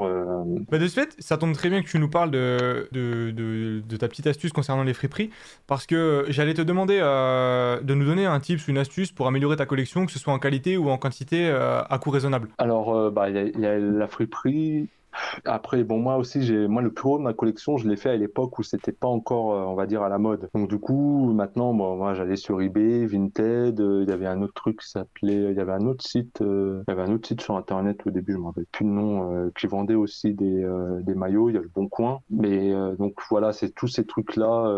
Bah 0.70 0.78
de 0.78 0.88
ce 0.88 0.94
fait, 0.94 1.16
ça 1.20 1.38
tombe 1.38 1.54
très 1.54 1.70
bien 1.70 1.82
que 1.82 1.88
tu 1.88 2.00
nous 2.00 2.10
parles 2.10 2.32
de, 2.32 2.88
de, 2.92 3.32
de, 3.32 3.98
ta 3.98 4.08
petite 4.08 4.28
astuce 4.28 4.52
concernant 4.52 4.84
les 4.84 4.94
friperies 4.94 5.30
parce 5.68 5.86
que 5.86 6.26
j'allais 6.30 6.54
te 6.54 6.62
demander 6.62 7.00
de 7.00 7.94
nous 7.94 8.06
donner 8.06 8.26
un 8.26 8.40
tips, 8.40 8.68
une 8.68 8.78
astuce 8.78 9.12
pour 9.12 9.28
améliorer 9.28 9.56
ta 9.56 9.66
collection, 9.66 10.06
que 10.06 10.12
ce 10.12 10.20
soit 10.20 10.34
en 10.34 10.40
qualité 10.40 10.78
ou 10.78 10.90
en 10.90 10.98
quantité 10.98 11.50
à 11.50 12.00
coût 12.02 12.10
raisonnable. 12.10 12.50
Alors, 12.58 13.12
bah, 13.12 13.30
il 13.30 13.60
y, 13.60 13.66
a 13.66 13.78
la 13.78 14.08
friperie, 14.08 14.88
après, 15.46 15.84
bon, 15.84 16.00
moi 16.00 16.18
aussi, 16.18 16.44
j'ai, 16.44 16.68
moi, 16.68 16.82
le 16.82 16.92
plus 16.92 17.10
haut 17.10 17.18
de 17.18 17.24
ma 17.24 17.34
collection, 17.34 17.78
je 17.78 17.88
l'ai 17.88 17.96
fait 17.96 18.10
à 18.10 18.16
l'époque 18.16 18.58
où 18.60 18.64
c'était 18.64 18.92
pas 18.92 19.08
encore, 19.08 19.54
euh, 19.54 19.64
on 19.66 19.76
va 19.76 19.86
dire, 19.86 20.04
à 20.04 20.10
la 20.10 20.18
mode. 20.18 20.50
Donc, 20.54 20.70
du 20.70 20.80
coup, 20.80 21.32
maintenant, 21.34 21.74
bon, 21.74 21.96
moi, 21.96 22.14
j'allais 22.14 22.36
sur 22.36 22.62
eBay, 22.62 23.06
Vinted, 23.06 23.80
euh, 23.80 24.04
il 24.04 24.10
y 24.10 24.14
avait 24.14 24.28
un 24.28 24.42
autre 24.42 24.54
truc 24.54 24.82
qui 24.82 24.90
s'appelait, 24.90 25.52
il 25.52 25.58
y 25.58 25.60
avait 25.60 25.74
un 25.74 25.86
autre 25.86 26.06
site, 26.06 26.42
euh, 26.42 26.84
il 26.88 26.92
y 26.92 26.94
avait 26.94 27.04
un 27.04 27.14
autre 27.14 27.28
site 27.28 27.42
sur 27.42 27.56
Internet 27.56 28.02
au 28.06 28.12
début, 28.12 28.34
je 28.34 28.38
me 28.38 28.46
rappelle 28.46 28.66
plus 28.72 28.86
le 28.86 28.92
nom, 28.92 29.52
qui 29.58 29.68
vendait 29.68 29.96
aussi 29.96 30.34
des, 30.34 30.66
des 31.02 31.16
maillots, 31.16 31.50
il 31.50 31.56
y 31.56 31.58
a 31.58 31.62
le 31.62 31.70
Bon 31.74 31.88
Coin. 31.88 32.20
Mais, 32.30 32.74
donc, 32.98 33.16
voilà, 33.30 33.54
c'est 33.54 33.70
tous 33.70 33.88
ces 33.88 34.06
trucs-là. 34.06 34.72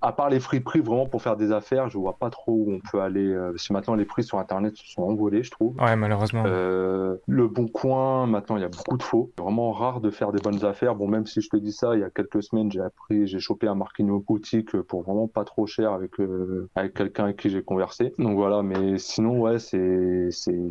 à 0.00 0.12
part 0.12 0.30
les 0.30 0.40
friperies, 0.40 0.80
vraiment, 0.80 1.06
pour 1.06 1.22
faire 1.22 1.36
des 1.36 1.52
affaires, 1.52 1.88
je 1.88 1.98
vois 1.98 2.18
pas 2.18 2.30
trop 2.30 2.52
où 2.52 2.72
on 2.72 2.80
peut 2.90 3.00
aller. 3.00 3.34
parce 3.50 3.68
que 3.68 3.72
maintenant, 3.72 3.94
les 3.94 4.04
prix 4.04 4.22
sur 4.22 4.38
Internet 4.38 4.76
se 4.76 4.86
sont 4.86 5.02
envolés, 5.02 5.42
je 5.42 5.50
trouve. 5.50 5.76
Ouais, 5.80 5.96
malheureusement. 5.96 6.44
le 6.44 7.46
Bon 7.48 7.68
Coin, 7.68 8.26
maintenant, 8.26 8.56
il 8.56 8.62
y 8.62 8.64
a 8.64 8.68
beaucoup 8.68 8.96
de 8.96 9.02
faux. 9.02 9.30
Vraiment, 9.38 9.71
rare 9.72 10.00
de 10.00 10.10
faire 10.10 10.32
des 10.32 10.40
bonnes 10.40 10.64
affaires. 10.64 10.94
Bon, 10.94 11.08
même 11.08 11.26
si 11.26 11.40
je 11.40 11.48
te 11.48 11.56
dis 11.56 11.72
ça, 11.72 11.94
il 11.94 12.00
y 12.00 12.04
a 12.04 12.10
quelques 12.10 12.42
semaines, 12.42 12.70
j'ai 12.70 12.80
appris, 12.80 13.26
j'ai 13.26 13.38
chopé 13.38 13.66
un 13.66 13.74
Marquinhos 13.74 14.20
boutique 14.20 14.76
pour 14.82 15.02
vraiment 15.02 15.28
pas 15.28 15.44
trop 15.44 15.66
cher 15.66 15.92
avec 15.92 16.20
euh, 16.20 16.68
avec 16.74 16.94
quelqu'un 16.94 17.24
avec 17.24 17.38
qui 17.38 17.50
j'ai 17.50 17.62
conversé. 17.62 18.12
Donc 18.18 18.36
voilà, 18.36 18.62
mais 18.62 18.98
sinon 18.98 19.40
ouais, 19.40 19.58
c'est 19.58 20.28
c'est 20.30 20.68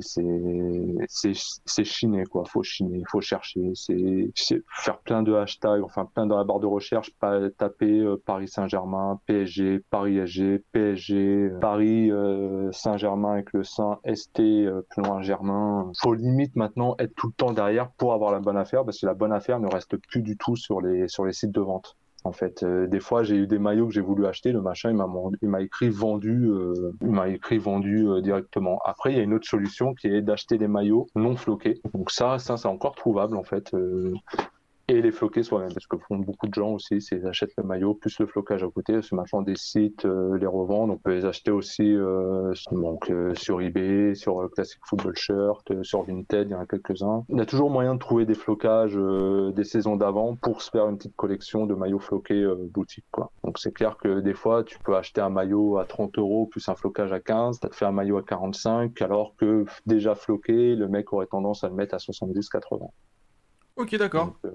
c'est 1.07 1.33
c'est 1.65 1.83
chiné 1.83 2.23
quoi. 2.25 2.43
Faut 2.45 2.63
chiner, 2.63 3.03
faut 3.09 3.21
chercher, 3.21 3.71
c'est 3.75 4.63
faire 4.67 4.99
plein 4.99 5.23
de 5.23 5.33
hashtags, 5.33 5.83
enfin 5.83 6.05
plein 6.05 6.25
dans 6.25 6.37
la 6.37 6.43
barre 6.43 6.59
de 6.59 6.67
recherche, 6.67 7.11
pas 7.19 7.49
taper 7.49 7.99
euh, 7.99 8.21
Paris 8.25 8.47
Saint-Germain, 8.47 9.19
PSG, 9.25 9.83
Paris 9.89 10.17
SG, 10.17 10.63
PSG, 10.71 11.15
euh, 11.15 11.59
Paris 11.59 12.11
Saint-Germain 12.71 13.33
avec 13.33 13.53
le 13.53 13.63
Saint, 13.63 13.99
ST 14.05 14.41
plus 14.89 15.03
loin 15.03 15.21
Germain. 15.21 15.91
Faut 16.01 16.13
limite 16.13 16.55
maintenant 16.55 16.95
être 16.99 17.13
tout 17.15 17.27
le 17.27 17.33
temps 17.33 17.51
derrière 17.51 17.91
pour 17.91 18.13
avoir 18.13 18.31
la 18.31 18.39
bonne 18.39 18.57
affaire 18.57 18.85
parce 18.91 19.03
la 19.03 19.13
bonne 19.13 19.31
affaire 19.31 19.59
ne 19.61 19.67
reste 19.67 19.95
plus 19.95 20.21
du 20.21 20.37
tout 20.37 20.57
sur 20.57 20.81
les, 20.81 21.07
sur 21.07 21.25
les 21.25 21.31
sites 21.31 21.51
de 21.51 21.61
vente. 21.61 21.95
En 22.23 22.33
fait, 22.33 22.61
euh, 22.61 22.87
des 22.87 22.99
fois, 22.99 23.23
j'ai 23.23 23.35
eu 23.35 23.47
des 23.47 23.57
maillots 23.57 23.87
que 23.87 23.93
j'ai 23.93 24.01
voulu 24.01 24.27
acheter, 24.27 24.51
le 24.51 24.61
machin, 24.61 24.91
il 24.91 25.49
m'a, 25.49 25.61
écrit 25.61 25.89
vendu, 25.89 26.49
euh, 26.51 26.91
il 27.01 27.09
m'a 27.09 27.29
écrit 27.29 27.57
vendu 27.57 28.07
euh, 28.07 28.21
directement. 28.21 28.79
Après, 28.85 29.11
il 29.11 29.17
y 29.17 29.19
a 29.19 29.23
une 29.23 29.33
autre 29.33 29.47
solution 29.47 29.95
qui 29.95 30.07
est 30.07 30.21
d'acheter 30.21 30.59
des 30.59 30.67
maillots 30.67 31.07
non 31.15 31.35
floqués. 31.35 31.81
Donc 31.93 32.11
ça, 32.11 32.37
ça, 32.37 32.57
c'est 32.57 32.67
encore 32.67 32.95
trouvable 32.95 33.37
en 33.37 33.43
fait 33.43 33.73
et 34.91 35.01
les 35.01 35.11
floquer 35.11 35.43
soi-même. 35.43 35.73
Parce 35.73 35.87
que 35.87 35.97
font 35.97 36.17
beaucoup 36.17 36.47
de 36.47 36.53
gens 36.53 36.71
aussi, 36.71 37.01
c'est 37.01 37.17
ils 37.17 37.27
achètent 37.27 37.53
le 37.57 37.63
maillot 37.63 37.93
plus 37.93 38.19
le 38.19 38.25
flocage 38.25 38.63
à 38.63 38.67
côté. 38.67 39.01
Ce 39.01 39.15
maintenant 39.15 39.41
des 39.41 39.55
sites 39.55 40.05
euh, 40.05 40.37
les 40.37 40.47
revendent. 40.47 40.91
On 40.91 40.97
peut 40.97 41.13
les 41.13 41.25
acheter 41.25 41.51
aussi 41.51 41.95
euh, 41.95 42.53
donc, 42.71 43.09
euh, 43.09 43.33
sur 43.35 43.61
eBay, 43.61 44.15
sur 44.15 44.49
Classic 44.51 44.79
Football 44.85 45.15
Shirt, 45.15 45.83
sur 45.83 46.03
Vinted, 46.03 46.49
il 46.49 46.51
y 46.51 46.55
en 46.55 46.59
a 46.59 46.65
quelques-uns. 46.65 47.23
Il 47.29 47.37
y 47.37 47.41
a 47.41 47.45
toujours 47.45 47.69
moyen 47.69 47.95
de 47.95 47.99
trouver 47.99 48.25
des 48.25 48.33
flocages 48.33 48.97
des 49.55 49.63
saisons 49.63 49.95
d'avant 49.95 50.35
pour 50.35 50.61
se 50.61 50.69
faire 50.69 50.87
une 50.87 50.97
petite 50.97 51.15
collection 51.15 51.65
de 51.65 51.73
maillots 51.73 51.99
floqués 51.99 52.45
boutique. 52.73 53.05
Donc 53.43 53.59
c'est 53.59 53.71
clair 53.71 53.97
que 53.97 54.19
des 54.19 54.33
fois, 54.33 54.63
tu 54.63 54.77
peux 54.79 54.95
acheter 54.95 55.21
un 55.21 55.29
maillot 55.29 55.77
à 55.77 55.85
30 55.85 56.17
euros 56.17 56.47
plus 56.47 56.67
un 56.69 56.75
flocage 56.75 57.13
à 57.13 57.19
15, 57.19 57.59
tu 57.59 57.67
as 57.67 57.69
fait 57.71 57.85
un 57.85 57.91
maillot 57.91 58.17
à 58.17 58.23
45, 58.23 59.01
alors 59.01 59.35
que 59.37 59.65
déjà 59.85 60.15
floqué, 60.15 60.75
le 60.75 60.87
mec 60.87 61.13
aurait 61.13 61.27
tendance 61.27 61.63
à 61.63 61.69
le 61.69 61.75
mettre 61.75 61.95
à 61.95 61.97
70-80. 61.97 62.89
Ok, 63.77 63.95
d'accord. 63.95 64.35
Euh, 64.45 64.49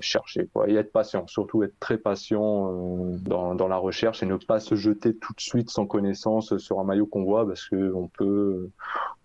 chercher, 0.00 0.46
quoi. 0.52 0.68
Et 0.68 0.74
être 0.74 0.92
patient, 0.92 1.26
surtout 1.26 1.62
être 1.62 1.78
très 1.80 1.96
patient 1.96 2.70
euh, 2.70 3.16
dans, 3.22 3.54
dans, 3.54 3.68
la 3.68 3.78
recherche 3.78 4.22
et 4.22 4.26
ne 4.26 4.36
pas 4.36 4.60
se 4.60 4.74
jeter 4.74 5.16
tout 5.16 5.32
de 5.32 5.40
suite 5.40 5.70
sans 5.70 5.86
connaissance 5.86 6.56
sur 6.58 6.78
un 6.78 6.84
maillot 6.84 7.06
qu'on 7.06 7.24
voit 7.24 7.46
parce 7.46 7.66
qu'on 7.68 8.08
peut, 8.08 8.70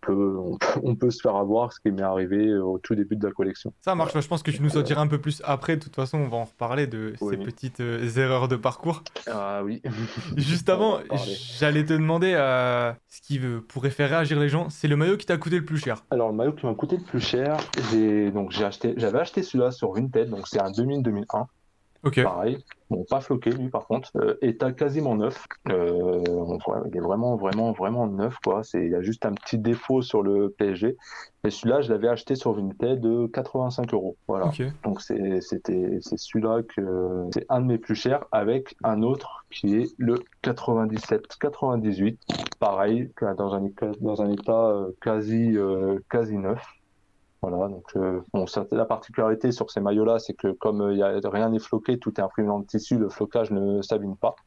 on, 0.83 0.95
peut, 0.95 1.11
se 1.11 1.21
faire 1.21 1.35
avoir, 1.35 1.73
ce 1.73 1.79
qui 1.79 1.91
m'est 1.91 2.01
arrivé 2.01 2.55
au 2.55 2.77
tout 2.77 2.95
début 2.95 3.15
de 3.15 3.25
la 3.25 3.31
collection. 3.31 3.73
Ça 3.81 3.95
marche, 3.95 4.13
je 4.19 4.27
pense 4.27 4.43
que 4.43 4.51
tu 4.51 4.61
nous 4.61 4.77
en 4.77 4.81
diras 4.81 5.01
un 5.01 5.07
peu 5.07 5.19
plus 5.19 5.41
après. 5.45 5.77
De 5.77 5.83
toute 5.83 5.95
façon, 5.95 6.17
on 6.17 6.27
va 6.27 6.37
en 6.37 6.45
reparler 6.45 6.87
de 6.87 7.13
ces 7.19 7.37
petites 7.37 7.79
euh, 7.79 8.07
erreurs 8.17 8.47
de 8.47 8.55
parcours. 8.55 9.03
Ah 9.29 9.61
oui. 9.63 9.81
Juste 10.37 10.69
avant, 10.69 10.99
j'allais 11.59 11.85
te 11.85 11.93
demander 11.93 12.33
euh, 12.35 12.91
ce 13.09 13.21
qui 13.21 13.39
pourrait 13.67 13.89
faire 13.89 14.09
réagir 14.09 14.39
les 14.39 14.49
gens. 14.49 14.69
C'est 14.69 14.87
le 14.87 14.95
maillot 14.95 15.17
qui 15.17 15.25
t'a 15.25 15.37
coûté 15.37 15.57
le 15.57 15.65
plus 15.65 15.77
cher. 15.77 16.03
Alors, 16.11 16.29
le 16.29 16.35
maillot 16.35 16.53
qui 16.53 16.65
m'a 16.65 16.73
coûté 16.73 16.97
le 16.97 17.03
plus 17.03 17.21
cher, 17.21 17.57
donc 18.33 18.51
j'ai 18.51 18.65
acheté, 18.65 18.93
j'avais 18.97 19.19
acheté 19.19 19.43
celui-là 19.43 19.71
sur 19.71 19.93
Vinted, 19.93 20.29
donc 20.29 20.47
c'est 20.47 20.61
un 20.61 20.71
2000-2001. 20.71 21.45
Ok. 22.03 22.21
Pareil. 22.21 22.57
Bon, 22.89 23.05
pas 23.09 23.21
floqué 23.21 23.51
lui 23.51 23.69
par 23.69 23.87
contre. 23.87 24.11
Euh, 24.17 24.35
état 24.41 24.71
quasiment 24.73 25.15
neuf. 25.15 25.45
Euh, 25.69 26.21
il 26.87 26.97
est 26.97 26.99
vraiment, 26.99 27.37
vraiment, 27.37 27.71
vraiment 27.71 28.07
neuf 28.07 28.37
quoi. 28.43 28.63
C'est, 28.63 28.85
il 28.85 28.91
y 28.91 28.95
a 28.95 29.01
juste 29.01 29.25
un 29.25 29.33
petit 29.33 29.57
défaut 29.57 30.01
sur 30.01 30.21
le 30.21 30.49
PSG. 30.49 30.97
Et 31.45 31.49
celui-là, 31.49 31.81
je 31.81 31.91
l'avais 31.91 32.07
acheté 32.09 32.35
sur 32.35 32.53
Vinted 32.53 32.99
de 32.99 33.27
85 33.27 33.93
euros. 33.93 34.15
Voilà. 34.27 34.51
Donc 34.83 35.01
c'est, 35.01 35.41
c'était, 35.41 35.97
c'est 36.01 36.17
celui-là 36.17 36.61
que 36.63 37.27
c'est 37.33 37.45
un 37.49 37.61
de 37.61 37.65
mes 37.65 37.77
plus 37.77 37.95
chers 37.95 38.25
avec 38.31 38.75
un 38.83 39.01
autre 39.01 39.45
qui 39.49 39.75
est 39.75 39.93
le 39.97 40.15
97-98. 40.43 42.17
Pareil, 42.59 43.11
dans 43.37 43.53
un, 43.55 43.69
dans 43.99 44.21
un 44.21 44.29
état 44.29 44.67
euh, 44.67 44.91
quasi, 45.01 45.57
euh, 45.57 45.99
quasi 46.09 46.37
neuf. 46.37 46.63
Voilà, 47.43 47.67
donc 47.67 47.84
euh, 47.97 48.21
la 48.71 48.86
particularité 48.86 49.51
sur 49.51 49.69
ces 49.69 49.82
maillots-là, 49.82 50.17
c'est 50.17 50.34
que 50.34 50.53
comme 50.53 50.79
euh, 50.82 51.19
rien 51.25 51.49
n'est 51.49 51.60
floqué, 51.60 51.99
tout 51.99 52.13
est 52.17 52.23
imprimé 52.23 52.47
dans 52.47 52.60
le 52.60 52.65
tissu, 52.65 52.97
le 52.97 53.10
flocage 53.10 53.51
ne 53.51 53.82
s'abîme 53.82 54.15
pas. 54.15 54.38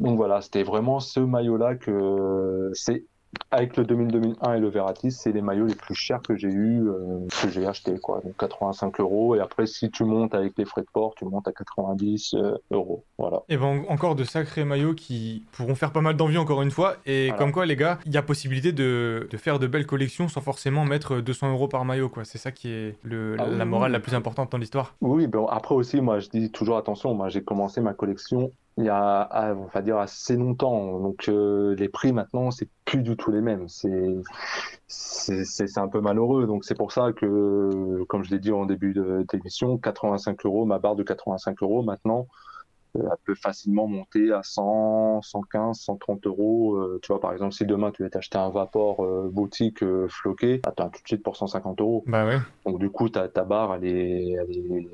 Donc 0.00 0.16
voilà, 0.16 0.40
c'était 0.40 0.64
vraiment 0.64 0.98
ce 0.98 1.20
maillot-là 1.20 1.76
que 1.76 2.72
c'est 2.74 3.04
avec 3.50 3.76
le 3.76 3.84
2000-2001 3.84 4.56
et 4.56 4.60
le 4.60 4.68
Veratis, 4.68 5.12
c'est 5.12 5.32
les 5.32 5.40
maillots 5.40 5.66
les 5.66 5.74
plus 5.74 5.94
chers 5.94 6.20
que 6.20 6.36
j'ai 6.36 6.48
eu, 6.48 6.86
euh, 6.88 7.26
que 7.42 7.48
j'ai 7.48 7.66
acheté, 7.66 7.98
quoi. 7.98 8.20
Donc 8.24 8.36
85 8.38 9.00
euros. 9.00 9.34
Et 9.36 9.40
après, 9.40 9.66
si 9.66 9.90
tu 9.90 10.04
montes 10.04 10.34
avec 10.34 10.54
les 10.58 10.64
frais 10.64 10.82
de 10.82 10.88
port, 10.92 11.14
tu 11.16 11.24
montes 11.24 11.46
à 11.48 11.52
90 11.52 12.34
euh, 12.34 12.56
euros. 12.70 13.04
Voilà. 13.18 13.42
Et 13.48 13.56
ben 13.56 13.84
encore 13.88 14.14
de 14.14 14.24
sacrés 14.24 14.64
maillots 14.64 14.94
qui 14.94 15.44
pourront 15.52 15.74
faire 15.74 15.92
pas 15.92 16.00
mal 16.00 16.16
d'envie 16.16 16.38
encore 16.38 16.62
une 16.62 16.70
fois. 16.70 16.96
Et 17.06 17.30
comme 17.38 17.52
quoi, 17.52 17.66
les 17.66 17.76
gars, 17.76 17.98
il 18.04 18.12
y 18.12 18.16
a 18.16 18.22
possibilité 18.22 18.72
de, 18.72 19.28
de, 19.30 19.36
faire 19.36 19.58
de 19.58 19.66
belles 19.66 19.86
collections 19.86 20.28
sans 20.28 20.40
forcément 20.40 20.84
mettre 20.84 21.20
200 21.20 21.52
euros 21.52 21.68
par 21.68 21.84
maillot, 21.84 22.08
quoi. 22.08 22.24
C'est 22.24 22.38
ça 22.38 22.52
qui 22.52 22.70
est 22.70 22.96
le, 23.02 23.36
ah 23.38 23.46
la 23.46 23.64
morale 23.64 23.92
la 23.92 24.00
plus 24.00 24.14
importante 24.14 24.52
dans 24.52 24.58
l'histoire. 24.58 24.94
Oui, 25.00 25.26
bon 25.26 25.46
après 25.46 25.74
aussi, 25.74 26.00
moi, 26.00 26.18
je 26.18 26.28
dis 26.28 26.50
toujours 26.50 26.76
attention. 26.76 27.14
Moi, 27.14 27.28
j'ai 27.28 27.42
commencé 27.42 27.80
ma 27.80 27.94
collection 27.94 28.50
il 28.78 28.84
y 28.84 28.88
a, 28.90 29.54
on 29.56 29.66
va 29.66 29.82
dire, 29.82 29.98
assez 29.98 30.36
longtemps. 30.36 31.00
Donc 31.00 31.28
euh, 31.28 31.74
les 31.76 31.88
prix 31.88 32.12
maintenant, 32.12 32.50
c'est 32.50 32.68
plus 32.84 33.02
du 33.02 33.16
tout 33.16 33.30
les 33.30 33.40
mêmes. 33.40 33.68
C'est 33.68 34.16
c'est 34.88 35.78
un 35.78 35.88
peu 35.88 36.00
malheureux. 36.00 36.46
Donc 36.46 36.64
c'est 36.64 36.76
pour 36.76 36.92
ça 36.92 37.12
que, 37.12 38.04
comme 38.08 38.22
je 38.24 38.30
l'ai 38.30 38.38
dit 38.38 38.52
en 38.52 38.66
début 38.66 38.94
d'émission, 39.30 39.78
85 39.78 40.44
euros, 40.46 40.64
ma 40.66 40.78
barre 40.78 40.96
de 40.96 41.02
85 41.02 41.62
euros 41.62 41.82
maintenant, 41.82 42.26
elle 42.98 43.16
peut 43.24 43.34
facilement 43.34 43.86
monter 43.86 44.32
à 44.32 44.42
100, 44.42 45.22
115, 45.22 45.78
130 45.78 46.26
euros. 46.26 46.76
Euh, 46.76 46.98
tu 47.02 47.08
vois, 47.08 47.20
par 47.20 47.32
exemple, 47.32 47.52
si 47.52 47.64
demain 47.64 47.90
tu 47.90 48.02
veux 48.02 48.10
t'acheter 48.10 48.38
un 48.38 48.50
Vapor 48.50 49.04
euh, 49.04 49.28
boutique 49.32 49.82
euh, 49.82 50.06
floqué, 50.08 50.60
tu 50.62 50.82
as 50.82 50.88
tout 50.88 51.02
de 51.02 51.06
suite 51.06 51.22
pour 51.22 51.36
150 51.36 51.80
euros. 51.80 52.04
Bah 52.06 52.26
ouais. 52.26 52.38
Donc 52.64 52.78
du 52.78 52.90
coup, 52.90 53.08
ta, 53.08 53.28
ta 53.28 53.44
barre, 53.44 53.74
elle 53.76 53.84
est, 53.84 54.32
elle 54.32 54.50
est, 54.50 54.88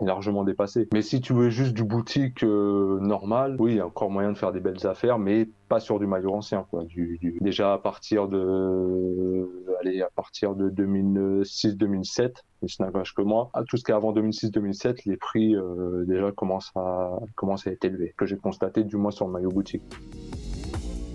largement 0.00 0.44
dépassée. 0.44 0.88
Mais 0.92 1.02
si 1.02 1.20
tu 1.20 1.32
veux 1.32 1.50
juste 1.50 1.74
du 1.74 1.84
boutique 1.84 2.42
normal, 2.42 3.56
oui, 3.58 3.72
il 3.72 3.76
y 3.76 3.80
a 3.80 3.86
encore 3.86 4.10
moyen 4.10 4.32
de 4.32 4.38
faire 4.38 4.52
des 4.52 4.60
belles 4.60 4.86
affaires, 4.86 5.18
mais 5.18 5.48
pas 5.68 5.80
sur 5.80 5.98
du 5.98 6.06
maillot 6.06 6.34
ancien. 6.34 6.66
Quoi. 6.70 6.84
Du, 6.84 7.18
déjà 7.40 7.74
à 7.74 7.78
partir 7.78 8.28
de, 8.28 9.48
allez, 9.80 10.02
à 10.02 10.10
partir 10.10 10.54
de 10.54 10.70
2006-2007, 10.70 12.32
n'engage 12.80 13.14
que 13.14 13.22
moi. 13.22 13.50
À 13.54 13.62
tout 13.64 13.76
ce 13.76 13.84
qui 13.84 13.90
est 13.90 13.94
avant 13.94 14.12
2006-2007, 14.12 15.02
les 15.06 15.16
prix 15.16 15.54
euh, 15.56 16.04
déjà 16.06 16.32
commencent 16.32 16.72
à, 16.76 17.18
commencent 17.34 17.66
à 17.66 17.70
être 17.70 17.84
élevés, 17.84 18.14
que 18.16 18.26
j'ai 18.26 18.36
constaté 18.36 18.84
du 18.84 18.96
moins 18.96 19.10
sur 19.10 19.26
le 19.26 19.32
maillot 19.32 19.50
boutique. 19.50 19.82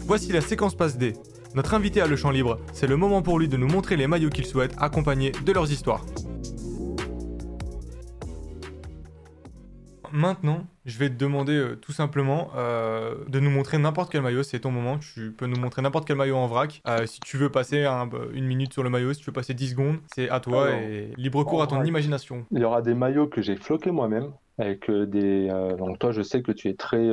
Voici 0.01 0.31
la 0.31 0.41
séquence 0.41 0.75
passe 0.75 0.97
D. 0.97 1.13
Notre 1.55 1.73
invité 1.73 2.01
a 2.01 2.07
le 2.07 2.15
champ 2.15 2.31
libre, 2.31 2.59
c'est 2.73 2.87
le 2.87 2.97
moment 2.97 3.21
pour 3.21 3.39
lui 3.39 3.47
de 3.47 3.57
nous 3.57 3.67
montrer 3.67 3.95
les 3.95 4.07
maillots 4.07 4.29
qu'il 4.29 4.45
souhaite, 4.45 4.75
accompagnés 4.77 5.31
de 5.31 5.51
leurs 5.53 5.71
histoires. 5.71 6.05
Maintenant, 10.11 10.65
je 10.85 10.97
vais 10.97 11.09
te 11.09 11.15
demander 11.15 11.53
euh, 11.53 11.75
tout 11.75 11.91
simplement 11.91 12.49
euh, 12.55 13.15
de 13.27 13.39
nous 13.39 13.49
montrer 13.49 13.77
n'importe 13.77 14.11
quel 14.11 14.21
maillot. 14.21 14.43
C'est 14.43 14.59
ton 14.59 14.71
moment. 14.71 14.97
Tu 14.97 15.31
peux 15.31 15.47
nous 15.47 15.59
montrer 15.59 15.81
n'importe 15.81 16.07
quel 16.07 16.17
maillot 16.17 16.35
en 16.35 16.47
vrac. 16.47 16.81
Euh, 16.87 17.05
si 17.05 17.19
tu 17.19 17.37
veux 17.37 17.49
passer 17.49 17.85
une 18.33 18.45
minute 18.45 18.73
sur 18.73 18.83
le 18.83 18.89
maillot, 18.89 19.13
si 19.13 19.19
tu 19.19 19.25
veux 19.25 19.33
passer 19.33 19.53
10 19.53 19.71
secondes, 19.71 19.97
c'est 20.13 20.29
à 20.29 20.39
toi 20.39 20.71
et 20.71 21.11
libre 21.17 21.43
cours 21.43 21.61
à 21.61 21.67
ton 21.67 21.83
imagination. 21.83 22.45
Il 22.51 22.59
y 22.59 22.63
aura 22.63 22.81
des 22.81 22.93
maillots 22.93 23.27
que 23.27 23.41
j'ai 23.41 23.55
floqués 23.55 23.91
moi-même. 23.91 24.31
avec 24.57 24.89
des. 24.89 25.47
donc 25.77 25.99
toi, 25.99 26.11
je 26.11 26.21
sais 26.21 26.41
que 26.41 26.51
tu 26.51 26.69
es 26.69 26.73
très, 26.75 27.09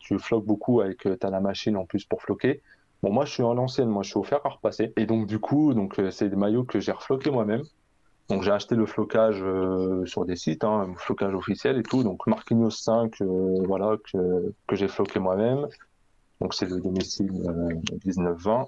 tu 0.00 0.18
floques 0.18 0.46
beaucoup 0.46 0.80
avec, 0.80 1.06
t'as 1.20 1.30
la 1.30 1.40
machine 1.40 1.76
en 1.76 1.84
plus 1.84 2.04
pour 2.04 2.22
floquer. 2.22 2.62
Bon, 3.02 3.12
moi, 3.12 3.24
je 3.24 3.32
suis 3.32 3.42
à 3.42 3.52
l'ancienne, 3.52 3.88
moi, 3.88 4.02
je 4.02 4.08
suis 4.08 4.18
au 4.18 4.22
fer 4.22 4.40
à 4.44 4.48
repasser. 4.48 4.92
Et 4.96 5.06
donc, 5.06 5.26
du 5.26 5.38
coup, 5.38 5.74
donc 5.74 6.00
c'est 6.10 6.28
des 6.28 6.36
maillots 6.36 6.64
que 6.64 6.80
j'ai 6.80 6.92
refloqués 6.92 7.30
moi-même. 7.30 7.62
Donc 8.28 8.42
j'ai 8.42 8.50
acheté 8.50 8.74
le 8.74 8.86
flocage 8.86 9.40
euh, 9.42 10.04
sur 10.04 10.24
des 10.24 10.36
sites, 10.36 10.64
hein, 10.64 10.92
flocage 10.96 11.34
officiel 11.34 11.78
et 11.78 11.82
tout. 11.82 12.02
Donc 12.02 12.26
Marquinhos 12.26 12.70
5, 12.70 13.20
euh, 13.20 13.62
voilà, 13.66 13.96
que, 14.12 14.52
que 14.66 14.76
j'ai 14.76 14.88
floqué 14.88 15.20
moi-même. 15.20 15.66
Donc 16.40 16.54
c'est 16.54 16.66
le 16.66 16.80
domicile 16.80 17.30
19-20. 18.04 18.66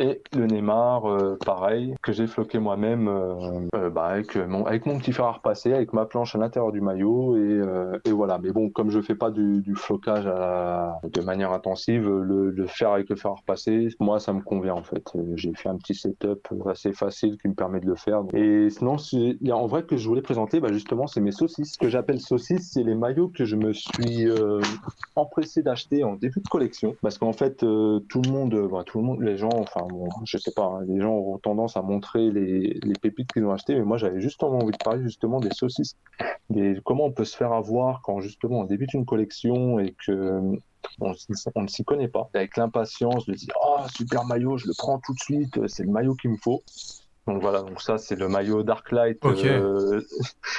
Euh, 0.00 0.04
et 0.06 0.22
le 0.36 0.46
Neymar, 0.46 1.06
euh, 1.06 1.38
pareil, 1.44 1.94
que 2.02 2.12
j'ai 2.12 2.26
floqué 2.26 2.58
moi-même 2.58 3.08
euh, 3.08 3.60
euh, 3.74 3.90
bah, 3.90 4.06
avec, 4.06 4.36
mon, 4.36 4.64
avec 4.66 4.86
mon 4.86 4.98
petit 4.98 5.12
fer 5.12 5.24
à 5.24 5.32
repasser, 5.32 5.72
avec 5.72 5.92
ma 5.92 6.06
planche 6.06 6.34
à 6.34 6.38
l'intérieur 6.38 6.72
du 6.72 6.80
maillot. 6.80 7.36
Et, 7.36 7.62
et, 8.04 8.12
voilà. 8.12 8.38
Mais 8.38 8.50
bon, 8.52 8.70
comme 8.70 8.90
je 8.90 9.00
fais 9.00 9.14
pas 9.14 9.30
du, 9.30 9.60
du 9.62 9.74
flocage 9.74 10.24
de 10.24 11.20
manière 11.22 11.52
intensive, 11.52 12.08
le, 12.08 12.50
le, 12.50 12.66
faire 12.66 12.92
avec 12.92 13.08
le 13.08 13.16
fer 13.16 13.30
à 13.30 13.34
repasser, 13.34 13.88
moi, 14.00 14.20
ça 14.20 14.32
me 14.32 14.40
convient 14.40 14.74
en 14.74 14.82
fait. 14.82 15.12
J'ai 15.34 15.52
fait 15.54 15.68
un 15.68 15.76
petit 15.76 15.94
setup 15.94 16.48
assez 16.68 16.92
facile 16.92 17.38
qui 17.38 17.48
me 17.48 17.54
permet 17.54 17.80
de 17.80 17.86
le 17.86 17.96
faire. 17.96 18.22
Et 18.34 18.68
sinon, 18.70 18.96
en 19.52 19.66
vrai, 19.66 19.84
que 19.84 19.96
je 19.96 20.08
voulais 20.08 20.22
présenter, 20.22 20.60
bah, 20.60 20.72
justement, 20.72 21.06
c'est 21.06 21.20
mes 21.20 21.32
saucisses. 21.32 21.74
Ce 21.74 21.78
que 21.78 21.88
j'appelle 21.88 22.20
saucisses, 22.20 22.70
c'est 22.72 22.82
les 22.82 22.94
maillots 22.94 23.28
que 23.28 23.44
je 23.44 23.56
me 23.56 23.72
suis 23.72 24.28
empressé 25.14 25.62
d'acheter 25.62 26.04
en 26.04 26.14
début 26.14 26.40
de 26.40 26.48
collection. 26.48 26.96
Parce 27.02 27.18
qu'en 27.18 27.32
fait, 27.32 27.58
tout 27.58 28.22
le 28.22 28.30
monde, 28.30 28.68
bah, 28.70 28.82
tout 28.84 28.98
le 28.98 29.04
monde, 29.04 29.20
les 29.20 29.36
gens, 29.36 29.50
enfin, 29.54 29.85
je 30.24 30.38
sais 30.38 30.50
pas, 30.50 30.64
hein, 30.64 30.84
les 30.86 31.00
gens 31.00 31.12
auront 31.12 31.38
tendance 31.38 31.76
à 31.76 31.82
montrer 31.82 32.30
les, 32.30 32.78
pépites 33.00 33.32
qu'ils 33.32 33.44
ont 33.44 33.52
achetées, 33.52 33.74
mais 33.74 33.84
moi 33.84 33.96
j'avais 33.96 34.20
justement 34.20 34.58
envie 34.58 34.72
de 34.72 34.82
parler 34.82 35.02
justement 35.02 35.40
des 35.40 35.50
saucisses, 35.52 35.96
des, 36.50 36.78
comment 36.84 37.04
on 37.04 37.12
peut 37.12 37.24
se 37.24 37.36
faire 37.36 37.52
avoir 37.52 38.02
quand 38.02 38.20
justement 38.20 38.60
on 38.60 38.64
débute 38.64 38.94
une 38.94 39.06
collection 39.06 39.78
et 39.78 39.94
que 40.06 40.40
on, 41.00 41.14
ne 41.56 41.68
s'y 41.68 41.84
connaît 41.84 42.08
pas, 42.08 42.30
avec 42.34 42.56
l'impatience 42.56 43.26
de 43.26 43.34
dire 43.34 43.54
ah 43.62 43.86
super 43.94 44.24
maillot, 44.24 44.56
je 44.56 44.66
le 44.66 44.74
prends 44.76 44.98
tout 44.98 45.14
de 45.14 45.20
suite, 45.20 45.66
c'est 45.66 45.82
le 45.82 45.90
maillot 45.90 46.14
qu'il 46.14 46.30
me 46.30 46.36
faut. 46.36 46.62
Donc 47.26 47.42
voilà, 47.42 47.62
donc 47.62 47.80
ça 47.82 47.98
c'est 47.98 48.16
le 48.16 48.28
maillot 48.28 48.62
Darklight 48.62 49.24
euh, 49.24 50.00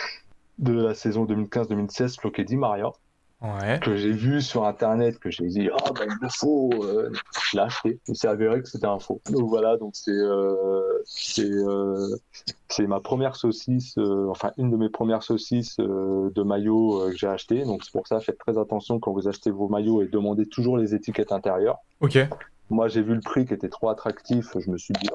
de 0.60 0.74
la 0.74 0.94
saison 0.94 1.26
2015-2016, 1.26 2.20
floqué 2.20 2.44
Di 2.44 2.58
Maria 2.58 2.92
que 3.82 3.96
j'ai 3.96 4.12
vu 4.12 4.42
sur 4.42 4.66
internet, 4.66 5.20
que 5.20 5.30
j'ai 5.30 5.46
dit 5.46 5.70
ah 5.72 5.92
ben 5.94 6.08
il 6.22 6.30
faut, 6.32 6.72
euh, 6.84 7.12
je 7.52 7.58
l'ai 7.58 7.64
acheté. 7.64 8.00
Il 8.08 8.16
s'est 8.16 8.28
avéré 8.28 8.62
que 8.62 8.68
c'était 8.68 8.88
un 8.88 9.00
faux. 9.00 9.22
Donc 9.30 9.48
voilà, 9.48 9.78
donc 9.78 9.96
c'est 9.96 10.12
euh, 10.12 11.04
c'est 11.06 11.50
euh, 11.50 12.16
c'est 12.68 12.88
ma 12.88 13.00
première 13.00 13.36
saucisse, 13.36 13.98
euh, 13.98 14.28
enfin 14.30 14.52
une 14.58 14.72
de 14.72 14.78
mes 14.78 14.90
premières 14.90 15.24
saucisses 15.24 15.78
de 15.78 16.44
maillot 16.44 17.10
que 17.10 17.18
j'ai 17.18 17.28
acheté. 17.28 17.64
Donc 17.64 17.84
c'est 17.84 17.92
pour 17.92 18.08
ça 18.08 18.20
faites 18.20 18.40
très 18.40 18.58
attention 18.58 19.00
quand 19.00 19.12
vous 19.12 19.28
achetez 19.28 19.52
vos 19.52 19.70
maillots 19.70 20.02
et 20.02 20.08
demandez 20.08 20.48
toujours 20.48 20.78
les 20.78 20.96
étiquettes 20.96 21.32
intérieures. 21.32 21.78
Ok. 22.02 22.18
Moi 22.70 22.88
j'ai 22.88 23.02
vu 23.02 23.14
le 23.14 23.22
prix 23.22 23.46
qui 23.46 23.54
était 23.54 23.70
trop 23.70 23.90
attractif, 23.90 24.58
je 24.60 24.70
me 24.70 24.78
suis 24.78 24.94
dit 24.96 25.10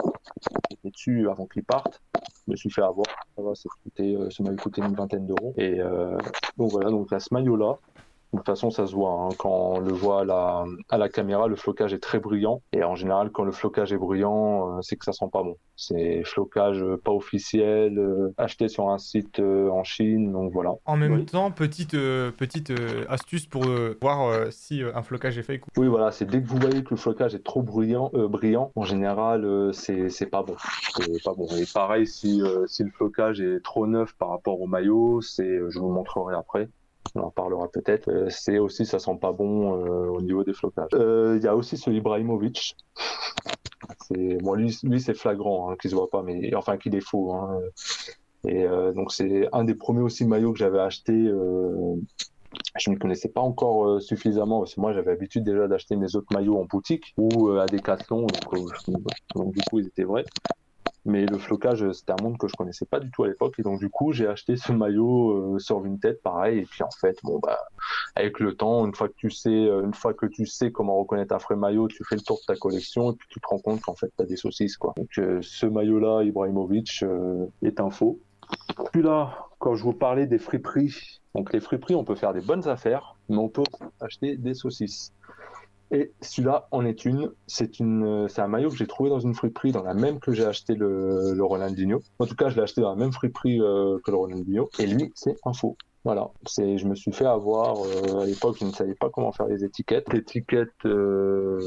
j'étais 0.70 0.90
dessus 0.90 1.28
avant 1.28 1.46
qu'il 1.46 1.64
parte. 1.64 2.00
Je 2.46 2.52
me 2.52 2.56
suis 2.56 2.70
fait 2.70 2.82
avoir. 2.82 3.06
Ça 3.36 3.42
va, 3.42 3.54
ça, 3.54 3.68
coûté, 3.82 4.16
ça 4.30 4.42
m'a 4.42 4.54
coûté 4.54 4.80
une 4.80 4.94
vingtaine 4.94 5.26
d'euros. 5.26 5.54
Et 5.58 5.80
donc 6.56 6.70
voilà, 6.70 6.90
donc 6.90 7.12
à 7.12 7.20
ce 7.20 7.32
maillot 7.32 7.56
là, 7.56 7.78
de 8.32 8.38
toute 8.38 8.46
façon, 8.46 8.70
ça 8.70 8.86
se 8.86 8.94
voit. 8.94 9.10
Hein. 9.10 9.28
Quand 9.36 9.50
on 9.50 9.80
le 9.80 9.92
voit 9.92 10.22
à 10.22 10.24
la, 10.24 10.64
à 10.88 10.96
la, 10.96 11.08
caméra, 11.10 11.48
le 11.48 11.56
flocage 11.56 11.92
est 11.92 11.98
très 11.98 12.18
brillant. 12.18 12.62
Et 12.72 12.82
en 12.82 12.94
général, 12.94 13.30
quand 13.30 13.44
le 13.44 13.52
flocage 13.52 13.92
est 13.92 13.98
brillant, 13.98 14.78
euh, 14.78 14.80
c'est 14.80 14.96
que 14.96 15.04
ça 15.04 15.12
sent 15.12 15.26
pas 15.30 15.42
bon. 15.42 15.56
C'est 15.76 16.22
flocage 16.24 16.82
pas 17.04 17.12
officiel, 17.12 17.98
euh, 17.98 18.32
acheté 18.38 18.68
sur 18.68 18.88
un 18.88 18.96
site 18.96 19.38
euh, 19.38 19.68
en 19.68 19.84
Chine. 19.84 20.32
Donc 20.32 20.50
voilà. 20.52 20.72
En 20.86 20.96
même 20.96 21.26
temps, 21.26 21.50
petite, 21.50 21.92
petite 21.92 22.72
astuce 23.08 23.46
pour 23.46 23.64
voir 24.00 24.46
si 24.50 24.82
un 24.82 25.02
flocage 25.02 25.36
est 25.36 25.42
fake. 25.42 25.64
Oui, 25.76 25.88
voilà. 25.88 26.10
C'est 26.10 26.24
dès 26.24 26.42
que 26.42 26.48
vous 26.48 26.58
voyez 26.58 26.82
que 26.82 26.90
le 26.90 26.96
flocage 26.96 27.34
est 27.34 27.44
trop 27.44 27.62
brillant, 27.62 28.10
brillant 28.14 28.72
en 28.76 28.84
général, 28.84 29.70
c'est 29.74 30.30
pas 30.30 30.42
bon. 30.42 30.56
C'est 30.96 31.22
pas 31.22 31.34
bon. 31.34 31.46
Et 31.56 31.64
pareil, 31.72 32.06
si, 32.06 32.42
si 32.66 32.84
le 32.84 32.90
flocage 32.90 33.40
est 33.42 33.62
trop 33.62 33.86
neuf 33.86 34.14
par 34.14 34.30
rapport 34.30 34.60
au 34.60 34.66
maillot, 34.66 35.20
c'est, 35.20 35.60
je 35.68 35.78
vous 35.78 35.90
montrerai 35.90 36.34
après 36.34 36.68
on 37.14 37.20
en 37.20 37.30
parlera 37.30 37.68
peut-être. 37.68 38.08
Euh, 38.08 38.28
c'est 38.30 38.58
aussi, 38.58 38.86
ça 38.86 38.98
sent 38.98 39.18
pas 39.20 39.32
bon 39.32 39.74
euh, 39.74 40.08
au 40.08 40.20
niveau 40.20 40.44
des 40.44 40.52
flocages. 40.52 40.88
Euh, 40.94 41.36
il 41.38 41.44
y 41.44 41.48
a 41.48 41.56
aussi 41.56 41.76
ce 41.76 41.90
Ibrahimovic. 41.90 42.76
Lui, 44.10 45.00
c'est 45.00 45.14
flagrant, 45.14 45.70
hein, 45.70 45.76
qu'il 45.80 45.94
voit 45.94 46.10
pas, 46.10 46.22
mais 46.22 46.54
enfin 46.54 46.76
qu'il 46.76 46.94
est 46.94 47.00
faux. 47.00 47.32
Hein. 47.32 47.60
Et 48.46 48.66
donc 48.94 49.12
c'est 49.12 49.48
un 49.52 49.62
des 49.62 49.76
premiers 49.76 50.00
aussi 50.00 50.24
maillots 50.24 50.52
que 50.52 50.58
j'avais 50.58 50.80
acheté. 50.80 51.12
je 51.14 52.90
ne 52.90 52.96
connaissais 52.96 53.28
pas 53.28 53.40
encore 53.40 54.00
suffisamment 54.00 54.58
parce 54.58 54.74
que 54.74 54.80
moi 54.80 54.92
j'avais 54.92 55.12
l'habitude 55.12 55.44
déjà 55.44 55.68
d'acheter 55.68 55.94
mes 55.94 56.16
autres 56.16 56.26
maillots 56.34 56.58
en 56.58 56.64
boutique 56.64 57.14
ou 57.16 57.50
à 57.50 57.66
Decathlon, 57.66 58.26
donc, 59.34 59.52
du 59.52 59.60
coup 59.70 59.78
ils 59.78 59.86
étaient 59.86 60.02
vrais. 60.02 60.24
Mais 61.04 61.26
le 61.26 61.38
flocage, 61.38 61.90
c'était 61.92 62.12
un 62.12 62.22
monde 62.22 62.38
que 62.38 62.46
je 62.46 62.54
connaissais 62.54 62.86
pas 62.86 63.00
du 63.00 63.10
tout 63.10 63.24
à 63.24 63.28
l'époque. 63.28 63.54
Et 63.58 63.62
donc, 63.62 63.80
du 63.80 63.90
coup, 63.90 64.12
j'ai 64.12 64.26
acheté 64.26 64.56
ce 64.56 64.72
maillot 64.72 65.54
euh, 65.54 65.58
sur 65.58 65.82
tête, 66.00 66.22
pareil. 66.22 66.60
Et 66.60 66.64
puis, 66.64 66.82
en 66.82 66.90
fait, 66.90 67.18
bon, 67.24 67.40
bah, 67.40 67.58
avec 68.14 68.38
le 68.38 68.54
temps, 68.54 68.86
une 68.86 68.94
fois 68.94 69.08
que 69.08 69.14
tu 69.16 69.30
sais, 69.30 69.50
euh, 69.50 69.82
une 69.84 69.94
fois 69.94 70.14
que 70.14 70.26
tu 70.26 70.46
sais 70.46 70.70
comment 70.70 70.98
reconnaître 70.98 71.34
un 71.34 71.38
vrai 71.38 71.56
maillot, 71.56 71.88
tu 71.88 72.04
fais 72.04 72.14
le 72.14 72.22
tour 72.22 72.38
de 72.40 72.54
ta 72.54 72.56
collection 72.56 73.12
et 73.12 73.16
puis 73.16 73.26
tu 73.30 73.40
te 73.40 73.46
rends 73.48 73.58
compte 73.58 73.80
qu'en 73.80 73.94
fait, 73.94 74.12
tu 74.16 74.22
as 74.22 74.26
des 74.26 74.36
saucisses, 74.36 74.76
quoi. 74.76 74.94
Donc, 74.96 75.08
euh, 75.18 75.40
ce 75.42 75.66
maillot-là, 75.66 76.22
Ibrahimovic, 76.22 77.04
est 77.62 77.80
un 77.80 77.90
faux. 77.90 78.20
Puis 78.92 79.02
là, 79.02 79.48
quand 79.58 79.74
je 79.74 79.82
vous 79.82 79.92
parlais 79.92 80.26
des 80.26 80.38
friperies, 80.38 81.20
donc 81.34 81.52
les 81.52 81.60
friperies, 81.60 81.94
on 81.94 82.04
peut 82.04 82.14
faire 82.14 82.32
des 82.32 82.40
bonnes 82.40 82.68
affaires, 82.68 83.16
mais 83.28 83.38
on 83.38 83.48
peut 83.48 83.62
acheter 84.00 84.36
des 84.36 84.54
saucisses. 84.54 85.12
Et 85.92 86.12
celui-là 86.22 86.68
en 86.70 86.86
est 86.86 87.04
une. 87.04 87.30
C'est 87.46 87.78
une, 87.78 88.26
c'est 88.28 88.40
un 88.40 88.48
maillot 88.48 88.70
que 88.70 88.76
j'ai 88.76 88.86
trouvé 88.86 89.10
dans 89.10 89.20
une 89.20 89.34
friperie, 89.34 89.72
dans 89.72 89.82
la 89.82 89.94
même 89.94 90.20
que 90.20 90.32
j'ai 90.32 90.46
acheté 90.46 90.74
le, 90.74 91.34
le 91.34 91.44
Ronaldinho. 91.44 92.00
En 92.18 92.26
tout 92.26 92.34
cas, 92.34 92.48
je 92.48 92.56
l'ai 92.56 92.62
acheté 92.62 92.80
dans 92.80 92.90
la 92.90 92.96
même 92.96 93.12
friperie 93.12 93.60
euh, 93.60 93.98
que 94.02 94.10
le 94.10 94.16
Ronaldinho. 94.16 94.70
Et 94.78 94.86
lui, 94.86 95.12
c'est 95.14 95.36
un 95.44 95.52
faux. 95.52 95.76
Voilà, 96.04 96.30
c'est, 96.46 96.78
je 96.78 96.86
me 96.88 96.96
suis 96.96 97.12
fait 97.12 97.26
avoir 97.26 97.76
euh, 97.76 98.22
à 98.22 98.26
l'époque, 98.26 98.56
je 98.58 98.64
ne 98.64 98.72
savais 98.72 98.96
pas 98.96 99.08
comment 99.08 99.30
faire 99.30 99.46
les 99.46 99.64
étiquettes. 99.64 100.12
L'étiquette, 100.12 100.70
euh, 100.84 101.64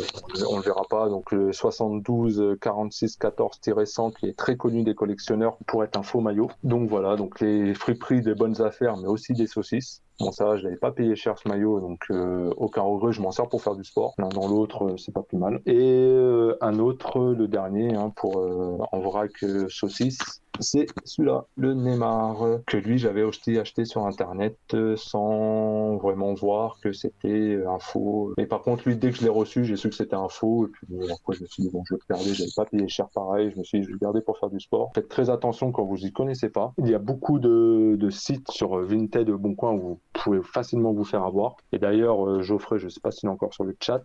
on 0.50 0.54
ne 0.54 0.58
le 0.58 0.64
verra 0.64 0.84
pas, 0.90 1.08
donc 1.08 1.32
le 1.32 1.54
72 1.54 2.58
46 2.60 3.18
14-100 3.18 4.14
qui 4.14 4.26
est 4.26 4.38
très 4.38 4.58
connu 4.58 4.84
des 4.84 4.94
collectionneurs 4.94 5.58
pour 5.68 5.86
être 5.86 5.98
un 5.98 6.04
faux 6.04 6.20
maillot. 6.20 6.50
Donc 6.64 6.90
voilà, 6.90 7.16
donc 7.16 7.40
les 7.40 7.74
friperies 7.76 8.22
des 8.22 8.36
bonnes 8.36 8.62
affaires, 8.62 8.98
mais 8.98 9.08
aussi 9.08 9.32
des 9.32 9.48
saucisses. 9.48 10.02
Bon, 10.20 10.32
ça 10.32 10.46
va, 10.46 10.56
je 10.56 10.64
l'avais 10.64 10.78
pas 10.78 10.92
payé 10.92 11.14
cher 11.18 11.38
ce 11.38 11.50
maillot, 11.50 11.82
donc 11.82 12.06
euh, 12.10 12.50
aucun 12.56 12.82
regret, 12.82 13.12
je 13.12 13.22
m'en 13.22 13.32
sers 13.32 13.50
pour 13.50 13.62
faire 13.62 13.76
du 13.76 13.84
sport. 13.84 14.14
L'un 14.18 14.30
dans 14.30 14.48
l'autre, 14.48 14.86
euh, 14.86 14.98
c'est 14.98 15.12
pas 15.14 15.24
plus 15.24 15.38
mal. 15.38 15.62
Et 15.66 15.76
euh, 15.76 16.56
un 16.62 16.80
autre, 16.80 17.34
le 17.34 17.50
dernier, 17.50 17.96
hein, 17.96 18.14
pour 18.16 18.38
en 18.38 19.00
vrac 19.00 19.32
saucisse, 19.68 20.42
c'est 20.60 20.88
celui-là, 21.04 21.46
le 21.58 21.74
Neymar, 21.74 22.60
que 22.66 22.78
lui 22.78 22.98
j'avais 22.98 23.24
acheté, 23.24 23.60
acheté 23.60 23.86
sur 23.86 24.06
internet 24.06 24.58
sans 24.96 25.98
vraiment 25.98 26.34
voir 26.34 26.78
que 26.82 26.92
c'était 26.92 27.60
un 27.68 27.80
faux. 27.80 28.34
Mais 28.38 28.46
par 28.46 28.62
contre, 28.62 28.88
lui, 28.88 28.96
dès 28.96 29.12
que 29.12 29.18
je 29.18 29.24
l'ai 29.24 29.30
reçu, 29.30 29.66
j'ai 29.66 29.76
su 29.76 29.90
que 29.90 29.96
c'était 29.96 30.16
un 30.16 30.30
faux. 30.30 30.68
Et 30.68 30.70
puis 30.70 31.12
après, 31.12 31.34
je 31.34 31.42
me 31.44 31.48
suis 31.48 31.64
dit, 31.64 31.70
bon, 31.70 31.84
je 31.88 31.96
vais 31.96 32.00
le 32.08 32.16
garder, 32.16 32.34
j'avais 32.34 32.50
pas 32.56 32.66
payé 32.66 32.88
cher 32.88 33.08
pareil. 33.14 33.52
Je 33.52 33.60
me 33.60 33.64
suis 33.64 33.80
dit, 33.80 33.84
je 33.84 33.90
vais 33.90 33.94
le 33.94 34.00
garder 34.00 34.22
pour 34.22 34.38
faire 34.38 34.50
du 34.50 34.60
sport. 34.60 34.92
Faites 34.96 35.10
très 35.10 35.30
attention 35.30 35.72
quand 35.72 35.84
vous 35.84 36.06
y 36.06 36.12
connaissez 36.12 36.50
pas. 36.50 36.74
Il 36.78 36.88
y 36.88 36.96
a 36.96 37.00
beaucoup 37.00 37.40
de, 37.40 38.10
sites 38.10 38.50
sur 38.52 38.78
Vinted, 38.78 39.30
Boncoin 39.30 39.74
où 39.74 39.80
vous 39.80 40.00
pouvez 40.14 40.42
facilement 40.42 40.94
vous 40.94 41.04
faire 41.04 41.24
avoir. 41.24 41.58
Et 41.72 41.80
d'ailleurs, 41.80 42.26
euh, 42.26 42.42
Geoffrey, 42.42 42.80
je 42.80 42.88
sais 42.88 43.00
pas 43.00 43.12
s'il 43.12 43.28
est 43.28 43.32
encore 43.32 43.54
sur 43.54 43.64
le 43.64 43.76
chat, 43.80 44.02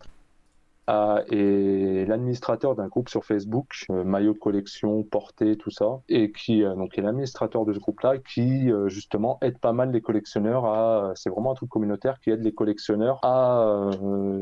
et 1.31 2.05
l'administrateur 2.07 2.75
d'un 2.75 2.89
groupe 2.89 3.09
sur 3.09 3.25
Facebook, 3.25 3.87
euh, 3.91 4.05
maillot 4.05 4.35
collection, 4.35 5.03
portée, 5.03 5.57
tout 5.57 5.71
ça, 5.71 6.01
et 6.09 6.33
qui 6.33 6.65
euh, 6.65 6.75
donc 6.75 6.99
est 6.99 7.03
l'administrateur 7.03 7.65
de 7.65 7.73
ce 7.73 7.79
groupe-là, 7.79 8.19
qui 8.19 8.71
euh, 8.71 8.89
justement 8.89 9.39
aide 9.43 9.59
pas 9.59 9.73
mal 9.73 9.93
les 9.93 10.01
collectionneurs 10.01 10.65
à, 10.65 11.13
c'est 11.15 11.31
vraiment 11.31 11.53
un 11.53 11.55
truc 11.55 11.71
communautaire 11.71 12.19
qui 12.21 12.31
aide 12.31 12.43
les 12.43 12.53
collectionneurs 12.53 13.21
à 13.23 13.91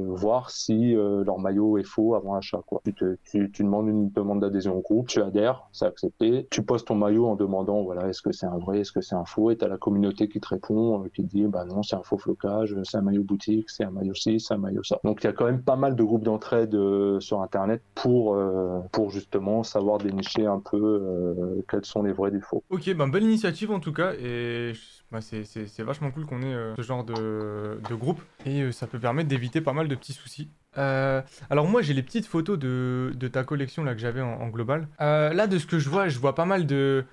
voir 0.08 0.50
si 0.50 0.94
leur 0.94 1.38
maillot 1.38 1.78
est 1.78 1.84
faux 1.86 2.14
avant 2.14 2.34
achat. 2.34 2.60
Quoi. 2.66 2.80
Tu, 2.84 2.94
te, 2.94 3.16
tu, 3.24 3.48
demandes 3.62 3.88
une 3.88 4.10
demande 4.10 4.40
d'adhésion 4.40 4.76
au 4.76 4.80
groupe, 4.80 5.08
tu 5.08 5.20
adhères, 5.20 5.68
c'est 5.72 5.86
accepté, 5.86 6.46
tu 6.50 6.62
poses 6.62 6.84
ton 6.84 6.94
maillot 6.94 7.26
en 7.26 7.36
demandant 7.36 7.82
voilà 7.82 8.08
est-ce 8.08 8.22
que 8.22 8.32
c'est 8.32 8.46
un 8.46 8.58
vrai, 8.58 8.80
est-ce 8.80 8.92
que 8.92 9.00
c'est 9.00 9.14
un 9.14 9.24
faux, 9.24 9.50
et 9.50 9.56
t'as 9.56 9.68
la 9.68 9.78
communauté 9.78 10.28
qui 10.28 10.40
te 10.40 10.48
répond, 10.48 11.04
qui 11.14 11.22
te 11.22 11.28
dit 11.28 11.46
bah 11.46 11.64
non 11.64 11.82
c'est 11.82 11.96
un 11.96 12.02
faux 12.02 12.18
flocage, 12.18 12.74
c'est 12.84 12.96
un 12.96 13.02
maillot 13.02 13.24
boutique, 13.24 13.70
c'est 13.70 13.84
un 13.84 13.90
maillot 13.90 14.14
ci, 14.14 14.40
c'est 14.40 14.54
un 14.54 14.58
maillot 14.58 14.82
ça. 14.82 14.98
Donc 15.04 15.22
il 15.22 15.26
y 15.26 15.30
a 15.30 15.32
quand 15.32 15.46
même 15.46 15.62
pas 15.62 15.76
mal 15.76 15.96
de 15.96 16.02
groupes 16.02 16.24
d'entraide 16.38 16.70
de, 16.70 17.18
sur 17.20 17.42
Internet 17.42 17.82
pour, 17.94 18.34
euh, 18.34 18.80
pour 18.92 19.10
justement 19.10 19.64
savoir 19.64 19.98
dénicher 19.98 20.46
un 20.46 20.60
peu 20.60 20.76
euh, 20.76 21.64
quels 21.68 21.84
sont 21.84 22.02
les 22.02 22.12
vrais 22.12 22.30
défauts. 22.30 22.62
Ok, 22.70 22.88
belle 22.94 23.24
initiative 23.24 23.70
en 23.70 23.80
tout 23.80 23.92
cas, 23.92 24.12
et 24.14 24.72
bah, 25.10 25.20
c'est 25.20 25.82
vachement 25.82 26.10
cool 26.10 26.26
qu'on 26.26 26.42
ait 26.42 26.54
euh, 26.54 26.74
ce 26.76 26.82
genre 26.82 27.04
de, 27.04 27.80
de 27.88 27.94
groupe, 27.94 28.20
et 28.46 28.70
ça 28.72 28.86
peut 28.86 28.98
permettre 28.98 29.28
d'éviter 29.28 29.60
pas 29.60 29.72
mal 29.72 29.88
de 29.88 29.94
petits 29.94 30.12
soucis. 30.12 30.50
alors 30.74 31.66
moi 31.66 31.82
j'ai 31.82 31.94
les 31.94 32.02
petites 32.04 32.26
photos 32.26 32.58
de, 32.58 33.12
de 33.14 33.28
ta 33.28 33.42
collection 33.42 33.82
là 33.82 33.94
que 33.94 34.00
j'avais 34.00 34.20
en, 34.20 34.48
global. 34.48 34.86
là 35.00 35.46
de 35.46 35.58
ce 35.58 35.66
que 35.66 35.78
je 35.78 35.88
vois, 35.88 36.08
je 36.08 36.18
vois 36.18 36.34
pas 36.34 36.44
mal 36.44 36.66
de... 36.66 37.04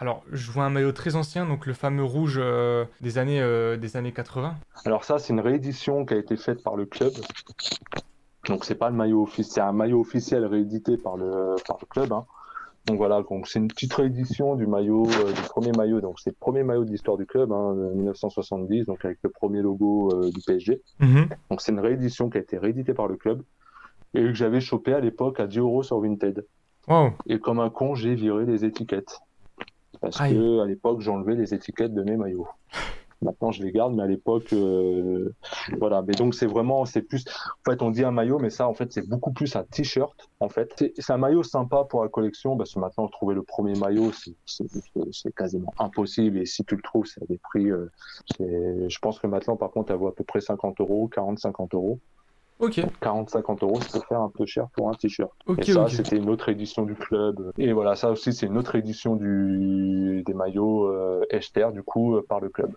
Alors, 0.00 0.22
je 0.30 0.52
vois 0.52 0.62
un 0.62 0.70
maillot 0.70 0.92
très 0.92 1.16
ancien, 1.16 1.44
donc 1.44 1.66
le 1.66 1.74
fameux 1.74 2.04
rouge 2.04 2.36
euh, 2.38 2.84
des, 3.00 3.18
années, 3.18 3.40
euh, 3.40 3.76
des 3.76 3.96
années 3.96 4.12
80. 4.12 4.54
Alors 4.84 5.04
ça, 5.04 5.18
c'est 5.18 5.32
une 5.32 5.40
réédition 5.40 6.06
qui 6.06 6.14
a 6.14 6.18
été 6.18 6.36
faite 6.36 6.62
par 6.62 6.76
le 6.76 6.86
club. 6.86 7.12
Donc 8.48 8.64
c'est 8.64 8.74
pas 8.74 8.90
le 8.90 8.96
maillot 8.96 9.22
officiel, 9.22 9.52
c'est 9.52 9.60
un 9.60 9.72
maillot 9.72 10.00
officiel 10.00 10.44
réédité 10.44 10.96
par 10.96 11.16
le, 11.16 11.56
par 11.66 11.78
le 11.80 11.86
club. 11.86 12.12
Hein. 12.12 12.24
Donc 12.86 12.96
voilà, 12.96 13.22
donc 13.22 13.46
c'est 13.46 13.58
une 13.58 13.68
petite 13.68 13.92
réédition 13.92 14.56
du 14.56 14.66
maillot, 14.66 15.06
euh, 15.06 15.32
du 15.32 15.42
premier 15.42 15.72
maillot. 15.72 16.00
Donc 16.00 16.18
c'est 16.18 16.30
le 16.30 16.36
premier 16.40 16.62
maillot 16.62 16.84
de 16.84 16.90
l'histoire 16.90 17.18
du 17.18 17.26
club, 17.26 17.52
hein, 17.52 17.74
1970, 17.94 18.86
donc 18.86 19.04
avec 19.04 19.18
le 19.22 19.28
premier 19.28 19.60
logo 19.60 20.10
euh, 20.12 20.30
du 20.30 20.40
PSG. 20.40 20.80
Mhm. 21.00 21.28
Donc 21.50 21.60
c'est 21.60 21.72
une 21.72 21.80
réédition 21.80 22.30
qui 22.30 22.38
a 22.38 22.40
été 22.40 22.56
rééditée 22.56 22.94
par 22.94 23.06
le 23.06 23.16
club 23.16 23.42
et 24.14 24.22
que 24.22 24.32
j'avais 24.32 24.60
chopé 24.60 24.94
à 24.94 25.00
l'époque 25.00 25.38
à 25.38 25.46
10 25.46 25.58
euros 25.58 25.82
sur 25.82 26.00
Vinted. 26.00 26.46
Wow. 26.88 27.10
Et 27.26 27.38
comme 27.38 27.60
un 27.60 27.68
con, 27.68 27.94
j'ai 27.94 28.14
viré 28.14 28.46
les 28.46 28.64
étiquettes 28.64 29.20
parce 30.00 30.20
Aïe. 30.20 30.34
que 30.34 30.60
à 30.60 30.64
l'époque 30.64 31.00
j'enlevais 31.00 31.34
les 31.34 31.52
étiquettes 31.52 31.92
de 31.92 32.02
mes 32.02 32.16
maillots. 32.16 32.48
Maintenant 33.20 33.50
je 33.50 33.62
les 33.64 33.72
garde, 33.72 33.94
mais 33.94 34.02
à 34.04 34.06
l'époque, 34.06 34.52
euh, 34.52 35.34
voilà. 35.78 36.02
Mais 36.02 36.14
donc 36.14 36.34
c'est 36.34 36.46
vraiment, 36.46 36.84
c'est 36.84 37.02
plus. 37.02 37.24
En 37.66 37.70
fait, 37.70 37.82
on 37.82 37.90
dit 37.90 38.04
un 38.04 38.12
maillot, 38.12 38.38
mais 38.38 38.50
ça, 38.50 38.68
en 38.68 38.74
fait, 38.74 38.92
c'est 38.92 39.08
beaucoup 39.08 39.32
plus 39.32 39.56
un 39.56 39.64
t-shirt. 39.64 40.28
En 40.40 40.48
fait, 40.48 40.72
c'est 40.98 41.12
un 41.12 41.18
maillot 41.18 41.42
sympa 41.42 41.84
pour 41.84 42.02
la 42.02 42.08
collection, 42.08 42.56
parce 42.56 42.74
que 42.74 42.78
maintenant 42.78 43.08
trouver 43.08 43.34
le 43.34 43.42
premier 43.42 43.74
maillot, 43.74 44.12
c'est- 44.12 44.36
c'est 45.10 45.34
quasiment 45.34 45.74
impossible. 45.78 46.38
Et 46.38 46.46
si 46.46 46.64
tu 46.64 46.76
le 46.76 46.82
trouves, 46.82 47.06
c'est 47.06 47.22
à 47.22 47.26
des 47.26 47.38
prix. 47.38 47.70
euh, 47.70 47.90
je 48.40 48.98
pense 49.00 49.18
que 49.18 49.26
maintenant, 49.26 49.56
par 49.56 49.70
contre, 49.70 49.90
elle 49.92 49.98
vaut 49.98 50.08
à 50.08 50.14
peu 50.14 50.24
près 50.24 50.40
50 50.40 50.80
euros, 50.80 51.08
40-50 51.08 51.74
euros. 51.74 51.98
Ok, 52.60 52.80
40-50 53.00 53.62
euros, 53.62 53.80
ça 53.80 54.00
peut 54.00 54.04
faire 54.08 54.20
un 54.20 54.30
peu 54.30 54.44
cher 54.44 54.66
pour 54.74 54.88
un 54.90 54.94
t-shirt. 54.94 55.30
ok, 55.46 55.60
Et 55.60 55.62
ça, 55.62 55.88
c'était 55.88 56.16
une 56.16 56.28
autre 56.28 56.48
édition 56.48 56.82
du 56.84 56.94
club. 56.96 57.52
Et 57.56 57.72
voilà, 57.72 57.94
ça 57.94 58.10
aussi, 58.10 58.32
c'est 58.32 58.46
une 58.46 58.58
autre 58.58 58.74
édition 58.74 59.14
du... 59.14 60.22
des 60.26 60.34
maillots 60.34 60.86
euh, 60.88 61.24
Echter, 61.30 61.68
du 61.72 61.82
coup, 61.84 62.16
euh, 62.16 62.26
par 62.28 62.40
le 62.40 62.48
club. 62.48 62.72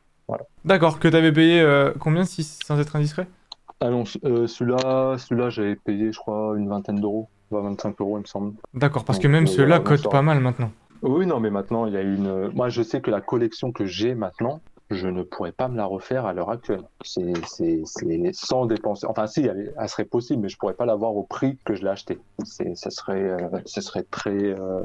D'accord, 0.66 1.00
que 1.00 1.08
t'avais 1.08 1.32
payé 1.32 1.62
euh, 1.62 1.92
combien 2.00 2.26
si, 2.26 2.44
sans 2.44 2.80
être 2.80 2.96
indiscret? 2.96 3.28
Allons, 3.80 4.04
euh, 4.26 4.48
celui-là, 4.48 5.18
celui-là, 5.18 5.50
j'avais 5.50 5.76
payé, 5.76 6.12
je 6.12 6.20
crois, 6.20 6.54
une 6.58 6.70
vingtaine 6.70 7.00
d'euros. 7.00 7.30
25 7.50 8.00
euros, 8.00 8.18
il 8.18 8.22
me 8.22 8.26
semble. 8.26 8.54
D'accord, 8.74 9.04
parce 9.04 9.18
Donc, 9.18 9.24
que 9.24 9.28
même 9.28 9.44
euh, 9.44 9.48
ceux-là 9.48 9.80
cotent 9.80 10.04
ça- 10.04 10.10
pas 10.10 10.22
mal 10.22 10.40
maintenant. 10.40 10.72
Oui, 11.02 11.26
non, 11.26 11.40
mais 11.40 11.50
maintenant, 11.50 11.86
il 11.88 11.94
y 11.94 11.98
a 11.98 12.02
une. 12.02 12.50
Moi, 12.54 12.70
je 12.70 12.82
sais 12.84 13.02
que 13.02 13.10
la 13.10 13.22
collection 13.22 13.72
que 13.72 13.86
j'ai 13.86 14.14
maintenant, 14.14 14.62
je 14.92 15.08
ne 15.08 15.24
pourrais 15.24 15.52
pas 15.52 15.68
me 15.68 15.76
la 15.76 15.86
refaire 15.86 16.26
à 16.26 16.34
l'heure 16.34 16.52
actuelle. 16.52 16.84
C'est, 17.04 17.34
c'est, 17.48 17.82
c'est 17.86 18.32
sans 18.34 18.66
dépenser. 18.68 19.08
Enfin, 19.08 19.26
si, 19.26 19.42
elle, 19.42 19.74
elle 19.78 19.90
serait 19.90 20.06
possible, 20.06 20.44
mais 20.44 20.50
je 20.50 20.58
pourrais 20.58 20.76
pas 20.76 20.86
l'avoir 20.86 21.16
au 21.16 21.24
prix 21.24 21.58
que 21.66 21.74
je 21.74 21.82
l'ai 21.82 21.90
acheté. 21.90 22.20
C'est, 22.44 22.76
ça 22.76 22.92
serait, 22.92 23.24
euh, 23.24 23.50
ce 23.66 23.82
serait 23.82 24.04
très, 24.04 24.30
euh, 24.30 24.82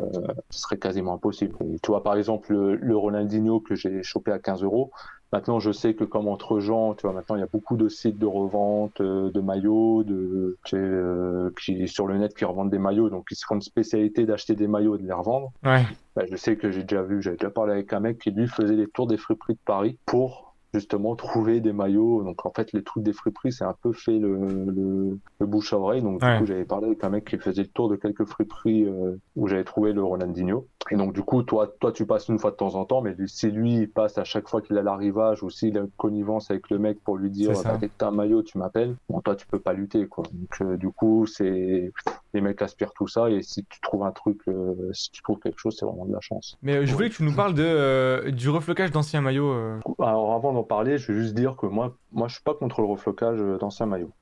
ce 0.51 0.61
serait 0.61 0.79
quasiment 0.79 1.15
impossible. 1.15 1.55
Et 1.73 1.79
tu 1.81 1.89
vois, 1.89 2.03
par 2.03 2.17
exemple, 2.17 2.53
le, 2.53 2.77
le 2.77 2.97
Ronaldinho 2.97 3.61
que 3.61 3.75
j'ai 3.75 4.03
chopé 4.03 4.33
à 4.33 4.39
15 4.39 4.63
euros. 4.63 4.91
Maintenant, 5.33 5.59
je 5.59 5.73
sais 5.73 5.95
que 5.95 6.05
comme 6.05 6.29
entre 6.29 6.61
gens, 6.61 6.95
tu 6.95 7.03
vois, 7.03 7.13
maintenant 7.13 7.37
il 7.37 7.41
y 7.41 7.43
a 7.43 7.49
beaucoup 7.53 7.77
de 7.77 7.89
sites 7.89 8.19
de 8.19 8.27
revente 8.27 9.01
euh, 9.01 9.31
de 9.31 9.41
maillots, 9.41 10.05
de 10.05 10.57
tu 10.65 10.71
sais, 10.71 10.77
euh, 10.79 11.51
qui 11.61 11.89
sur 11.89 12.07
le 12.07 12.17
net 12.17 12.35
qui 12.35 12.45
revendent 12.45 12.71
des 12.71 12.79
maillots, 12.79 13.11
donc 13.11 13.27
ils 13.31 13.35
se 13.37 13.45
font 13.47 13.57
une 13.57 13.63
spécialité 13.63 14.25
d'acheter 14.25 14.55
des 14.55 14.69
maillots 14.69 14.97
et 14.97 14.99
de 14.99 15.07
les 15.07 15.13
revendre. 15.13 15.51
Ouais, 15.65 15.85
Bah, 16.15 16.23
je 16.31 16.37
sais 16.37 16.57
que 16.57 16.71
j'ai 16.71 16.83
déjà 16.83 17.03
vu, 17.03 17.23
j'avais 17.23 17.37
déjà 17.37 17.51
parlé 17.51 17.73
avec 17.73 17.93
un 17.93 18.01
mec 18.01 18.19
qui 18.19 18.31
lui 18.31 18.47
faisait 18.47 18.77
les 18.77 18.87
tours 18.87 19.09
des 19.09 19.17
friperies 19.17 19.55
de 19.55 19.61
Paris 19.65 19.99
pour 20.07 20.46
justement 20.77 21.17
trouver 21.17 21.61
des 21.61 21.73
maillots. 21.73 22.23
Donc 22.23 22.45
en 22.47 22.53
fait, 22.55 22.73
les 22.73 22.83
trucs 22.83 23.03
des 23.03 23.13
friperies, 23.13 23.53
c'est 23.53 23.65
un 23.65 23.75
peu 23.83 23.93
fait 23.93 24.19
le, 24.19 24.37
le, 24.37 25.19
le 25.41 25.47
bouche 25.47 25.73
à 25.73 25.79
oreille. 25.79 26.03
Donc 26.03 26.23
Ouais. 26.23 26.35
du 26.35 26.39
coup, 26.41 26.47
j'avais 26.47 26.65
parlé 26.65 26.87
avec 26.87 27.03
un 27.03 27.11
mec 27.11 27.25
qui 27.25 27.39
faisait 27.39 27.63
le 27.63 27.69
tour 27.69 27.89
de 27.89 27.97
quelques 27.97 28.27
friperies 28.27 28.85
euh, 28.85 29.17
où 29.37 29.49
j'avais 29.49 29.65
trouvé 29.65 29.93
le 29.93 30.03
Ronaldinho. 30.05 30.67
Et 30.91 30.97
donc 30.97 31.13
du 31.15 31.23
coup, 31.23 31.43
toi, 31.43 31.73
toi, 31.81 31.91
tu 31.93 32.07
passes 32.07 32.29
une 32.29 32.39
fois 32.39 32.51
de 32.53 32.57
temps 32.57 32.75
en 32.77 32.85
temps, 32.85 33.01
mais 33.03 33.15
lui- 33.15 33.29
si 33.29 33.51
lui 33.51 33.75
il 33.75 33.91
passe 33.91 34.19
à 34.19 34.25
chaque 34.25 34.49
fois 34.49 34.61
qu'il 34.63 34.79
a 34.79 34.83
l'arrivage 34.83 35.43
ou 35.43 35.51
s'il 35.51 35.77
a 35.79 35.81
une 35.81 35.91
connivence 35.97 36.51
avec 36.51 36.71
le 36.71 36.79
mec 36.79 36.99
pour 37.03 37.17
lui 37.17 37.31
dire, 37.31 37.57
C'est 37.57 37.63
ça. 37.65 37.73
bah, 37.73 37.79
dès 37.81 37.89
que 37.89 37.95
t'as 37.99 38.09
un 38.09 38.13
maillot, 38.13 38.43
tu 38.43 38.59
m'appelles. 38.59 38.95
Bon, 39.09 39.21
toi, 39.21 39.35
tu 39.35 39.47
peux 39.47 39.59
pas 39.59 39.73
lutter, 39.73 40.07
quoi. 40.07 40.25
Donc 40.33 40.61
euh, 40.61 40.77
du 40.77 40.91
coup, 40.91 41.27
c'est 41.27 41.91
les 42.37 42.41
mecs 42.43 42.63
aspirent 42.63 42.93
tout 42.93 43.09
ça 43.09 43.29
et 43.31 43.43
si 43.43 43.65
tu 43.65 43.81
trouves 43.81 44.05
un 44.05 44.13
truc, 44.13 44.41
euh, 44.49 44.75
si 44.93 45.11
tu 45.11 45.21
trouves 45.23 45.41
quelque 45.41 45.59
chose, 45.59 45.77
c'est 45.79 45.85
vraiment 45.85 46.07
de 46.07 46.13
la 46.13 46.21
chance. 46.21 46.57
mais 46.63 46.77
euh, 46.77 46.87
je 46.87 46.95
voulais 46.95 47.11
que 47.11 47.17
tu 47.17 47.25
nous 47.25 47.35
parles 47.35 47.55
de, 47.55 47.65
euh, 47.67 48.31
du 48.31 48.49
reflocage 48.49 48.93
d'anciens 48.93 49.21
maillots. 49.21 49.51
euh. 49.53 49.81
Alors 49.99 50.33
avant 50.35 50.53
d'en 50.53 50.63
parler, 50.63 50.97
je 50.99 51.11
vais 51.13 51.19
juste 51.21 51.35
dire 51.35 51.57
que 51.57 51.67
moi, 51.67 51.97
moi 52.13 52.29
je 52.29 52.35
suis 52.35 52.45
pas 52.45 52.55
contre 52.55 52.81
le 52.81 52.87
reflocage 52.87 53.41
d'anciens 53.61 53.87
maillots. 53.87 54.13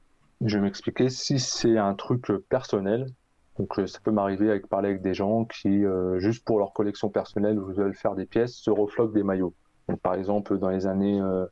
Je 0.45 0.57
vais 0.59 0.65
m'expliquer 0.65 1.11
si 1.11 1.39
c'est 1.39 1.77
un 1.79 1.95
truc 1.95 2.27
personnel. 2.49 3.07
Donc 3.59 3.79
euh, 3.79 3.87
ça 3.87 4.01
peut 4.03 4.11
m'arriver 4.11 4.51
avec 4.51 4.67
parler 4.67 4.89
avec 4.89 5.01
des 5.03 5.15
gens 5.15 5.45
qui, 5.45 5.85
euh, 5.85 6.19
juste 6.19 6.45
pour 6.45 6.59
leur 6.59 6.73
collection 6.73 7.09
personnelle 7.09 7.57
ou 7.59 7.67
veulent 7.73 7.95
faire 7.95 8.17
des 8.17 8.27
pièces, 8.27 8.55
se 8.55 8.69
refloquent 8.71 9.13
des 9.15 9.23
maillots. 9.23 9.55
Donc 9.89 10.01
par 10.01 10.15
exemple 10.15 10.59
dans 10.59 10.71
les 10.71 10.87
années, 10.89 11.21
euh, 11.21 11.45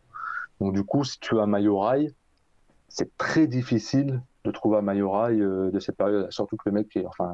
Donc 0.59 0.73
du 0.73 0.83
coup, 0.83 1.03
si 1.03 1.19
tu 1.19 1.39
as 1.39 1.43
un 1.43 1.47
maillot 1.47 1.79
rail, 1.79 2.13
c'est 2.87 3.17
très 3.17 3.47
difficile 3.47 4.21
de 4.45 4.51
trouver 4.51 4.77
un 4.77 4.81
maillot 4.81 5.09
rail 5.09 5.41
euh, 5.41 5.71
de 5.71 5.79
cette 5.79 5.97
période, 5.97 6.31
surtout 6.31 6.55
que 6.57 6.63
le 6.67 6.71
mec, 6.71 6.97
enfin, 7.05 7.33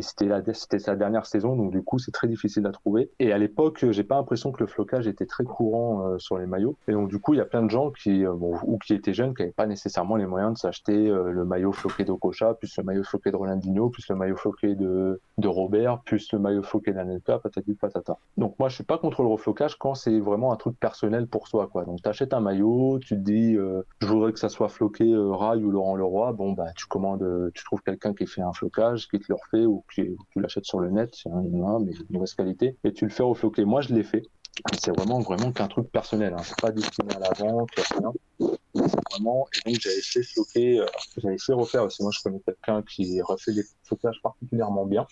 c'était 0.00 0.28
c'était 0.54 0.78
sa 0.78 0.96
dernière 0.96 1.26
saison, 1.26 1.56
donc 1.56 1.72
du 1.72 1.82
coup, 1.82 1.98
c'est 1.98 2.12
très 2.12 2.28
difficile 2.28 2.66
à 2.66 2.72
trouver. 2.72 3.10
Et 3.18 3.32
à 3.32 3.38
l'époque, 3.38 3.84
j'ai 3.90 4.04
pas 4.04 4.16
l'impression 4.16 4.52
que 4.52 4.60
le 4.60 4.66
flocage 4.66 5.06
était 5.06 5.26
très 5.26 5.44
courant 5.44 6.06
euh, 6.06 6.18
sur 6.18 6.38
les 6.38 6.46
maillots. 6.46 6.76
Et 6.86 6.92
donc 6.92 7.08
du 7.08 7.18
coup, 7.18 7.34
il 7.34 7.38
y 7.38 7.40
a 7.40 7.46
plein 7.46 7.62
de 7.62 7.70
gens 7.70 7.90
qui, 7.90 8.24
euh, 8.24 8.32
ou 8.32 8.78
qui 8.78 8.94
étaient 8.94 9.14
jeunes, 9.14 9.34
qui 9.34 9.42
n'avaient 9.42 9.52
pas 9.52 9.66
nécessairement 9.66 10.16
les 10.16 10.26
moyens 10.26 10.52
de 10.52 10.58
s'acheter 10.58 11.08
le 11.08 11.44
maillot 11.44 11.72
floqué 11.72 12.04
d'Okocha, 12.04 12.54
plus 12.54 12.76
le 12.76 12.84
maillot 12.84 13.04
floqué 13.04 13.30
de 13.30 13.36
Ronaldinho, 13.36 13.88
plus 13.88 14.08
le 14.08 14.16
maillot 14.16 14.36
floqué 14.36 14.74
de, 14.74 15.20
de 15.38 15.48
Robert, 15.48 16.00
plus 16.04 16.32
le 16.32 16.38
maillot 16.38 16.62
floqué 16.62 16.92
d'Anelka, 16.92 17.38
patati 17.38 17.74
patata. 17.74 18.18
Donc 18.36 18.58
moi, 18.58 18.68
je 18.68 18.74
suis 18.74 18.84
pas 18.84 18.98
contre 18.98 19.22
le 19.22 19.28
reflocage 19.28 19.76
quand 19.76 19.94
c'est 19.94 20.18
vraiment 20.20 20.52
un 20.52 20.56
truc 20.56 20.78
personnel 20.78 21.26
pour 21.26 21.48
soi, 21.48 21.68
quoi. 21.68 21.84
Donc 21.84 22.02
t'achètes 22.02 22.34
un 22.34 22.40
maillot, 22.40 22.98
tu 23.00 23.14
te 23.14 23.20
dis, 23.20 23.54
je 23.54 24.06
voudrais 24.06 24.32
que 24.32 24.38
ça 24.38 24.48
soit 24.48 24.68
floqué 24.68 25.04
Rail 25.14 25.64
ou 25.64 25.70
Laurent 25.70 25.96
Leroy. 25.96 26.17
Bon 26.32 26.52
bah 26.52 26.72
tu 26.76 26.86
commandes, 26.86 27.22
euh, 27.22 27.50
tu 27.54 27.64
trouves 27.64 27.82
quelqu'un 27.82 28.14
qui 28.14 28.26
fait 28.26 28.42
un 28.42 28.52
flocage, 28.52 29.08
qui 29.08 29.18
te 29.18 29.26
le 29.28 29.36
refait 29.36 29.66
ou 29.66 29.84
qui, 29.94 30.02
tu 30.30 30.40
l'achètes 30.40 30.64
sur 30.64 30.80
le 30.80 30.90
net, 30.90 31.14
c'est 31.14 31.30
un, 31.30 31.42
mais 31.42 31.92
de 31.92 32.06
mauvaise 32.10 32.34
qualité, 32.34 32.76
et 32.84 32.92
tu 32.92 33.04
le 33.04 33.10
fais 33.10 33.22
refloquer. 33.22 33.64
Moi, 33.64 33.80
je 33.80 33.94
l'ai 33.94 34.04
fait. 34.04 34.22
C'est 34.78 34.90
vraiment 34.90 35.20
vraiment 35.20 35.52
qu'un 35.52 35.68
truc 35.68 35.90
personnel. 35.90 36.34
Hein. 36.34 36.42
C'est 36.42 36.60
pas 36.60 36.72
destiné 36.72 37.14
à 37.14 37.20
la 37.20 37.30
vente, 37.38 37.70
rien. 37.76 38.12
C'est 38.74 39.10
vraiment. 39.12 39.46
Et 39.54 39.70
donc 39.70 39.80
j'avais 39.80 40.00
fait 40.00 40.22
floquer, 40.22 40.80
euh, 40.80 40.86
j'avais 41.16 41.38
fait 41.38 41.52
refaire. 41.52 41.82
Parce 41.82 41.98
que 41.98 42.02
moi, 42.02 42.12
je 42.12 42.20
connais 42.22 42.40
quelqu'un 42.40 42.82
qui 42.82 43.22
refait 43.22 43.52
des 43.52 43.62
flocages 43.84 44.20
particulièrement 44.22 44.84
bien. 44.84 45.06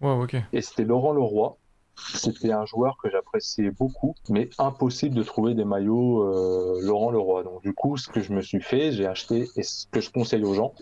Wow, 0.00 0.24
ok. 0.24 0.36
Et 0.52 0.60
c'était 0.60 0.84
Laurent 0.84 1.12
Leroy. 1.12 1.56
C'était 1.96 2.52
un 2.52 2.66
joueur 2.66 2.96
que 3.02 3.10
j'appréciais 3.10 3.70
beaucoup, 3.70 4.14
mais 4.28 4.50
impossible 4.58 5.14
de 5.14 5.22
trouver 5.22 5.54
des 5.54 5.64
maillots 5.64 6.22
euh, 6.22 6.80
Laurent 6.82 7.10
Leroy. 7.10 7.42
Donc 7.44 7.62
du 7.62 7.72
coup, 7.72 7.96
ce 7.96 8.08
que 8.08 8.20
je 8.20 8.32
me 8.32 8.40
suis 8.40 8.60
fait, 8.60 8.92
j'ai 8.92 9.06
acheté, 9.06 9.48
et 9.56 9.62
ce 9.62 9.86
que 9.86 10.00
je 10.00 10.10
conseille 10.10 10.44
aux 10.44 10.54
gens, 10.54 10.74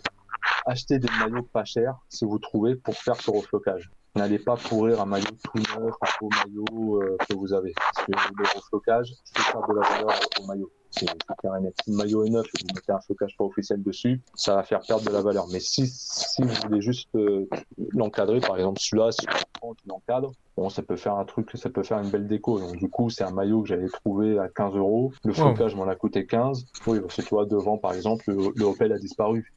achetez 0.67 0.99
des 0.99 1.09
maillots 1.19 1.43
pas 1.53 1.65
chers 1.65 1.97
si 2.09 2.25
vous 2.25 2.39
trouvez 2.39 2.77
pour 2.77 2.95
faire 2.95 3.17
ce 3.21 3.31
reflocage. 3.31 3.91
N'allez 4.15 4.39
pas 4.39 4.57
pourrir 4.57 5.01
un 5.01 5.07
maillot 5.07 5.25
tout 5.43 5.59
neuf, 5.59 5.95
un 6.01 6.09
beau 6.21 6.29
maillot 6.29 7.03
euh, 7.03 7.17
que 7.29 7.35
vous 7.35 7.55
avez. 7.55 7.73
Parce 7.73 8.07
que 8.07 8.13
le 8.13 8.45
reflocage, 8.57 9.15
c'est 9.25 9.39
faire 9.39 9.67
de 9.67 9.75
la 9.75 9.89
valeur 9.89 10.21
au 10.41 10.47
maillot. 10.47 10.71
Si 10.91 11.07
le 11.07 11.97
maillot 11.97 12.25
est 12.27 12.31
neuf 12.31 12.47
et 12.47 12.59
que 12.59 12.69
vous 12.69 12.75
mettez 12.75 12.93
un 12.93 13.01
flocage 13.01 13.35
pas 13.39 13.45
officiel 13.45 13.83
dessus, 13.83 14.21
ça 14.35 14.57
va 14.57 14.63
faire 14.63 14.81
perdre 14.81 15.07
de 15.07 15.11
la 15.11 15.23
valeur. 15.23 15.47
Mais 15.51 15.61
si, 15.61 15.87
si 15.87 16.43
vous 16.43 16.55
voulez 16.63 16.83
juste 16.83 17.09
euh, 17.15 17.49
l'encadrer, 17.93 18.41
par 18.41 18.57
exemple 18.57 18.79
celui-là, 18.79 19.13
si 19.13 19.25
tu 19.25 19.89
l'encadres, 19.89 20.33
bon, 20.59 20.69
ça 20.69 20.83
peut 20.83 20.97
faire 20.97 21.15
un 21.15 21.25
truc, 21.25 21.51
ça 21.55 21.71
peut 21.71 21.83
faire 21.83 21.99
une 21.99 22.11
belle 22.11 22.27
déco. 22.27 22.61
Donc 22.61 22.77
du 22.77 22.91
coup, 22.91 23.09
c'est 23.09 23.25
un 23.25 23.31
maillot 23.31 23.63
que 23.63 23.69
j'avais 23.69 23.89
trouvé 23.89 24.39
à 24.39 24.49
15 24.49 24.75
euros. 24.77 25.13
Le 25.25 25.33
flocage 25.33 25.75
m'en 25.75 25.89
a 25.89 25.95
coûté 25.97 26.27
15. 26.27 26.67
Oui, 26.87 27.01
parce 27.01 27.17
que 27.17 27.23
tu 27.23 27.31
vois, 27.31 27.47
devant, 27.47 27.79
par 27.79 27.95
exemple, 27.95 28.25
le, 28.27 28.53
le 28.55 28.65
Opel 28.67 28.93
a 28.93 28.99
disparu. 28.99 29.55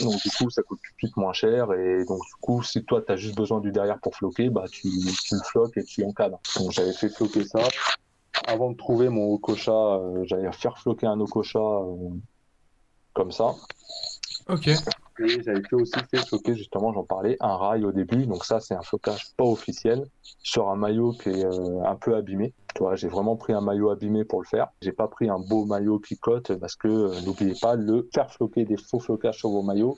Donc 0.00 0.20
du 0.22 0.30
coup, 0.30 0.50
ça 0.50 0.62
coûte 0.62 0.78
tout 0.82 0.92
de 0.92 0.98
suite 0.98 1.16
moins 1.16 1.32
cher. 1.32 1.72
Et 1.72 2.04
donc 2.04 2.20
du 2.24 2.34
coup, 2.40 2.62
si 2.62 2.84
toi, 2.84 3.02
tu 3.02 3.12
as 3.12 3.16
juste 3.16 3.36
besoin 3.36 3.60
du 3.60 3.72
derrière 3.72 3.98
pour 4.00 4.14
floquer, 4.14 4.50
bah 4.50 4.64
tu, 4.70 4.88
tu 5.24 5.34
le 5.34 5.42
floques 5.44 5.76
et 5.76 5.84
tu 5.84 6.02
l'encadres. 6.02 6.40
Donc 6.56 6.72
j'avais 6.72 6.92
fait 6.92 7.08
floquer 7.08 7.44
ça. 7.44 7.60
Avant 8.46 8.70
de 8.70 8.76
trouver 8.76 9.08
mon 9.08 9.32
Okocha, 9.34 9.72
euh, 9.72 10.24
j'allais 10.24 10.50
faire 10.52 10.78
floquer 10.78 11.06
un 11.06 11.20
Okocha 11.20 11.58
euh, 11.58 12.08
comme 13.12 13.30
ça. 13.30 13.54
Ok. 14.48 14.68
Et 14.68 15.42
j'avais 15.42 15.62
fait 15.62 15.76
aussi 15.76 15.92
fait 16.10 16.26
floquer, 16.26 16.56
justement, 16.56 16.92
j'en 16.92 17.04
parlais, 17.04 17.36
un 17.40 17.56
rail 17.56 17.84
au 17.84 17.92
début. 17.92 18.26
Donc 18.26 18.44
ça, 18.44 18.60
c'est 18.60 18.74
un 18.74 18.82
flocage 18.82 19.32
pas 19.36 19.44
officiel 19.44 20.06
sur 20.42 20.68
un 20.68 20.76
maillot 20.76 21.12
qui 21.12 21.28
est 21.28 21.44
euh, 21.44 21.84
un 21.84 21.96
peu 21.96 22.16
abîmé. 22.16 22.54
Tu 22.74 22.82
vois, 22.82 22.96
j'ai 22.96 23.08
vraiment 23.08 23.36
pris 23.36 23.52
un 23.52 23.60
maillot 23.60 23.90
abîmé 23.90 24.24
pour 24.24 24.40
le 24.40 24.46
faire. 24.46 24.68
J'ai 24.80 24.92
pas 24.92 25.08
pris 25.08 25.28
un 25.28 25.38
beau 25.38 25.64
maillot 25.64 25.98
qui 25.98 26.16
cote 26.16 26.56
parce 26.58 26.76
que 26.76 26.88
euh, 26.88 27.20
n'oubliez 27.26 27.54
pas, 27.60 27.74
le 27.74 28.08
faire 28.14 28.30
floquer 28.30 28.64
des 28.64 28.76
faux 28.76 29.00
flocages 29.00 29.38
sur 29.38 29.50
vos 29.50 29.62
maillots, 29.62 29.96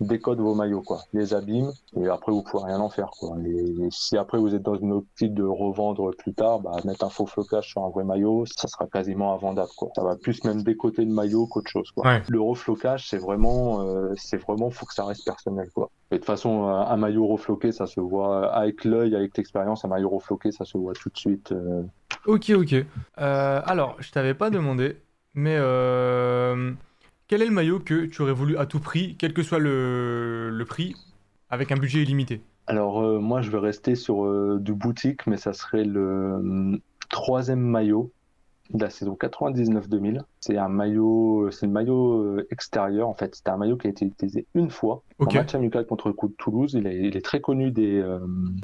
décode 0.00 0.40
vos 0.40 0.54
maillots, 0.54 0.82
quoi, 0.82 1.00
les 1.12 1.34
abîme, 1.34 1.70
et 1.96 2.08
après 2.08 2.32
vous 2.32 2.42
pouvez 2.42 2.64
rien 2.64 2.80
en 2.80 2.88
faire, 2.88 3.10
quoi. 3.18 3.36
Et, 3.44 3.88
si 3.90 4.16
après 4.16 4.38
vous 4.38 4.54
êtes 4.54 4.62
dans 4.62 4.76
une 4.76 4.92
optique 4.92 5.34
de 5.34 5.42
revendre 5.42 6.12
plus 6.16 6.34
tard, 6.34 6.60
bah, 6.60 6.76
mettre 6.84 7.04
un 7.04 7.08
faux 7.08 7.26
flocage 7.26 7.68
sur 7.68 7.84
un 7.84 7.90
vrai 7.90 8.04
maillot, 8.04 8.44
ça 8.46 8.68
sera 8.68 8.86
quasiment 8.86 9.34
invendable, 9.34 9.70
quoi. 9.76 9.88
Ça 9.96 10.04
va 10.04 10.16
plus 10.16 10.42
même 10.44 10.62
décoter 10.62 11.04
le 11.04 11.12
maillot 11.12 11.46
qu'autre 11.46 11.70
chose, 11.70 11.90
quoi. 11.90 12.20
Le 12.28 12.40
reflocage, 12.40 13.08
c'est 13.08 13.18
vraiment, 13.18 13.82
euh, 13.82 14.12
c'est 14.16 14.38
vraiment, 14.38 14.70
faut 14.70 14.86
que 14.86 14.94
ça 14.94 15.04
reste 15.04 15.24
personnel, 15.24 15.68
quoi. 15.74 15.90
Et 16.10 16.14
de 16.14 16.18
toute 16.18 16.26
façon, 16.26 16.64
un 16.64 16.96
maillot 16.96 17.26
refloqué, 17.26 17.72
ça 17.72 17.86
se 17.86 18.00
voit 18.00 18.50
avec 18.52 18.84
l'œil, 18.84 19.14
avec 19.14 19.36
l'expérience, 19.36 19.84
un 19.84 19.88
maillot 19.88 20.08
refloqué, 20.08 20.52
ça 20.52 20.64
se 20.64 20.78
voit 20.78 20.94
tout 20.94 21.10
de 21.10 21.18
suite. 21.18 21.52
Euh. 21.52 21.82
Ok, 22.28 22.50
ok. 22.50 22.74
Euh, 22.74 23.62
alors, 23.64 23.96
je 24.00 24.10
t'avais 24.10 24.34
pas 24.34 24.50
demandé, 24.50 24.98
mais 25.32 25.56
euh, 25.56 26.72
quel 27.26 27.40
est 27.40 27.46
le 27.46 27.52
maillot 27.52 27.80
que 27.80 28.04
tu 28.04 28.20
aurais 28.20 28.34
voulu 28.34 28.58
à 28.58 28.66
tout 28.66 28.80
prix, 28.80 29.16
quel 29.18 29.32
que 29.32 29.42
soit 29.42 29.58
le, 29.58 30.62
prix, 30.68 30.94
avec 31.48 31.72
un 31.72 31.76
budget 31.78 32.02
illimité? 32.02 32.42
Alors, 32.66 33.00
euh, 33.00 33.18
moi, 33.18 33.40
je 33.40 33.50
vais 33.50 33.58
rester 33.58 33.94
sur 33.94 34.26
euh, 34.26 34.58
du 34.60 34.74
boutique, 34.74 35.26
mais 35.26 35.38
ça 35.38 35.54
serait 35.54 35.84
le 35.84 36.34
hum, 36.34 36.80
troisième 37.08 37.60
maillot 37.60 38.12
de 38.70 38.82
la 38.82 38.90
saison 38.90 39.16
99-2000. 39.20 40.22
C'est 40.40 40.56
un 40.56 40.68
maillot, 40.68 41.50
c'est 41.50 41.66
le 41.66 41.72
maillot 41.72 42.38
extérieur 42.50 43.08
en 43.08 43.14
fait. 43.14 43.34
C'était 43.34 43.50
un 43.50 43.56
maillot 43.56 43.76
qui 43.76 43.86
a 43.86 43.90
été 43.90 44.04
utilisé 44.04 44.46
une 44.54 44.70
fois 44.70 45.02
en 45.18 45.32
match 45.32 45.54
amical 45.54 45.86
contre 45.86 46.08
le 46.08 46.14
coup 46.14 46.28
de 46.28 46.34
Toulouse. 46.34 46.74
Il 46.74 46.86
est, 46.86 47.24
très 47.24 47.40
connu 47.40 47.70
des, 47.70 48.04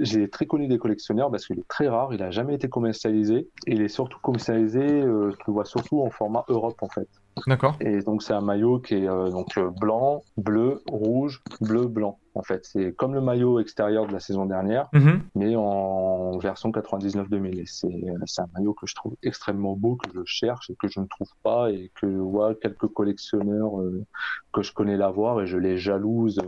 j'ai 0.00 0.28
très 0.28 0.46
connu 0.46 0.68
des 0.68 0.78
collectionneurs 0.78 1.30
parce 1.30 1.46
qu'il 1.46 1.58
est 1.58 1.68
très 1.68 1.88
rare. 1.88 2.12
Il 2.12 2.22
a 2.22 2.30
jamais 2.30 2.54
été 2.54 2.68
commercialisé. 2.68 3.48
Il 3.66 3.82
est 3.82 3.88
surtout 3.88 4.18
commercialisé, 4.20 4.80
euh, 4.80 5.30
tu 5.38 5.44
le 5.46 5.52
vois 5.52 5.64
surtout 5.64 6.02
en 6.02 6.10
format 6.10 6.44
Europe 6.48 6.82
en 6.82 6.88
fait. 6.88 7.08
D'accord. 7.46 7.76
Et 7.80 8.00
donc 8.00 8.22
c'est 8.22 8.32
un 8.32 8.40
maillot 8.40 8.78
qui 8.78 8.94
est 8.94 9.08
euh, 9.08 9.30
donc 9.30 9.58
euh, 9.58 9.70
blanc, 9.70 10.22
bleu, 10.36 10.82
rouge, 10.86 11.42
bleu, 11.60 11.86
blanc. 11.86 12.18
En 12.34 12.42
fait, 12.42 12.64
c'est 12.64 12.92
comme 12.92 13.14
le 13.14 13.20
maillot 13.20 13.60
extérieur 13.60 14.06
de 14.06 14.12
la 14.12 14.20
saison 14.20 14.46
dernière, 14.46 14.88
mhm. 14.92 15.22
mais 15.34 15.54
en 15.56 16.36
version 16.38 16.70
99-2000. 16.70 17.60
Et 17.60 17.64
c'est 17.66 18.42
un 18.42 18.48
maillot 18.54 18.74
que 18.74 18.86
je 18.86 18.94
trouve 18.94 19.14
extrêmement 19.22 19.76
beau, 19.76 19.96
que 19.96 20.10
je 20.12 20.22
cherche 20.24 20.70
et 20.70 20.76
que 20.76 20.88
je 20.88 21.00
ne 21.00 21.06
trouve 21.06 21.30
pas 21.42 21.70
et 21.70 21.92
que 22.00 22.10
je 22.10 22.16
vois 22.16 22.54
quelques 22.54 22.88
collectionneurs 22.88 23.80
euh, 23.80 24.04
que 24.52 24.62
je 24.62 24.72
connais 24.72 24.96
l'avoir 24.96 25.40
et 25.42 25.46
je 25.46 25.58
les 25.58 25.76
jalouse. 25.76 26.40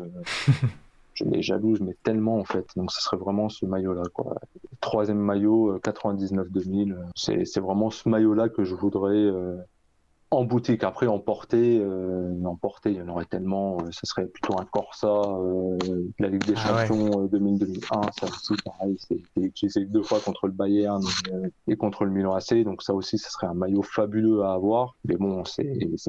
je 1.15 1.25
les 1.25 1.43
jalouse, 1.43 1.81
mais 1.81 1.97
tellement 2.03 2.39
en 2.39 2.45
fait. 2.45 2.67
Donc 2.77 2.91
ce 2.91 3.01
serait 3.01 3.17
vraiment 3.17 3.49
ce 3.49 3.65
maillot-là. 3.65 4.03
Troisième 4.81 5.19
maillot, 5.19 5.79
99-2000. 5.79 6.97
C'est 7.15 7.61
vraiment 7.61 7.91
ce 7.91 8.09
maillot-là 8.09 8.49
que 8.49 8.65
je 8.65 8.75
voudrais 8.75 9.31
en 10.31 10.45
boutique, 10.45 10.83
après 10.83 11.07
en 11.07 11.21
portée, 11.21 11.79
euh, 11.81 12.35
en 12.45 12.57
portée, 12.57 12.91
il 12.91 12.97
y 12.97 13.03
en 13.03 13.09
aurait 13.09 13.27
tellement. 13.27 13.79
Euh, 13.81 13.89
ce 13.93 14.07
serait 14.07 14.27
plutôt 14.27 14.59
un 14.61 14.65
Corsa, 14.65 15.07
euh, 15.07 15.79
la 16.19 16.29
Ligue 16.29 16.45
des 16.45 16.55
ah 16.57 16.87
Champions 16.87 17.27
2000-2001. 17.27 17.77
Euh, 17.77 18.11
ça 18.19 18.27
aussi, 18.27 18.55
pareil, 18.65 18.97
c'est 18.99 19.21
utilisé 19.37 19.85
deux 19.85 20.03
fois 20.03 20.19
contre 20.19 20.49
le 20.49 20.53
Bayern 20.53 21.03
et 21.69 21.77
contre 21.77 22.05
le 22.05 22.11
Milan 22.11 22.35
AC. 22.35 22.65
Donc 22.65 22.83
ça 22.83 22.93
aussi, 22.93 23.19
ce 23.19 23.31
serait 23.31 23.47
un 23.47 23.55
maillot 23.55 23.83
fabuleux 23.83 24.43
à 24.43 24.55
avoir. 24.55 24.97
Mais 25.05 25.17
bon, 25.17 25.45
c'est 25.45 25.65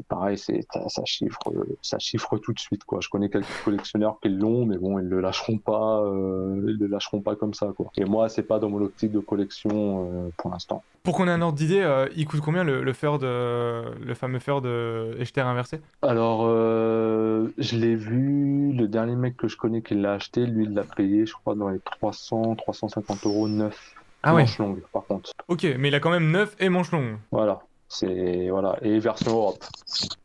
pareil, 0.08 0.36
c'est 0.36 0.66
ça 0.88 1.04
chiffre, 1.04 1.38
ça 1.82 1.98
chiffre 2.00 2.38
tout 2.38 2.52
de 2.52 2.58
suite 2.58 2.84
quoi. 2.84 2.98
Je 3.00 3.08
connais 3.08 3.30
quelques 3.30 3.46
collectionneurs 3.64 4.18
qui 4.20 4.30
l'ont, 4.30 4.66
mais 4.66 4.78
bon, 4.78 4.98
ils 4.98 5.06
le 5.06 5.20
lâcheront 5.20 5.58
pas, 5.58 6.02
ils 6.04 6.76
le 6.78 6.86
lâcheront 6.86 7.20
pas 7.20 7.36
comme 7.36 7.54
ça 7.54 7.72
quoi. 7.76 7.90
Et 7.96 8.04
moi, 8.04 8.28
c'est 8.28 8.42
pas 8.42 8.58
dans 8.58 8.68
mon 8.68 8.82
optique 8.82 9.12
de 9.12 9.20
collection 9.20 10.32
pour 10.36 10.50
l'instant. 10.50 10.82
Pour 11.04 11.16
qu'on 11.16 11.28
ait 11.28 11.32
un 11.32 11.40
ordre 11.40 11.56
d'idée, 11.56 12.06
il 12.16 12.26
coûte 12.26 12.40
combien 12.40 12.64
le, 12.64 12.82
le 12.82 12.92
fer 12.92 13.18
de 13.18 14.07
le 14.08 14.14
fameux 14.14 14.40
fer 14.40 14.60
de 14.60 15.14
Echter 15.20 15.42
inversé 15.42 15.80
Alors, 16.02 16.46
euh, 16.46 17.52
je 17.58 17.76
l'ai 17.76 17.94
vu, 17.94 18.72
le 18.72 18.88
dernier 18.88 19.14
mec 19.14 19.36
que 19.36 19.46
je 19.46 19.56
connais 19.56 19.82
qui 19.82 19.94
l'a 19.94 20.14
acheté, 20.14 20.46
lui, 20.46 20.64
il 20.64 20.74
l'a 20.74 20.82
payé, 20.82 21.26
je 21.26 21.34
crois, 21.34 21.54
dans 21.54 21.68
les 21.68 21.78
300, 21.78 22.56
350 22.56 23.26
euros 23.26 23.48
neuf. 23.48 23.94
Ah 24.22 24.34
ouais. 24.34 24.42
Manche 24.42 24.58
longue, 24.58 24.80
par 24.92 25.04
contre. 25.04 25.32
Ok, 25.46 25.64
mais 25.78 25.88
il 25.88 25.94
a 25.94 26.00
quand 26.00 26.10
même 26.10 26.30
neuf 26.30 26.56
et 26.58 26.68
manche 26.68 26.90
longue. 26.90 27.18
Voilà. 27.30 27.60
C'est 27.90 28.50
voilà 28.50 28.76
et 28.82 28.98
version 28.98 29.32
Europe. 29.32 29.64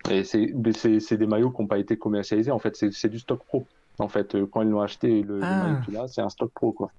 Et 0.10 0.24
c'est 0.24 1.18
des 1.18 1.28
maillots 1.28 1.52
qui 1.52 1.62
n'ont 1.62 1.68
pas 1.68 1.78
été 1.78 1.98
commercialisés. 1.98 2.52
En 2.52 2.60
fait, 2.60 2.76
c'est 2.76 3.10
du 3.10 3.20
stock 3.20 3.42
pro. 3.46 3.66
En 4.00 4.08
fait, 4.08 4.36
euh, 4.36 4.48
quand 4.52 4.64
ils 4.64 4.70
l'ont 4.70 4.82
acheté, 4.82 5.22
le, 5.22 5.40
ah. 5.44 5.64
maillot 5.64 5.78
qu'il 5.86 5.98
a, 5.98 6.08
c'est 6.08 6.22
un 6.22 6.30
stock 6.30 6.52
pro 6.52 6.72
quoi 6.72 6.92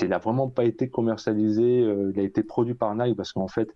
il 0.00 0.08
n'a 0.08 0.18
vraiment 0.18 0.48
pas 0.48 0.64
été 0.64 0.88
commercialisé, 0.88 1.82
euh, 1.82 2.12
il 2.14 2.20
a 2.20 2.22
été 2.22 2.42
produit 2.42 2.74
par 2.74 2.94
Nike 2.94 3.16
parce 3.16 3.32
qu'en 3.32 3.48
fait, 3.48 3.68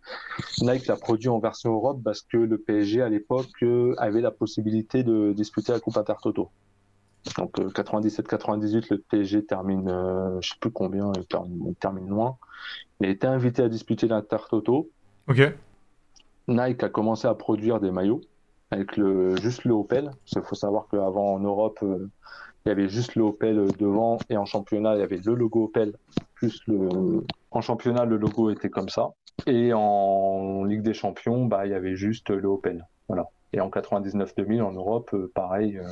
Nike 0.61 0.86
l'a 0.86 0.96
produit 0.96 1.28
en 1.28 1.38
version 1.38 1.72
Europe 1.72 2.01
parce 2.05 2.22
que 2.22 2.36
le 2.36 2.59
PSG 2.59 3.03
à 3.03 3.09
l'époque 3.09 3.51
euh, 3.62 3.94
avait 3.99 4.20
la 4.20 4.30
possibilité 4.30 5.03
de 5.03 5.32
disputer 5.32 5.72
la 5.72 5.80
Coupe 5.80 5.96
Intertoto. 5.96 6.51
Donc 7.36 7.59
97-98, 7.59 8.76
euh, 8.76 8.80
le 8.90 8.99
PSG 8.99 9.44
termine, 9.44 9.88
je 10.40 10.49
sais 10.49 10.57
plus 10.61 10.70
combien, 10.70 11.12
il 11.16 11.74
termine, 11.76 12.09
loin. 12.09 12.36
Il 13.01 13.07
a 13.07 13.11
été 13.11 13.26
invité 13.26 13.62
à 13.62 13.68
disputer 13.68 14.09
l'Intertoto. 14.09 14.90
Ok. 15.28 15.40
Nike 16.49 16.82
a 16.82 16.88
commencé 16.88 17.28
à 17.28 17.34
produire 17.34 17.80
des 17.80 17.90
maillots 17.90 18.22
avec 18.70 18.96
le, 18.96 19.36
juste 19.36 19.64
le 19.64 19.74
Opel. 19.74 20.11
Il 20.34 20.42
faut 20.42 20.55
savoir 20.55 20.86
qu'avant 20.90 21.34
en 21.34 21.40
Europe, 21.40 21.84
il 22.68 22.72
y 22.72 22.72
avait 22.72 22.88
juste 22.90 23.14
le 23.14 23.22
Opel 23.22 23.66
devant 23.78 24.18
et 24.28 24.36
en 24.36 24.44
championnat, 24.44 24.94
il 24.96 25.00
y 25.00 25.02
avait 25.02 25.20
le 25.24 25.34
logo 25.34 25.64
Opel 25.64 25.94
plus 26.34 26.60
le. 26.66 27.24
En 27.50 27.62
championnat, 27.62 28.04
le 28.04 28.18
logo 28.18 28.50
était 28.50 28.68
comme 28.68 28.90
ça. 28.90 29.12
Et 29.46 29.72
en 29.72 30.64
Ligue 30.64 30.82
des 30.82 30.92
Champions, 30.92 31.46
bah, 31.46 31.64
il 31.64 31.72
y 31.72 31.74
avait 31.74 31.96
juste 31.96 32.28
le 32.28 32.46
Opel. 32.46 32.86
Voilà. 33.08 33.26
Et 33.54 33.60
en 33.62 33.70
99-2000 33.70 34.60
en 34.60 34.72
Europe, 34.72 35.10
euh, 35.14 35.32
pareil, 35.34 35.78
euh, 35.78 35.84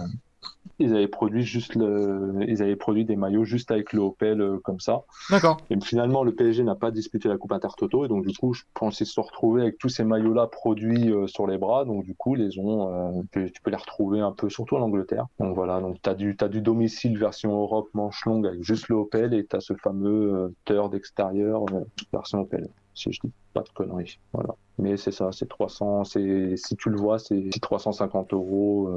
ils 0.78 0.94
avaient 0.94 1.08
produit 1.08 1.42
juste 1.42 1.74
le, 1.74 2.38
ils 2.46 2.62
avaient 2.62 2.76
produit 2.76 3.04
des 3.04 3.16
maillots 3.16 3.44
juste 3.44 3.70
avec 3.70 3.92
le 3.92 4.00
Opel 4.00 4.40
euh, 4.40 4.58
comme 4.62 4.80
ça. 4.80 5.02
D'accord. 5.30 5.58
Et 5.70 5.80
finalement, 5.80 6.22
le 6.22 6.34
PSG 6.34 6.64
n'a 6.64 6.74
pas 6.74 6.90
disputé 6.90 7.28
la 7.28 7.38
Coupe 7.38 7.52
Intertoto 7.52 8.04
et 8.04 8.08
donc 8.08 8.26
du 8.26 8.36
coup, 8.36 8.52
je 8.52 8.62
pensais 8.74 9.04
se 9.04 9.18
retrouver 9.20 9.62
avec 9.62 9.78
tous 9.78 9.88
ces 9.88 10.04
maillots-là 10.04 10.48
produits 10.48 11.10
euh, 11.10 11.26
sur 11.26 11.46
les 11.46 11.56
bras. 11.56 11.84
Donc 11.84 12.04
du 12.04 12.14
coup, 12.14 12.34
les 12.34 12.58
ont, 12.58 13.16
euh, 13.16 13.22
tu, 13.32 13.60
peux 13.62 13.70
les 13.70 13.76
retrouver 13.76 14.20
un 14.20 14.32
peu, 14.32 14.50
surtout 14.50 14.76
en 14.76 14.82
Angleterre. 14.82 15.26
Donc 15.40 15.54
voilà, 15.54 15.80
donc 15.80 15.96
t'as 16.02 16.14
du, 16.14 16.36
as 16.40 16.48
du 16.48 16.60
domicile 16.60 17.18
version 17.18 17.52
Europe 17.52 17.88
manche 17.94 18.24
longue 18.26 18.46
avec 18.46 18.62
juste 18.62 18.88
le 18.88 18.96
Opel 18.96 19.32
et 19.32 19.46
t'as 19.46 19.60
ce 19.60 19.74
fameux 19.74 20.54
teur 20.64 20.90
d'extérieur 20.90 21.64
version 22.12 22.40
Opel. 22.40 22.68
Si 22.94 23.12
je 23.12 23.20
dis 23.22 23.32
pas 23.52 23.62
de 23.62 23.68
conneries, 23.74 24.18
voilà. 24.32 24.54
Mais 24.78 24.96
c'est 24.96 25.10
ça, 25.10 25.30
c'est 25.32 25.48
300, 25.48 26.04
c'est 26.04 26.56
si 26.56 26.76
tu 26.76 26.90
le 26.90 26.96
vois, 26.96 27.18
c'est 27.18 27.50
350 27.60 28.32
euros 28.32 28.90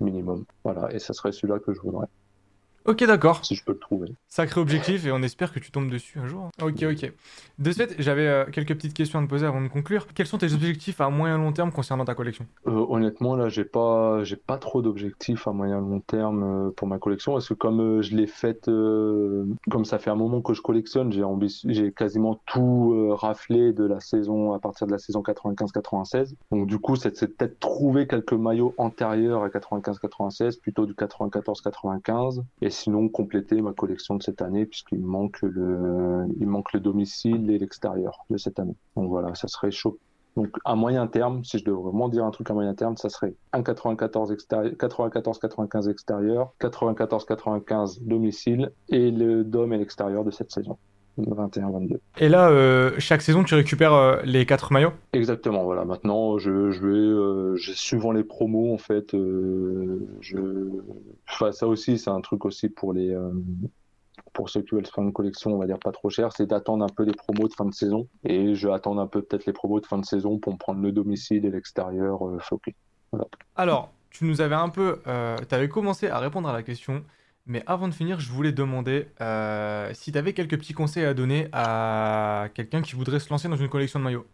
minimum. 0.00 0.44
Voilà, 0.64 0.92
et 0.92 0.98
ça 0.98 1.12
serait 1.14 1.32
celui-là 1.32 1.58
que 1.60 1.72
je 1.74 1.80
voudrais. 1.80 2.06
Ok, 2.86 3.02
d'accord. 3.04 3.42
Si 3.44 3.54
je 3.54 3.64
peux 3.64 3.72
le 3.72 3.78
trouver. 3.78 4.08
Sacré 4.28 4.60
objectif 4.60 5.06
et 5.06 5.12
on 5.12 5.22
espère 5.22 5.52
que 5.52 5.58
tu 5.58 5.70
tombes 5.70 5.90
dessus 5.90 6.18
un 6.18 6.26
jour. 6.26 6.50
Ok, 6.62 6.82
ok. 6.82 7.12
De 7.58 7.72
ce 7.72 7.76
fait, 7.76 7.94
j'avais 7.98 8.26
euh, 8.26 8.44
quelques 8.46 8.74
petites 8.74 8.92
questions 8.92 9.20
à 9.20 9.22
te 9.22 9.28
poser 9.28 9.46
avant 9.46 9.62
de 9.62 9.68
conclure. 9.68 10.06
Quels 10.14 10.26
sont 10.26 10.36
tes 10.36 10.52
objectifs 10.52 11.00
à 11.00 11.08
moyen 11.08 11.38
long 11.38 11.52
terme 11.52 11.72
concernant 11.72 12.04
ta 12.04 12.14
collection? 12.14 12.46
Euh, 12.66 12.84
Honnêtement, 12.88 13.36
là, 13.36 13.48
j'ai 13.48 13.64
pas, 13.64 14.22
j'ai 14.24 14.36
pas 14.36 14.58
trop 14.58 14.82
d'objectifs 14.82 15.48
à 15.48 15.52
moyen 15.52 15.80
long 15.80 16.00
terme 16.00 16.42
euh, 16.42 16.70
pour 16.76 16.86
ma 16.86 16.98
collection 16.98 17.32
parce 17.32 17.48
que 17.48 17.54
comme 17.54 18.02
je 18.02 18.14
l'ai 18.16 18.26
faite, 18.26 18.66
comme 18.66 19.84
ça 19.84 19.98
fait 19.98 20.10
un 20.10 20.14
moment 20.14 20.42
que 20.42 20.52
je 20.52 20.60
collectionne, 20.60 21.10
j'ai 21.10 21.22
j'ai 21.68 21.92
quasiment 21.92 22.40
tout 22.46 23.14
raflé 23.14 23.72
de 23.72 23.84
la 23.84 24.00
saison 24.00 24.52
à 24.52 24.58
partir 24.58 24.86
de 24.86 24.92
la 24.92 24.98
saison 24.98 25.22
95-96. 25.22 26.34
Donc 26.50 26.66
du 26.66 26.78
coup, 26.78 26.96
c'est 26.96 27.12
peut-être 27.36 27.58
trouver 27.60 28.06
quelques 28.06 28.34
maillots 28.34 28.74
antérieurs 28.76 29.42
à 29.42 29.48
95-96, 29.48 30.60
plutôt 30.60 30.86
du 30.86 30.92
94-95 30.92 32.42
et 32.60 32.70
sinon 32.74 33.08
compléter 33.08 33.62
ma 33.62 33.72
collection 33.72 34.16
de 34.16 34.22
cette 34.22 34.42
année 34.42 34.66
puisqu'il 34.66 35.00
manque 35.00 35.40
le, 35.42 36.26
il 36.38 36.46
manque 36.46 36.72
le 36.72 36.80
domicile 36.80 37.50
et 37.50 37.58
l'extérieur 37.58 38.26
de 38.30 38.36
cette 38.36 38.58
année. 38.58 38.76
Donc 38.96 39.08
voilà, 39.08 39.34
ça 39.34 39.48
serait 39.48 39.70
chaud. 39.70 39.98
Donc 40.36 40.56
à 40.64 40.74
moyen 40.74 41.06
terme, 41.06 41.44
si 41.44 41.58
je 41.58 41.64
devrais 41.64 41.84
vraiment 41.84 42.08
dire 42.08 42.24
un 42.24 42.30
truc 42.30 42.50
à 42.50 42.54
moyen 42.54 42.74
terme, 42.74 42.96
ça 42.96 43.08
serait 43.08 43.34
un 43.52 43.62
94 43.62 44.32
extérieur, 44.32 44.72
94-95 44.74 45.88
extérieur, 45.88 46.52
94-95 46.60 48.04
domicile 48.04 48.72
et 48.88 49.10
le 49.10 49.44
dom 49.44 49.72
et 49.72 49.78
l'extérieur 49.78 50.24
de 50.24 50.30
cette 50.30 50.50
saison. 50.50 50.76
21-22. 51.18 51.98
Et 52.18 52.28
là, 52.28 52.48
euh, 52.48 52.92
chaque 52.98 53.22
saison, 53.22 53.44
tu 53.44 53.54
récupères 53.54 53.94
euh, 53.94 54.20
les 54.24 54.46
quatre 54.46 54.72
maillots? 54.72 54.92
Exactement, 55.12 55.64
voilà. 55.64 55.84
Maintenant, 55.84 56.38
je, 56.38 56.70
je 56.70 56.80
vais, 56.80 56.88
euh, 56.88 57.56
suivant 57.56 58.12
les 58.12 58.24
promos, 58.24 58.72
en 58.72 58.78
fait, 58.78 59.12
je... 59.12 60.38
Enfin, 61.30 61.52
ça 61.52 61.66
aussi, 61.66 61.98
c'est 61.98 62.10
un 62.10 62.20
truc 62.20 62.44
aussi 62.44 62.68
pour 62.68 62.92
les... 62.92 63.16
pour 64.32 64.48
ceux 64.48 64.62
qui 64.62 64.74
veulent 64.74 64.86
faire 64.86 65.04
une 65.04 65.12
collection, 65.12 65.52
on 65.52 65.58
va 65.58 65.66
dire 65.66 65.78
pas 65.78 65.92
trop 65.92 66.10
cher, 66.10 66.32
c'est 66.32 66.46
d'attendre 66.46 66.84
un 66.84 66.88
peu 66.94 67.04
les 67.04 67.14
promos 67.14 67.48
de 67.48 67.54
fin 67.54 67.64
de 67.64 67.74
saison. 67.74 68.08
Et 68.24 68.54
je 68.54 68.66
vais 68.66 68.74
attendre 68.74 69.00
un 69.00 69.06
peu 69.06 69.22
peut-être 69.22 69.46
les 69.46 69.52
promos 69.52 69.80
de 69.80 69.86
fin 69.86 69.98
de 69.98 70.04
saison 70.04 70.38
pour 70.38 70.52
me 70.52 70.58
prendre 70.58 70.80
le 70.80 70.92
domicile 70.92 71.44
et 71.44 71.50
l'extérieur. 71.50 72.18
Voilà. 73.12 73.26
Alors, 73.56 73.92
tu 74.10 74.24
nous 74.24 74.40
avais 74.40 74.56
un 74.56 74.68
peu... 74.68 74.98
tu 75.48 75.54
avais 75.54 75.68
commencé 75.68 76.08
à 76.08 76.18
répondre 76.18 76.48
à 76.48 76.52
la 76.52 76.62
question 76.62 77.04
mais 77.46 77.62
avant 77.66 77.88
de 77.88 77.94
finir, 77.94 78.20
je 78.20 78.30
voulais 78.30 78.52
demander 78.52 79.08
euh, 79.20 79.90
si 79.92 80.12
tu 80.12 80.18
avais 80.18 80.32
quelques 80.32 80.58
petits 80.58 80.72
conseils 80.72 81.04
à 81.04 81.14
donner 81.14 81.48
à 81.52 82.48
quelqu'un 82.54 82.82
qui 82.82 82.94
voudrait 82.94 83.20
se 83.20 83.30
lancer 83.30 83.48
dans 83.48 83.56
une 83.56 83.68
collection 83.68 83.98
de 83.98 84.04
maillots. 84.04 84.26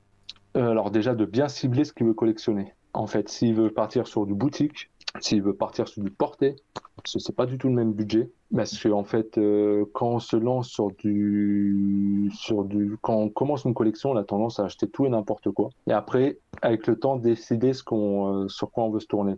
Euh, 0.57 0.71
alors 0.71 0.91
déjà 0.91 1.15
de 1.15 1.25
bien 1.25 1.49
cibler 1.49 1.85
ce 1.85 1.93
qu'il 1.93 2.07
veut 2.07 2.15
collectionner. 2.15 2.75
En 2.93 3.07
fait, 3.07 3.29
s'il 3.29 3.55
veut 3.55 3.71
partir 3.71 4.07
sur 4.07 4.27
du 4.27 4.35
boutique, 4.35 4.91
s'il 5.21 5.43
veut 5.43 5.55
partir 5.55 5.89
sur 5.89 6.03
du 6.03 6.11
porté, 6.11 6.57
c'est 7.05 7.35
pas 7.35 7.47
du 7.47 7.59
tout 7.59 7.69
le 7.69 7.75
même 7.75 7.93
budget. 7.93 8.31
Parce 8.55 8.77
que 8.77 8.89
en 8.89 9.05
fait, 9.05 9.39
euh, 9.39 9.85
quand 9.93 10.09
on 10.09 10.19
se 10.19 10.37
lance 10.37 10.69
sur 10.69 10.91
du, 10.91 12.31
sur 12.35 12.65
du, 12.65 12.97
quand 13.01 13.15
on 13.15 13.29
commence 13.29 13.65
une 13.65 13.75
collection, 13.75 14.11
on 14.11 14.17
a 14.17 14.25
tendance 14.25 14.59
à 14.59 14.65
acheter 14.65 14.89
tout 14.89 15.07
et 15.07 15.09
n'importe 15.09 15.51
quoi. 15.51 15.71
Et 15.89 15.93
après, 15.93 16.39
avec 16.63 16.87
le 16.87 16.99
temps, 16.99 17.17
décider 17.17 17.73
ce 17.73 17.85
qu'on, 17.85 18.45
euh, 18.45 18.49
sur 18.49 18.71
quoi 18.71 18.85
on 18.85 18.91
veut 18.91 19.01
se 19.01 19.07
tourner. 19.07 19.35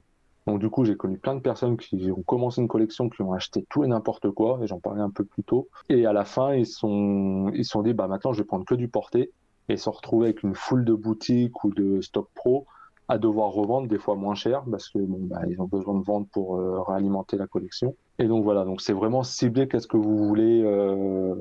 Donc 0.47 0.59
du 0.59 0.69
coup, 0.69 0.85
j'ai 0.85 0.97
connu 0.97 1.19
plein 1.19 1.35
de 1.35 1.41
personnes 1.41 1.77
qui 1.77 2.11
ont 2.11 2.23
commencé 2.23 2.61
une 2.61 2.69
collection, 2.69 3.09
qui 3.09 3.23
ont 3.23 3.33
acheté 3.33 3.65
tout 3.69 3.85
et 3.85 3.87
n'importe 3.87 4.31
quoi, 4.31 4.59
et 4.63 4.67
j'en 4.67 4.81
parlais 4.81 5.03
un 5.03 5.11
peu 5.11 5.25
plus 5.25 5.45
tôt. 5.45 5.69
Et 5.89 6.07
à 6.07 6.13
la 6.13 6.25
fin, 6.25 6.55
ils 6.55 6.67
sont, 6.67 7.51
ils 7.55 7.65
sont 7.65 7.83
dit, 7.83 7.93
bah 7.93 8.09
maintenant, 8.09 8.33
je 8.33 8.43
vais 8.43 8.47
prendre 8.47 8.65
que 8.65 8.75
du 8.75 8.89
porté, 8.89 9.31
et 9.69 9.77
se 9.77 9.89
retrouver 9.89 10.27
avec 10.27 10.43
une 10.43 10.55
foule 10.55 10.85
de 10.85 10.95
boutiques 10.95 11.65
ou 11.65 11.73
de 11.73 12.01
stock 12.01 12.29
pro 12.35 12.67
à 13.09 13.19
devoir 13.19 13.51
revendre 13.51 13.89
des 13.89 13.99
fois 13.99 14.15
moins 14.15 14.35
cher 14.35 14.63
parce 14.71 14.89
que 14.89 14.99
bon, 14.99 15.19
bah, 15.23 15.41
ils 15.49 15.61
ont 15.61 15.67
besoin 15.67 15.99
de 15.99 16.05
vendre 16.05 16.27
pour 16.33 16.57
euh, 16.57 16.81
réalimenter 16.83 17.37
la 17.37 17.47
collection. 17.47 17.95
Et 18.19 18.27
donc 18.27 18.45
voilà, 18.45 18.65
donc 18.65 18.81
c'est 18.81 18.93
vraiment 18.93 19.23
ciblé 19.23 19.69
qu'est-ce 19.69 19.87
que 19.87 19.97
vous 19.97 20.17
voulez, 20.17 20.63
euh, 20.65 21.35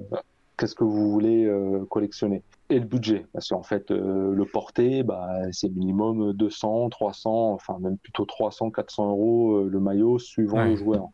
qu'est-ce 0.62 0.76
que 0.76 0.84
vous 0.84 1.12
voulez 1.12 1.45
euh, 1.45 1.86
collectionner 1.89 2.43
et 2.70 2.80
le 2.80 2.86
budget 2.86 3.26
parce 3.34 3.49
qu'en 3.49 3.64
fait 3.64 3.89
le 3.89 4.45
porté, 4.45 5.03
bah, 5.03 5.28
c'est 5.51 5.70
minimum 5.70 6.34
200, 6.34 6.89
300, 6.89 7.53
enfin 7.53 7.78
même 7.80 7.97
plutôt 7.97 8.26
300, 8.26 8.72
400 8.72 9.09
euros 9.09 9.64
le 9.64 9.80
maillot 9.80 10.20
suivant 10.20 10.64
le 10.64 10.76
joueur 10.76 11.09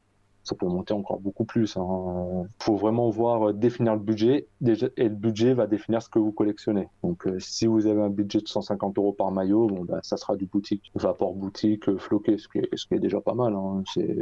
ça 0.47 0.55
peut 0.55 0.65
monter 0.65 0.93
encore 0.93 1.19
beaucoup 1.19 1.43
plus. 1.43 1.75
Il 1.75 1.79
hein. 1.79 2.47
faut 2.59 2.77
vraiment 2.77 3.09
voir, 3.09 3.49
euh, 3.49 3.53
définir 3.53 3.93
le 3.93 3.99
budget, 3.99 4.47
déjà, 4.61 4.87
et 4.95 5.03
le 5.03 5.15
budget 5.15 5.53
va 5.53 5.67
définir 5.67 6.01
ce 6.01 6.09
que 6.09 6.19
vous 6.19 6.31
collectionnez. 6.31 6.87
Donc, 7.03 7.27
euh, 7.27 7.37
si 7.39 7.67
vous 7.67 7.85
avez 7.85 8.01
un 8.01 8.09
budget 8.09 8.39
de 8.39 8.47
150 8.47 8.97
euros 8.97 9.11
par 9.11 9.31
maillot, 9.31 9.67
bon, 9.67 9.83
bah, 9.83 9.99
ça 10.03 10.15
sera 10.15 10.37
du 10.37 10.45
boutique, 10.45 10.89
vapor 10.95 11.33
boutique, 11.35 11.89
euh, 11.89 11.97
floqué, 11.97 12.37
ce 12.37 12.47
qui 12.47 12.59
est, 12.59 12.69
ce 12.75 12.87
qui 12.87 12.93
est 12.93 12.99
déjà 12.99 13.19
pas 13.19 13.33
mal. 13.33 13.53
Hein. 13.53 13.83
C'est 13.93 14.17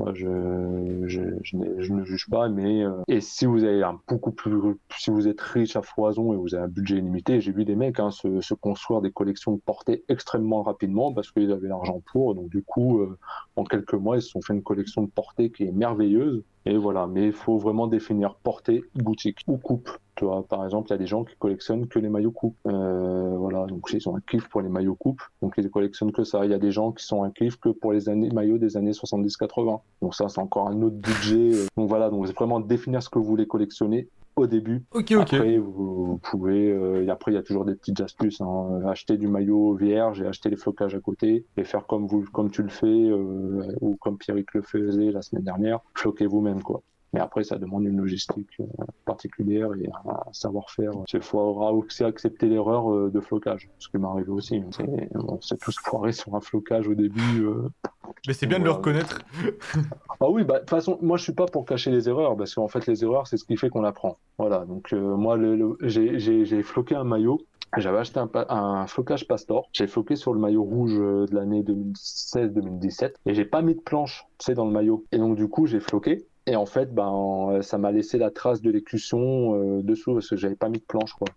moi, 0.00 0.14
je, 0.14 1.92
ne 1.92 2.04
juge 2.04 2.26
pas, 2.30 2.48
mais 2.48 2.82
euh, 2.82 2.92
et 3.06 3.20
si 3.20 3.44
vous 3.44 3.64
avez 3.64 3.82
beaucoup 4.08 4.32
plus, 4.32 4.54
si 4.96 5.10
vous 5.10 5.28
êtes 5.28 5.40
riche 5.40 5.76
à 5.76 5.82
foison 5.82 6.32
et 6.32 6.36
vous 6.36 6.54
avez 6.54 6.64
un 6.64 6.68
budget 6.68 6.96
limité, 6.96 7.40
j'ai 7.42 7.52
vu 7.52 7.66
des 7.66 7.76
mecs 7.76 8.00
hein, 8.00 8.10
se, 8.10 8.54
construire 8.54 9.02
des 9.02 9.10
collections 9.10 9.52
de 9.52 9.60
portées 9.60 10.04
extrêmement 10.08 10.62
rapidement 10.62 11.12
parce 11.12 11.30
qu'ils 11.30 11.52
avaient 11.52 11.68
l'argent 11.68 12.00
pour. 12.12 12.34
Donc 12.34 12.48
du 12.48 12.62
coup, 12.62 13.00
euh, 13.00 13.18
en 13.56 13.64
quelques 13.64 13.92
mois, 13.92 14.16
ils 14.16 14.22
se 14.22 14.30
sont 14.30 14.40
fait 14.40 14.54
une 14.54 14.62
collection 14.62 15.02
de 15.02 15.10
portées 15.10 15.50
qui 15.50 15.64
est 15.64 15.72
merveilleuse. 15.72 16.42
Et 16.64 16.76
voilà, 16.76 17.06
mais 17.06 17.26
il 17.26 17.32
faut 17.32 17.58
vraiment 17.58 17.86
définir 17.86 18.36
portée, 18.36 18.84
boutique 18.94 19.40
ou 19.46 19.56
coupe. 19.56 19.90
Tu 20.16 20.24
vois, 20.24 20.46
par 20.46 20.64
exemple, 20.64 20.88
il 20.88 20.92
y 20.92 20.94
a 20.94 20.98
des 20.98 21.06
gens 21.06 21.24
qui 21.24 21.34
collectionnent 21.36 21.88
que 21.88 21.98
les 21.98 22.10
maillots 22.10 22.30
coupe. 22.30 22.56
Euh, 22.66 23.34
voilà, 23.36 23.49
donc 23.66 23.88
ils 23.92 24.08
ont 24.08 24.16
un 24.16 24.20
kiff 24.20 24.48
pour 24.48 24.62
les 24.62 24.68
maillots 24.68 24.94
coupe, 24.94 25.22
donc 25.42 25.54
ils 25.58 25.70
collectionnent 25.70 26.12
que 26.12 26.24
ça. 26.24 26.44
Il 26.44 26.50
y 26.50 26.54
a 26.54 26.58
des 26.58 26.70
gens 26.70 26.92
qui 26.92 27.04
sont 27.04 27.22
un 27.22 27.30
kiff 27.30 27.56
que 27.56 27.68
pour 27.68 27.92
les 27.92 28.08
années 28.08 28.30
maillots 28.30 28.58
des 28.58 28.76
années 28.76 28.92
70-80. 28.92 29.80
Donc 30.02 30.14
ça, 30.14 30.28
c'est 30.28 30.40
encore 30.40 30.68
un 30.68 30.82
autre 30.82 30.96
budget. 30.96 31.50
Donc 31.76 31.88
voilà, 31.88 32.10
donc 32.10 32.26
c'est 32.26 32.36
vraiment 32.36 32.60
définir 32.60 33.02
ce 33.02 33.08
que 33.08 33.18
vous 33.18 33.24
voulez 33.24 33.46
collectionner 33.46 34.08
au 34.36 34.46
début. 34.46 34.84
Ok, 34.92 35.12
ok. 35.12 35.34
Après, 35.34 35.58
vous, 35.58 36.18
pouvez. 36.22 36.70
Euh, 36.70 37.04
et 37.04 37.10
après, 37.10 37.32
il 37.32 37.34
y 37.34 37.38
a 37.38 37.42
toujours 37.42 37.64
des 37.64 37.74
petites 37.74 38.00
astuces. 38.00 38.40
Hein. 38.40 38.80
Acheter 38.86 39.16
du 39.16 39.28
maillot 39.28 39.74
vierge 39.74 40.20
et 40.20 40.26
acheter 40.26 40.50
les 40.50 40.56
flocages 40.56 40.94
à 40.94 41.00
côté 41.00 41.44
et 41.56 41.64
faire 41.64 41.86
comme 41.86 42.06
vous, 42.06 42.24
comme 42.32 42.50
tu 42.50 42.62
le 42.62 42.68
fais 42.68 42.86
euh, 42.86 43.74
ou 43.80 43.96
comme 43.96 44.18
Pierrick 44.18 44.52
le 44.54 44.62
faisait 44.62 45.10
la 45.10 45.22
semaine 45.22 45.44
dernière. 45.44 45.80
Floquez 45.94 46.26
vous-même, 46.26 46.62
quoi. 46.62 46.82
Mais 47.12 47.20
après, 47.20 47.42
ça 47.42 47.58
demande 47.58 47.84
une 47.84 47.96
logistique 47.96 48.60
euh, 48.60 48.64
particulière 49.04 49.70
et 49.80 49.88
un 50.04 50.32
savoir-faire. 50.32 50.92
Il 51.12 51.22
faudra 51.22 51.72
aussi 51.72 52.04
accepter 52.04 52.46
l'erreur 52.46 52.92
euh, 52.92 53.10
de 53.10 53.20
flocage, 53.20 53.68
ce 53.78 53.88
qui 53.88 53.98
m'est 53.98 54.06
arrivé 54.06 54.30
aussi. 54.30 54.56
Hein. 54.56 54.70
C'est 54.70 55.12
bon, 55.14 55.38
tous 55.60 55.76
foiré 55.82 56.12
sur 56.12 56.34
un 56.36 56.40
flocage 56.40 56.86
au 56.86 56.94
début. 56.94 57.44
Euh. 57.44 57.68
Mais 58.28 58.32
c'est 58.32 58.46
bien 58.46 58.60
de 58.60 58.64
le 58.64 58.70
reconnaître. 58.70 59.22
ah 60.20 60.30
oui, 60.30 60.44
bah, 60.44 60.54
de 60.54 60.58
toute 60.60 60.70
façon, 60.70 60.98
moi 61.02 61.16
je 61.16 61.24
suis 61.24 61.32
pas 61.32 61.46
pour 61.46 61.64
cacher 61.64 61.90
les 61.90 62.08
erreurs, 62.08 62.36
parce 62.36 62.54
qu'en 62.54 62.68
fait 62.68 62.86
les 62.86 63.02
erreurs, 63.02 63.26
c'est 63.26 63.36
ce 63.36 63.44
qui 63.44 63.56
fait 63.56 63.70
qu'on 63.70 63.84
apprend. 63.84 64.18
Voilà, 64.38 64.64
donc 64.64 64.92
moi 64.92 65.36
j'ai 65.82 66.62
floqué 66.62 66.94
un 66.94 67.04
maillot 67.04 67.40
j'avais 67.76 67.98
acheté 67.98 68.18
un, 68.18 68.28
un, 68.48 68.86
flocage 68.88 69.28
Pastor. 69.28 69.68
J'ai 69.72 69.86
floqué 69.86 70.16
sur 70.16 70.34
le 70.34 70.40
maillot 70.40 70.64
rouge 70.64 70.94
de 70.94 71.32
l'année 71.32 71.62
2016-2017 71.62 73.12
et 73.26 73.34
j'ai 73.34 73.44
pas 73.44 73.62
mis 73.62 73.76
de 73.76 73.80
planche, 73.80 74.26
tu 74.38 74.46
sais, 74.46 74.54
dans 74.54 74.64
le 74.64 74.72
maillot. 74.72 75.04
Et 75.12 75.18
donc 75.18 75.36
du 75.36 75.46
coup, 75.46 75.66
j'ai 75.66 75.78
floqué 75.78 76.26
et 76.46 76.56
en 76.56 76.66
fait, 76.66 76.94
ben, 76.94 77.60
ça 77.62 77.78
m'a 77.78 77.92
laissé 77.92 78.18
la 78.18 78.30
trace 78.30 78.62
de 78.62 78.70
l'écusson 78.70 79.54
euh, 79.54 79.82
dessous 79.82 80.14
parce 80.14 80.28
que 80.28 80.36
j'avais 80.36 80.56
pas 80.56 80.68
mis 80.68 80.78
de 80.78 80.84
planche, 80.84 81.12
quoi. 81.12 81.28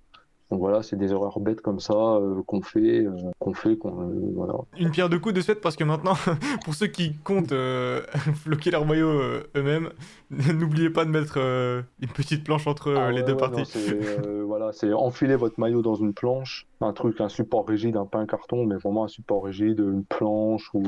Donc 0.51 0.59
voilà, 0.59 0.83
c'est 0.83 0.97
des 0.97 1.11
erreurs 1.11 1.39
bêtes 1.39 1.61
comme 1.61 1.79
ça 1.79 1.93
euh, 1.93 2.43
qu'on 2.45 2.61
fait, 2.61 3.05
euh, 3.05 3.11
qu'on 3.39 3.53
fait, 3.53 3.75
qu'on 3.75 4.11
voilà. 4.35 4.53
Une 4.77 4.91
pierre 4.91 5.09
de 5.09 5.17
coups 5.17 5.33
de 5.33 5.41
fait 5.41 5.55
parce 5.55 5.75
que 5.75 5.83
maintenant, 5.83 6.13
pour 6.65 6.75
ceux 6.75 6.87
qui 6.87 7.15
comptent 7.23 7.53
floquer 8.35 8.69
leur 8.69 8.85
maillot 8.85 9.19
eux-mêmes, 9.55 9.89
n'oubliez 10.31 10.91
pas 10.91 11.05
de 11.05 11.09
mettre 11.09 11.37
une 11.37 12.09
petite 12.09 12.43
planche 12.43 12.67
entre 12.67 12.93
ah 12.95 13.11
les 13.11 13.23
deux 13.23 13.35
parties. 13.35 13.63
voilà, 14.45 14.71
c'est 14.73 14.93
enfiler 14.93 15.35
votre 15.35 15.59
maillot 15.59 15.81
dans 15.81 15.95
une 15.95 16.13
planche, 16.13 16.67
un 16.85 16.93
truc, 16.93 17.21
un 17.21 17.29
support 17.29 17.67
rigide, 17.67 17.97
un 17.97 18.05
pas 18.05 18.19
un 18.19 18.25
carton, 18.25 18.65
mais 18.65 18.75
vraiment 18.75 19.05
un 19.05 19.07
support 19.07 19.45
rigide, 19.45 19.79
une 19.79 20.05
planche 20.05 20.69
ou 20.73 20.83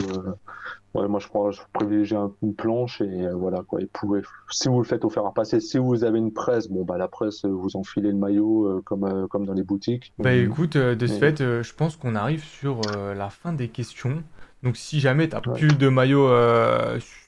Ouais, 0.95 1.09
moi 1.09 1.19
je, 1.19 1.27
crois, 1.27 1.51
je 1.51 1.59
privilégie 1.73 2.15
une 2.41 2.55
planche 2.55 3.01
et 3.01 3.25
euh, 3.25 3.33
voilà 3.33 3.63
quoi. 3.67 3.81
Et 3.81 3.85
pouvez, 3.85 4.21
si 4.49 4.69
vous 4.69 4.77
le 4.77 4.85
faites 4.85 5.03
au 5.03 5.09
fer 5.09 5.25
à 5.25 5.33
passer, 5.33 5.59
si 5.59 5.77
vous 5.77 6.05
avez 6.05 6.19
une 6.19 6.31
presse, 6.31 6.69
bon 6.69 6.85
bah 6.85 6.97
la 6.97 7.09
presse, 7.09 7.43
vous 7.43 7.75
enfilez 7.75 8.11
le 8.11 8.17
maillot 8.17 8.65
euh, 8.65 8.81
comme, 8.85 9.03
euh, 9.03 9.27
comme 9.27 9.45
dans 9.45 9.53
les 9.53 9.63
boutiques. 9.63 10.13
Bah 10.19 10.33
écoute, 10.33 10.77
de 10.77 11.07
ce 11.07 11.13
fait, 11.13 11.39
je 11.39 11.73
pense 11.73 11.97
qu'on 11.97 12.15
arrive 12.15 12.45
sur 12.45 12.79
la 12.95 13.29
fin 13.29 13.51
des 13.51 13.67
questions. 13.67 14.23
Donc 14.63 14.77
si 14.77 15.01
jamais 15.01 15.27
t'as 15.27 15.41
plus 15.41 15.77
de 15.77 15.89
maillot, 15.89 16.29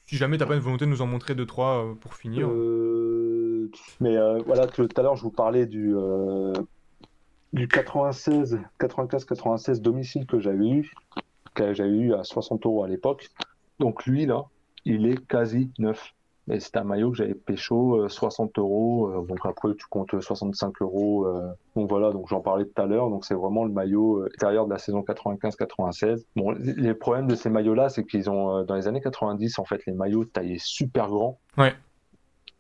si 0.06 0.16
jamais 0.16 0.38
t'as 0.38 0.46
pas 0.46 0.56
une 0.56 0.62
volonté 0.62 0.86
de 0.86 0.90
nous 0.90 1.02
en 1.02 1.08
montrer 1.08 1.36
deux 1.36 1.46
trois 1.46 1.94
pour 2.00 2.14
finir. 2.14 2.50
Mais 4.00 4.16
voilà, 4.46 4.66
tout 4.68 4.88
à 4.96 5.02
l'heure 5.02 5.18
je 5.18 5.24
vous 5.24 5.32
parlais 5.32 5.66
du 5.66 5.94
du 7.54 7.68
96, 7.68 8.60
95-96 8.80 9.82
domicile 9.82 10.26
que 10.26 10.40
j'avais 10.40 10.68
eu, 10.68 10.92
que 11.54 11.74
j'avais 11.74 11.90
eu 11.90 12.14
à 12.14 12.24
60 12.24 12.66
euros 12.66 12.84
à 12.84 12.88
l'époque. 12.88 13.30
Donc 13.80 14.06
lui, 14.06 14.26
là, 14.26 14.46
il 14.86 15.08
est 15.08 15.26
quasi 15.28 15.72
neuf. 15.80 16.14
Et 16.50 16.62
c'est 16.62 16.78
un 16.78 16.86
maillot 16.86 17.12
que 17.12 17.18
j'avais 17.18 17.34
pécho 17.34 18.08
60 18.08 18.58
euh, 18.58 18.62
euros. 18.62 19.08
Euh, 19.10 19.26
donc 19.26 19.40
après, 19.44 19.76
tu 19.76 19.86
comptes 19.88 20.18
65 20.18 20.82
euros. 20.82 21.26
Euh. 21.26 21.52
donc 21.76 21.90
voilà, 21.90 22.12
donc 22.12 22.28
j'en 22.30 22.40
parlais 22.40 22.64
tout 22.64 22.82
à 22.82 22.86
l'heure. 22.86 23.10
Donc 23.10 23.26
c'est 23.26 23.34
vraiment 23.34 23.66
le 23.66 23.72
maillot 23.72 24.26
extérieur 24.28 24.66
de 24.66 24.72
la 24.72 24.80
saison 24.80 25.02
95-96. 25.02 26.24
Bon, 26.38 26.52
les 26.52 26.94
problèmes 26.94 27.28
de 27.28 27.36
ces 27.36 27.50
maillots-là, 27.50 27.90
c'est 27.90 28.06
qu'ils 28.06 28.30
ont, 28.30 28.64
dans 28.64 28.76
les 28.76 28.88
années 28.88 29.02
90, 29.02 29.60
en 29.60 29.66
fait, 29.66 29.86
les 29.86 29.94
maillots 29.94 30.24
taillés 30.24 30.60
super 30.60 31.10
grands. 31.10 31.38
Ouais. 31.58 31.74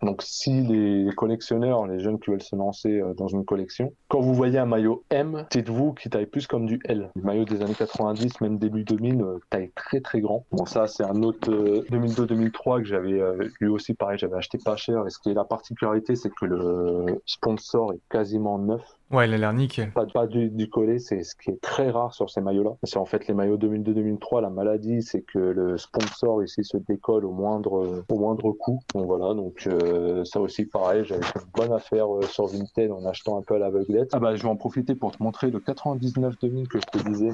Donc, 0.04 0.22
si 0.22 0.62
les 0.62 1.10
collectionneurs, 1.16 1.88
les 1.88 2.00
jeunes 2.00 2.20
qui 2.20 2.30
veulent 2.30 2.42
se 2.42 2.56
lancer 2.56 3.00
euh, 3.00 3.14
dans 3.14 3.28
une 3.28 3.46
collection, 3.46 3.94
quand 4.10 4.20
vous 4.20 4.34
voyez 4.34 4.60
un 4.60 4.66
maillot 4.66 5.04
M, 5.10 5.46
dites-vous 5.52 5.94
qu'il 5.94 6.12
taille 6.12 6.28
plus 6.28 6.46
comme 6.46 6.66
du 6.68 6.80
L. 6.86 7.10
Le 7.16 7.22
maillot 7.22 7.46
des 7.46 7.62
années 7.62 7.74
90, 7.74 8.42
même 8.42 8.60
début 8.60 8.84
2000, 8.84 9.22
euh, 9.22 9.40
taille 9.50 9.72
très 9.76 10.00
très 10.02 10.22
grand. 10.22 10.46
Bon, 10.52 10.66
ça, 10.66 10.88
c'est 10.88 11.04
un 11.04 11.24
autre 11.24 11.50
2002-2003 11.90 12.78
euh, 12.78 12.80
que 12.80 12.86
j'avais 12.86 13.22
lui 13.60 13.68
aussi, 13.68 13.94
pareil, 13.94 14.18
j'avais 14.20 14.38
acheté 14.38 14.58
pas 14.64 14.76
cher. 14.76 15.06
Et 15.08 15.10
ce 15.10 15.20
qui 15.20 15.30
est 15.30 15.34
la 15.34 15.46
particularité, 15.46 16.16
c'est 16.16 16.30
que 16.30 16.46
le 16.46 17.22
sponsor 17.26 17.94
est 17.94 18.02
quasiment 18.10 18.60
neuf. 18.60 18.97
Ouais, 19.10 19.26
il 19.26 19.34
a 19.34 19.38
l'air 19.38 19.54
nickel. 19.54 19.92
Pas, 19.94 20.06
pas 20.06 20.28
du, 20.28 20.50
du 20.50 20.70
collet, 20.70 21.00
c'est 21.00 21.24
ce 21.24 21.34
qui 21.36 21.52
est 21.52 21.62
très 21.62 21.90
rare 21.90 22.14
sur 22.14 22.30
ces 22.30 22.42
maillots-là. 22.42 22.72
C'est 22.84 22.98
en 22.98 23.06
fait 23.06 23.26
les 23.28 23.34
maillots 23.34 23.58
2002-2003, 23.58 24.42
la 24.42 24.50
maladie, 24.50 25.02
c'est 25.02 25.22
que 25.22 25.40
le 25.40 25.78
sponsor 25.78 26.44
ici 26.44 26.66
se 26.66 26.76
décolle 26.76 27.24
au 27.24 27.32
moindre, 27.32 28.04
au 28.10 28.20
moindre 28.20 28.52
coup. 28.52 28.82
Donc 28.94 29.06
voilà, 29.06 29.34
donc 29.34 29.66
euh, 29.68 30.26
ça 30.26 30.42
aussi 30.42 30.66
pareil, 30.66 31.06
j'avais 31.06 31.24
fait 31.24 31.40
une 31.40 31.52
bonne 31.54 31.72
affaire 31.72 32.14
euh, 32.14 32.24
sur 32.24 32.48
Vinted 32.48 32.92
en 32.92 33.06
achetant 33.06 33.38
un 33.38 33.42
peu 33.44 33.56
à 33.56 33.60
l'aveuglette. 33.60 34.10
Ah 34.12 34.20
bah 34.20 34.36
je 34.36 34.44
vais 34.44 34.50
en 34.50 34.58
profiter 34.58 34.94
pour 34.94 35.16
te 35.16 35.24
montrer 35.24 35.52
le 35.52 35.60
99-2000 35.60 36.68
que 36.68 36.80
je 36.80 37.00
te 37.00 37.08
disais, 37.08 37.32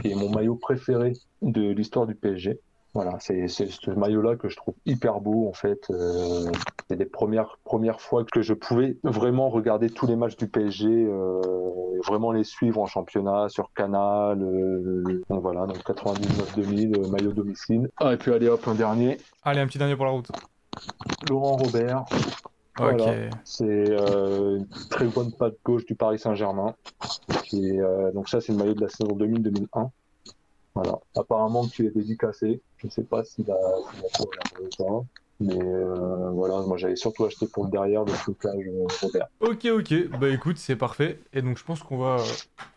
qui 0.00 0.10
est 0.10 0.14
mon 0.14 0.30
maillot 0.30 0.54
préféré 0.54 1.12
de 1.42 1.70
l'histoire 1.70 2.06
du 2.06 2.14
PSG. 2.14 2.58
Voilà, 2.92 3.18
c'est 3.20 3.46
ce 3.46 3.90
maillot-là 3.90 4.34
que 4.36 4.48
je 4.48 4.56
trouve 4.56 4.74
hyper 4.84 5.20
beau 5.20 5.48
en 5.48 5.52
fait. 5.52 5.78
Euh, 5.90 6.50
c'est 6.88 6.96
des 6.96 7.04
premières 7.04 7.58
premières 7.64 8.00
fois 8.00 8.24
que 8.24 8.42
je 8.42 8.52
pouvais 8.52 8.96
vraiment 9.04 9.48
regarder 9.48 9.90
tous 9.90 10.08
les 10.08 10.16
matchs 10.16 10.36
du 10.36 10.48
PSG, 10.48 10.88
euh, 10.88 11.40
vraiment 12.04 12.32
les 12.32 12.44
suivre 12.44 12.80
en 12.80 12.86
championnat 12.86 13.48
sur 13.48 13.72
Canal. 13.74 14.42
Euh, 14.42 15.22
donc 15.28 15.42
voilà, 15.42 15.66
donc 15.66 15.78
99-2000 15.78 16.98
euh, 16.98 17.08
maillot 17.08 17.32
domicile. 17.32 17.88
Ah 17.96 18.14
et 18.14 18.16
puis 18.16 18.32
allez 18.32 18.48
hop 18.48 18.66
un 18.66 18.74
dernier. 18.74 19.18
Allez 19.44 19.60
un 19.60 19.66
petit 19.66 19.78
dernier 19.78 19.96
pour 19.96 20.04
la 20.04 20.10
route. 20.12 20.30
Laurent 21.28 21.56
Robert. 21.56 22.04
Voilà, 22.76 23.28
c'est 23.44 23.64
euh, 23.90 24.56
une 24.56 24.68
très 24.88 25.04
bonne 25.06 25.32
patte 25.32 25.56
gauche 25.64 25.84
du 25.84 25.94
Paris 25.94 26.18
Saint-Germain. 26.18 26.74
donc 28.14 28.28
ça 28.28 28.40
c'est 28.40 28.52
le 28.52 28.58
maillot 28.58 28.74
de 28.74 28.80
la 28.80 28.88
saison 28.88 29.16
2000-2001. 29.16 29.90
Voilà. 30.74 30.98
Apparemment 31.16 31.66
tu 31.66 31.86
es 31.86 31.90
dédicacé. 31.90 32.62
Je 32.80 32.86
ne 32.86 32.90
sais 32.90 33.02
pas 33.02 33.22
s'il 33.24 33.50
a, 33.50 33.56
s'il 34.14 34.24
a 34.24 34.70
ça. 34.76 34.84
Mais 35.42 35.58
voilà, 36.32 36.60
moi 36.66 36.76
j'avais 36.76 36.96
surtout 36.96 37.24
acheté 37.24 37.46
pour 37.46 37.64
le 37.64 37.70
derrière 37.70 38.04
le 38.04 38.12
flocage 38.12 38.62
Robert. 39.00 39.26
Ok, 39.40 39.66
ok, 39.72 40.18
bah 40.20 40.28
écoute, 40.28 40.58
c'est 40.58 40.76
parfait. 40.76 41.18
Et 41.32 41.40
donc 41.40 41.56
je 41.56 41.64
pense 41.64 41.82
qu'on 41.82 41.96
va 41.96 42.18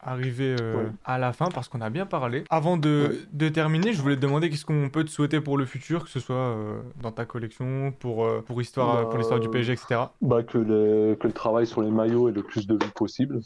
arriver 0.02 0.56
à 1.04 1.18
la 1.18 1.34
fin 1.34 1.48
parce 1.54 1.68
qu'on 1.68 1.82
a 1.82 1.90
bien 1.90 2.06
parlé. 2.06 2.46
Avant 2.50 2.78
de, 2.78 3.20
de 3.34 3.50
terminer, 3.50 3.92
je 3.92 4.02
voulais 4.02 4.16
te 4.16 4.22
demander 4.22 4.50
qu'est-ce 4.50 4.66
qu'on 4.66 4.90
peut 4.90 5.04
te 5.04 5.10
souhaiter 5.10 5.42
pour 5.42 5.58
le 5.58 5.66
futur, 5.66 6.06
que 6.06 6.10
ce 6.10 6.22
soit 6.22 6.56
dans 7.02 7.12
ta 7.12 7.26
collection, 7.26 7.94
pour, 8.00 8.26
pour, 8.44 8.62
histoire, 8.62 9.10
pour 9.10 9.18
l'histoire 9.18 9.42
du 9.42 9.50
PSG, 9.50 9.74
etc. 9.74 10.00
Bah, 10.22 10.42
que, 10.44 10.58
le, 10.58 11.16
que 11.20 11.28
le 11.28 11.34
travail 11.34 11.68
sur 11.68 11.82
les 11.82 11.92
maillots 11.92 12.30
ait 12.30 12.34
le 12.34 12.44
plus 12.44 12.66
de 12.66 12.76
vues 12.76 12.92
possible 12.96 13.42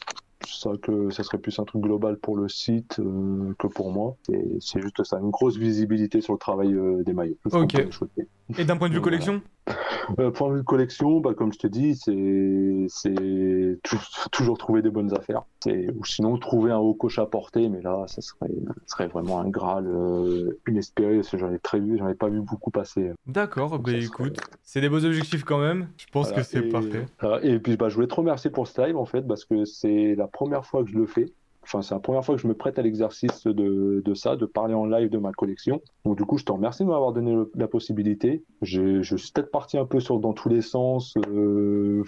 ça 0.54 0.72
que 0.82 1.10
ça 1.10 1.24
serait 1.24 1.38
plus 1.38 1.58
un 1.60 1.64
truc 1.64 1.82
global 1.82 2.18
pour 2.18 2.38
le 2.38 2.50
site 2.50 3.00
euh, 3.00 3.54
que 3.60 3.68
pour 3.68 3.92
moi. 3.92 4.16
C'est 4.60 4.82
juste 4.82 5.04
ça, 5.04 5.20
une 5.20 5.30
grosse 5.30 5.58
visibilité 5.58 6.22
sur 6.22 6.34
le 6.34 6.40
travail 6.40 6.74
euh, 6.74 7.04
des 7.04 7.14
maillots. 7.14 7.38
Ok. 7.52 7.76
Et 8.58 8.66
d'un 8.66 8.78
point 8.78 8.90
de 8.90 8.94
vue 8.94 9.02
collection 9.02 9.42
euh, 10.20 10.32
Point 10.32 10.52
de 10.52 10.58
vue 10.60 10.64
collection, 10.64 11.20
bah, 11.20 11.34
comme 11.34 11.52
je 11.52 11.60
te 11.60 11.68
dis, 11.68 11.96
c'est 11.96 13.80
toujours 14.32 14.58
trouver 14.58 14.82
des 14.82 14.90
bonnes 14.90 15.14
affaires. 15.14 15.44
Ou 15.66 16.06
sinon 16.06 16.38
trouver 16.38 16.72
un 16.72 16.78
haut 16.78 16.94
coche 16.94 17.20
à 17.20 17.26
porter, 17.26 17.68
mais 17.68 17.82
là, 17.82 18.06
ça 18.08 18.22
serait, 18.22 18.50
serait 18.86 19.08
vraiment 19.08 19.42
un 19.42 19.50
Graal 19.50 19.86
euh, 19.88 20.60
inespéré, 20.68 21.16
parce 21.16 21.30
que 21.30 21.38
j'en 21.38 21.52
ai 21.52 21.60
très 21.60 21.80
vu, 21.80 21.98
j'en 21.98 22.08
ai 22.08 22.16
pas 22.16 22.30
vu 22.30 22.42
beaucoup 22.42 22.72
passer. 22.72 23.12
D'accord, 23.26 23.78
bah 23.80 23.92
écoute, 23.92 24.40
c'est 24.64 24.80
des 24.80 24.90
beaux 24.90 25.04
objectifs 25.04 25.44
quand 25.44 25.60
même, 25.60 25.90
je 25.98 26.06
pense 26.12 26.32
que 26.32 26.44
c'est 26.44 26.62
parfait. 26.62 27.06
et 27.44 27.60
puis 27.60 27.76
bah, 27.76 27.90
je 27.90 27.96
voulais 27.96 28.08
te 28.08 28.16
remercier 28.16 28.50
pour 28.50 28.68
ce 28.68 28.82
live 28.82 28.96
en 28.96 29.06
fait, 29.06 29.24
parce 29.24 29.44
que 29.44 29.66
c'est 29.66 30.16
la 30.16 30.28
première 30.28 30.66
fois 30.66 30.84
que 30.84 30.90
je 30.90 30.98
le 30.98 31.06
fais. 31.06 31.34
Enfin, 31.68 31.82
c'est 31.82 31.94
la 31.94 32.00
première 32.00 32.24
fois 32.24 32.36
que 32.36 32.42
je 32.42 32.48
me 32.48 32.54
prête 32.54 32.80
à 32.80 32.82
l'exercice 32.82 33.46
de, 33.46 34.14
ça, 34.14 34.38
de 34.38 34.46
parler 34.46 34.74
en 34.74 34.86
live 34.86 35.10
de 35.10 35.18
ma 35.18 35.34
collection. 35.34 35.82
Donc, 36.06 36.18
du 36.18 36.24
coup, 36.24 36.38
je 36.38 36.46
te 36.46 36.52
remercie 36.54 36.84
de 36.84 36.88
m'avoir 36.88 37.12
donné 37.12 37.36
la 37.56 37.68
possibilité. 37.68 38.42
Je 38.62 39.02
suis 39.04 39.32
peut-être 39.34 39.52
parti 39.52 39.78
un 39.78 39.86
peu 39.86 40.00
dans 40.22 40.32
tous 40.32 40.48
les 40.48 40.62
sens 40.62 41.14
euh, 41.28 42.06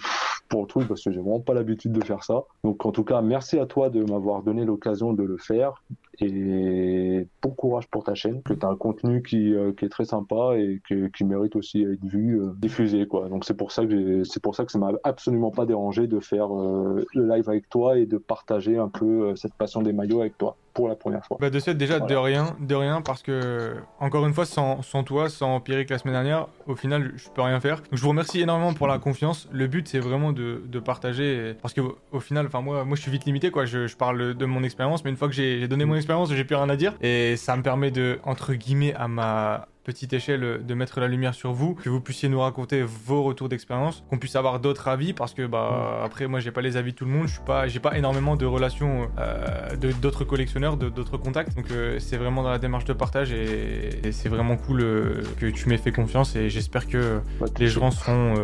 pour 0.48 0.62
le 0.62 0.66
truc 0.66 0.88
parce 0.88 1.04
que 1.04 1.10
j'ai 1.10 1.20
vraiment 1.20 1.40
pas 1.40 1.52
l'habitude 1.52 1.92
de 1.92 2.02
faire 2.02 2.24
ça. 2.24 2.44
Donc, 2.64 2.86
en 2.86 2.90
tout 2.90 3.04
cas, 3.04 3.20
merci 3.20 3.58
à 3.58 3.66
toi 3.66 3.90
de 3.90 4.02
m'avoir 4.02 4.42
donné 4.42 4.64
l'occasion 4.64 5.12
de 5.12 5.24
le 5.24 5.36
faire 5.36 5.74
et 6.22 7.26
bon 7.42 7.50
courage 7.50 7.88
pour 7.88 8.04
ta 8.04 8.14
chaîne, 8.14 8.42
que 8.42 8.52
tu 8.52 8.64
as 8.64 8.68
un 8.68 8.76
contenu 8.76 9.22
qui, 9.22 9.54
euh, 9.54 9.72
qui, 9.72 9.84
est 9.84 9.88
très 9.88 10.04
sympa 10.04 10.56
et 10.56 10.80
qui 10.86 11.24
mérite 11.24 11.56
aussi 11.56 11.84
d'être 11.84 12.04
vu, 12.04 12.40
euh, 12.40 12.52
diffusé 12.58 13.06
quoi. 13.06 13.28
Donc 13.28 13.44
c'est 13.44 13.56
pour 13.56 13.72
ça 13.72 13.86
que 13.86 14.24
c'est 14.24 14.42
pour 14.42 14.54
ça 14.54 14.64
que 14.64 14.72
ça 14.72 14.78
m'a 14.78 14.92
absolument 15.04 15.50
pas 15.50 15.66
dérangé 15.66 16.06
de 16.06 16.20
faire 16.20 16.54
euh, 16.54 17.04
le 17.14 17.28
live 17.28 17.48
avec 17.48 17.68
toi 17.68 17.98
et 17.98 18.06
de 18.06 18.18
partager 18.18 18.76
un 18.76 18.88
peu 18.88 19.34
cette 19.36 19.54
passion 19.54 19.82
des 19.82 19.92
maillots 19.92 20.20
avec 20.20 20.36
toi 20.38 20.56
pour 20.80 20.88
la 20.88 20.96
première 20.96 21.24
fois. 21.26 21.36
Bah 21.38 21.50
de 21.50 21.58
suite 21.58 21.76
déjà 21.76 22.00
de 22.00 22.14
rien, 22.14 22.56
de 22.58 22.74
rien 22.74 23.02
parce 23.02 23.22
que 23.22 23.76
encore 23.98 24.26
une 24.26 24.32
fois 24.32 24.46
sans, 24.46 24.80
sans 24.80 25.04
toi, 25.04 25.28
sans 25.28 25.54
Empirique 25.56 25.90
la 25.90 25.98
semaine 25.98 26.14
dernière, 26.14 26.46
au 26.66 26.74
final 26.74 27.12
je 27.16 27.28
peux 27.28 27.42
rien 27.42 27.60
faire. 27.60 27.76
Donc 27.82 27.96
je 27.96 28.02
vous 28.02 28.08
remercie 28.08 28.40
énormément 28.40 28.72
pour 28.72 28.86
la 28.86 28.98
confiance. 28.98 29.46
Le 29.52 29.66
but 29.66 29.86
c'est 29.86 29.98
vraiment 29.98 30.32
de, 30.32 30.62
de, 30.66 30.78
partager 30.78 31.54
parce 31.60 31.74
que 31.74 31.82
au 32.12 32.20
final, 32.20 32.46
enfin 32.46 32.62
moi 32.62 32.84
moi 32.84 32.96
je 32.96 33.02
suis 33.02 33.10
vite 33.10 33.26
limité 33.26 33.50
quoi. 33.50 33.66
Je, 33.66 33.86
je 33.86 33.96
parle 33.96 34.34
de 34.34 34.46
mon 34.46 34.62
expérience, 34.62 35.04
mais 35.04 35.10
une 35.10 35.18
fois 35.18 35.28
que 35.28 35.34
j'ai 35.34 35.68
donné 35.68 35.84
mon 35.84 35.96
expérience 35.96 36.32
j'ai 36.32 36.44
plus 36.44 36.56
rien 36.56 36.70
à 36.70 36.76
dire. 36.76 36.94
Et 37.02 37.36
ça 37.36 37.56
me 37.56 37.62
permet 37.62 37.90
de, 37.90 38.20
entre 38.24 38.54
guillemets, 38.54 38.94
à 38.94 39.06
ma 39.06 39.68
petite 39.90 40.12
échelle 40.12 40.64
de 40.64 40.74
mettre 40.74 41.00
la 41.00 41.08
lumière 41.08 41.34
sur 41.34 41.52
vous, 41.52 41.74
que 41.74 41.88
vous 41.88 42.00
puissiez 42.00 42.28
nous 42.28 42.40
raconter 42.40 42.82
vos 42.82 43.24
retours 43.24 43.48
d'expérience, 43.48 44.04
qu'on 44.08 44.18
puisse 44.18 44.36
avoir 44.36 44.60
d'autres 44.60 44.86
avis 44.86 45.12
parce 45.12 45.34
que 45.34 45.46
bah 45.46 46.00
après 46.04 46.28
moi 46.28 46.38
j'ai 46.38 46.52
pas 46.52 46.60
les 46.60 46.76
avis 46.76 46.92
de 46.92 46.96
tout 46.96 47.04
le 47.04 47.10
monde, 47.10 47.26
je 47.26 47.32
suis 47.32 47.42
pas 47.44 47.66
j'ai 47.66 47.80
pas 47.80 47.98
énormément 47.98 48.36
de 48.36 48.46
relations 48.46 49.08
euh, 49.18 49.74
de 49.76 49.90
d'autres 49.90 50.24
collectionneurs, 50.24 50.76
d'autres 50.76 51.16
contacts. 51.16 51.56
Donc 51.56 51.72
euh, 51.72 51.98
c'est 51.98 52.16
vraiment 52.16 52.44
dans 52.44 52.50
la 52.50 52.58
démarche 52.58 52.84
de 52.84 52.92
partage 52.92 53.32
et, 53.32 54.12
c'est 54.12 54.28
vraiment 54.28 54.56
cool 54.56 54.80
euh, 54.80 55.22
que 55.38 55.46
tu 55.46 55.68
m'aies 55.68 55.78
fait 55.78 55.92
confiance 55.92 56.36
et 56.36 56.48
j'espère 56.50 56.86
que 56.86 57.20
les 57.58 57.66
gens 57.66 57.90
seront, 57.90 58.34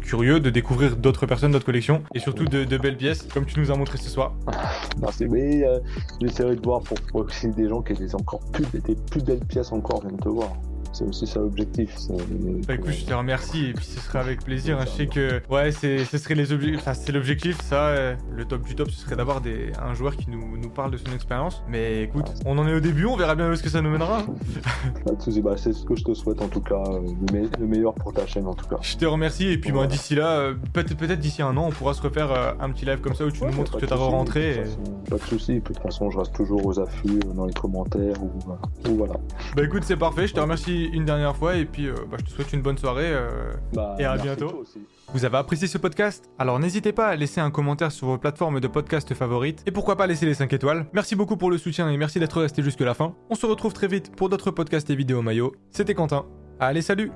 curieux 0.00 0.40
de 0.40 0.50
découvrir 0.50 0.96
d'autres 0.96 1.26
personnes, 1.26 1.52
d'autres 1.52 1.64
collections 1.64 2.02
et 2.14 2.18
surtout 2.18 2.44
de, 2.44 2.76
belles 2.76 2.96
pièces 2.96 3.22
comme 3.32 3.46
tu 3.46 3.58
nous 3.58 3.70
as 3.70 3.76
montré 3.76 3.96
ce 3.96 4.10
soir. 4.10 4.34
Merci, 5.00 5.26
mais 5.26 5.64
j'essaierai 6.20 6.56
de 6.56 6.62
voir 6.62 6.82
pour, 6.82 7.00
pour 7.00 7.26
des 7.26 7.68
gens 7.68 7.80
qui 7.80 7.92
aient 7.94 8.14
encore 8.14 8.40
plus 8.52 8.66
des 8.72 8.96
plus 9.10 9.22
belles 9.22 9.44
pièces 9.46 9.72
encore 9.72 10.02
viennent 10.02 10.18
te 10.18 10.28
voir 10.28 10.52
c'est 10.94 11.04
aussi 11.04 11.26
ça 11.26 11.40
l'objectif. 11.40 11.90
Bah 12.68 12.74
écoute, 12.74 12.92
je 12.92 13.04
te 13.04 13.12
remercie 13.12 13.66
et 13.66 13.72
puis 13.72 13.84
ce 13.84 13.98
serait 13.98 14.20
avec 14.20 14.44
plaisir. 14.44 14.78
Hein. 14.78 14.84
Je 14.86 14.90
sais 14.90 15.06
que 15.06 15.42
ouais, 15.50 15.72
c'est 15.72 16.04
ce 16.04 16.18
serait 16.18 16.36
les 16.36 16.52
objectifs, 16.52 16.80
enfin, 16.80 16.94
c'est 16.94 17.10
l'objectif. 17.10 17.60
Ça, 17.62 17.88
euh, 17.88 18.14
le 18.30 18.44
top 18.44 18.62
du 18.62 18.76
top, 18.76 18.90
ce 18.90 19.00
serait 19.00 19.16
d'avoir 19.16 19.40
des 19.40 19.72
un 19.82 19.94
joueur 19.94 20.16
qui 20.16 20.30
nous, 20.30 20.56
nous 20.56 20.70
parle 20.70 20.92
de 20.92 20.96
son 20.96 21.12
expérience. 21.12 21.62
Mais 21.68 22.04
écoute, 22.04 22.32
on 22.46 22.56
en 22.58 22.68
est 22.68 22.74
au 22.74 22.80
début, 22.80 23.06
on 23.06 23.16
verra 23.16 23.34
bien 23.34 23.50
où 23.50 23.52
est-ce 23.52 23.62
que 23.62 23.68
ça 23.68 23.82
nous 23.82 23.90
mènera. 23.90 24.22
bah, 25.42 25.54
c'est 25.56 25.72
ce 25.72 25.84
que 25.84 25.96
je 25.96 26.04
te 26.04 26.14
souhaite 26.14 26.40
en 26.40 26.48
tout 26.48 26.60
cas, 26.60 26.82
euh, 26.86 27.00
le, 27.58 27.66
meilleur 27.66 27.94
pour 27.94 28.12
ta 28.12 28.26
chaîne 28.26 28.46
en 28.46 28.54
tout 28.54 28.66
cas. 28.66 28.76
Je 28.80 28.96
te 28.96 29.04
remercie 29.04 29.48
et 29.48 29.58
puis 29.58 29.72
moi 29.72 29.88
d'ici 29.88 30.14
là, 30.14 30.38
euh, 30.38 30.54
peut-être 30.72 30.96
peut-être 30.96 31.20
d'ici 31.20 31.42
un 31.42 31.56
an, 31.56 31.66
on 31.66 31.70
pourra 31.70 31.94
se 31.94 32.02
refaire 32.02 32.54
un 32.60 32.70
petit 32.70 32.84
live 32.84 33.00
comme 33.00 33.14
ça 33.14 33.24
où 33.24 33.32
tu 33.32 33.44
nous 33.44 33.52
montres 33.52 33.78
que 33.78 33.86
t'as 33.86 33.96
rentré. 33.96 34.62
Pas 35.10 35.16
de 35.16 35.22
soucis. 35.22 35.54
De 35.54 35.60
toute 35.60 35.78
façon, 35.80 36.10
je 36.10 36.18
reste 36.18 36.34
toujours 36.34 36.64
aux 36.64 36.78
affûts 36.78 37.18
dans 37.34 37.46
les 37.46 37.52
commentaires 37.52 38.22
ou, 38.22 38.30
ou 38.88 38.96
voilà. 38.96 39.14
Bah 39.56 39.64
écoute, 39.64 39.82
c'est 39.84 39.96
parfait. 39.96 40.26
Je 40.26 40.34
te 40.34 40.40
remercie 40.40 40.83
une 40.92 41.04
dernière 41.04 41.36
fois 41.36 41.56
et 41.56 41.64
puis 41.64 41.88
euh, 41.88 41.94
bah, 42.10 42.16
je 42.18 42.24
te 42.24 42.30
souhaite 42.30 42.52
une 42.52 42.62
bonne 42.62 42.78
soirée 42.78 43.12
euh, 43.12 43.52
bah, 43.72 43.96
et 43.98 44.04
à 44.04 44.16
bientôt. 44.16 44.64
Vous 45.12 45.24
avez 45.24 45.36
apprécié 45.36 45.68
ce 45.68 45.78
podcast? 45.78 46.30
Alors 46.38 46.58
n'hésitez 46.58 46.92
pas 46.92 47.08
à 47.08 47.16
laisser 47.16 47.40
un 47.40 47.50
commentaire 47.50 47.92
sur 47.92 48.06
vos 48.06 48.18
plateformes 48.18 48.60
de 48.60 48.68
podcast 48.68 49.12
favorites 49.14 49.62
et 49.66 49.70
pourquoi 49.70 49.96
pas 49.96 50.06
laisser 50.06 50.26
les 50.26 50.34
5 50.34 50.52
étoiles. 50.52 50.86
Merci 50.92 51.16
beaucoup 51.16 51.36
pour 51.36 51.50
le 51.50 51.58
soutien 51.58 51.90
et 51.90 51.96
merci 51.96 52.18
d'être 52.18 52.40
resté 52.40 52.62
jusque 52.62 52.80
la 52.80 52.94
fin. 52.94 53.14
On 53.30 53.34
se 53.34 53.46
retrouve 53.46 53.72
très 53.72 53.88
vite 53.88 54.14
pour 54.14 54.28
d'autres 54.28 54.50
podcasts 54.50 54.90
et 54.90 54.96
vidéos 54.96 55.22
maillots. 55.22 55.54
C'était 55.70 55.94
Quentin. 55.94 56.26
Allez, 56.60 56.82
salut 56.82 57.10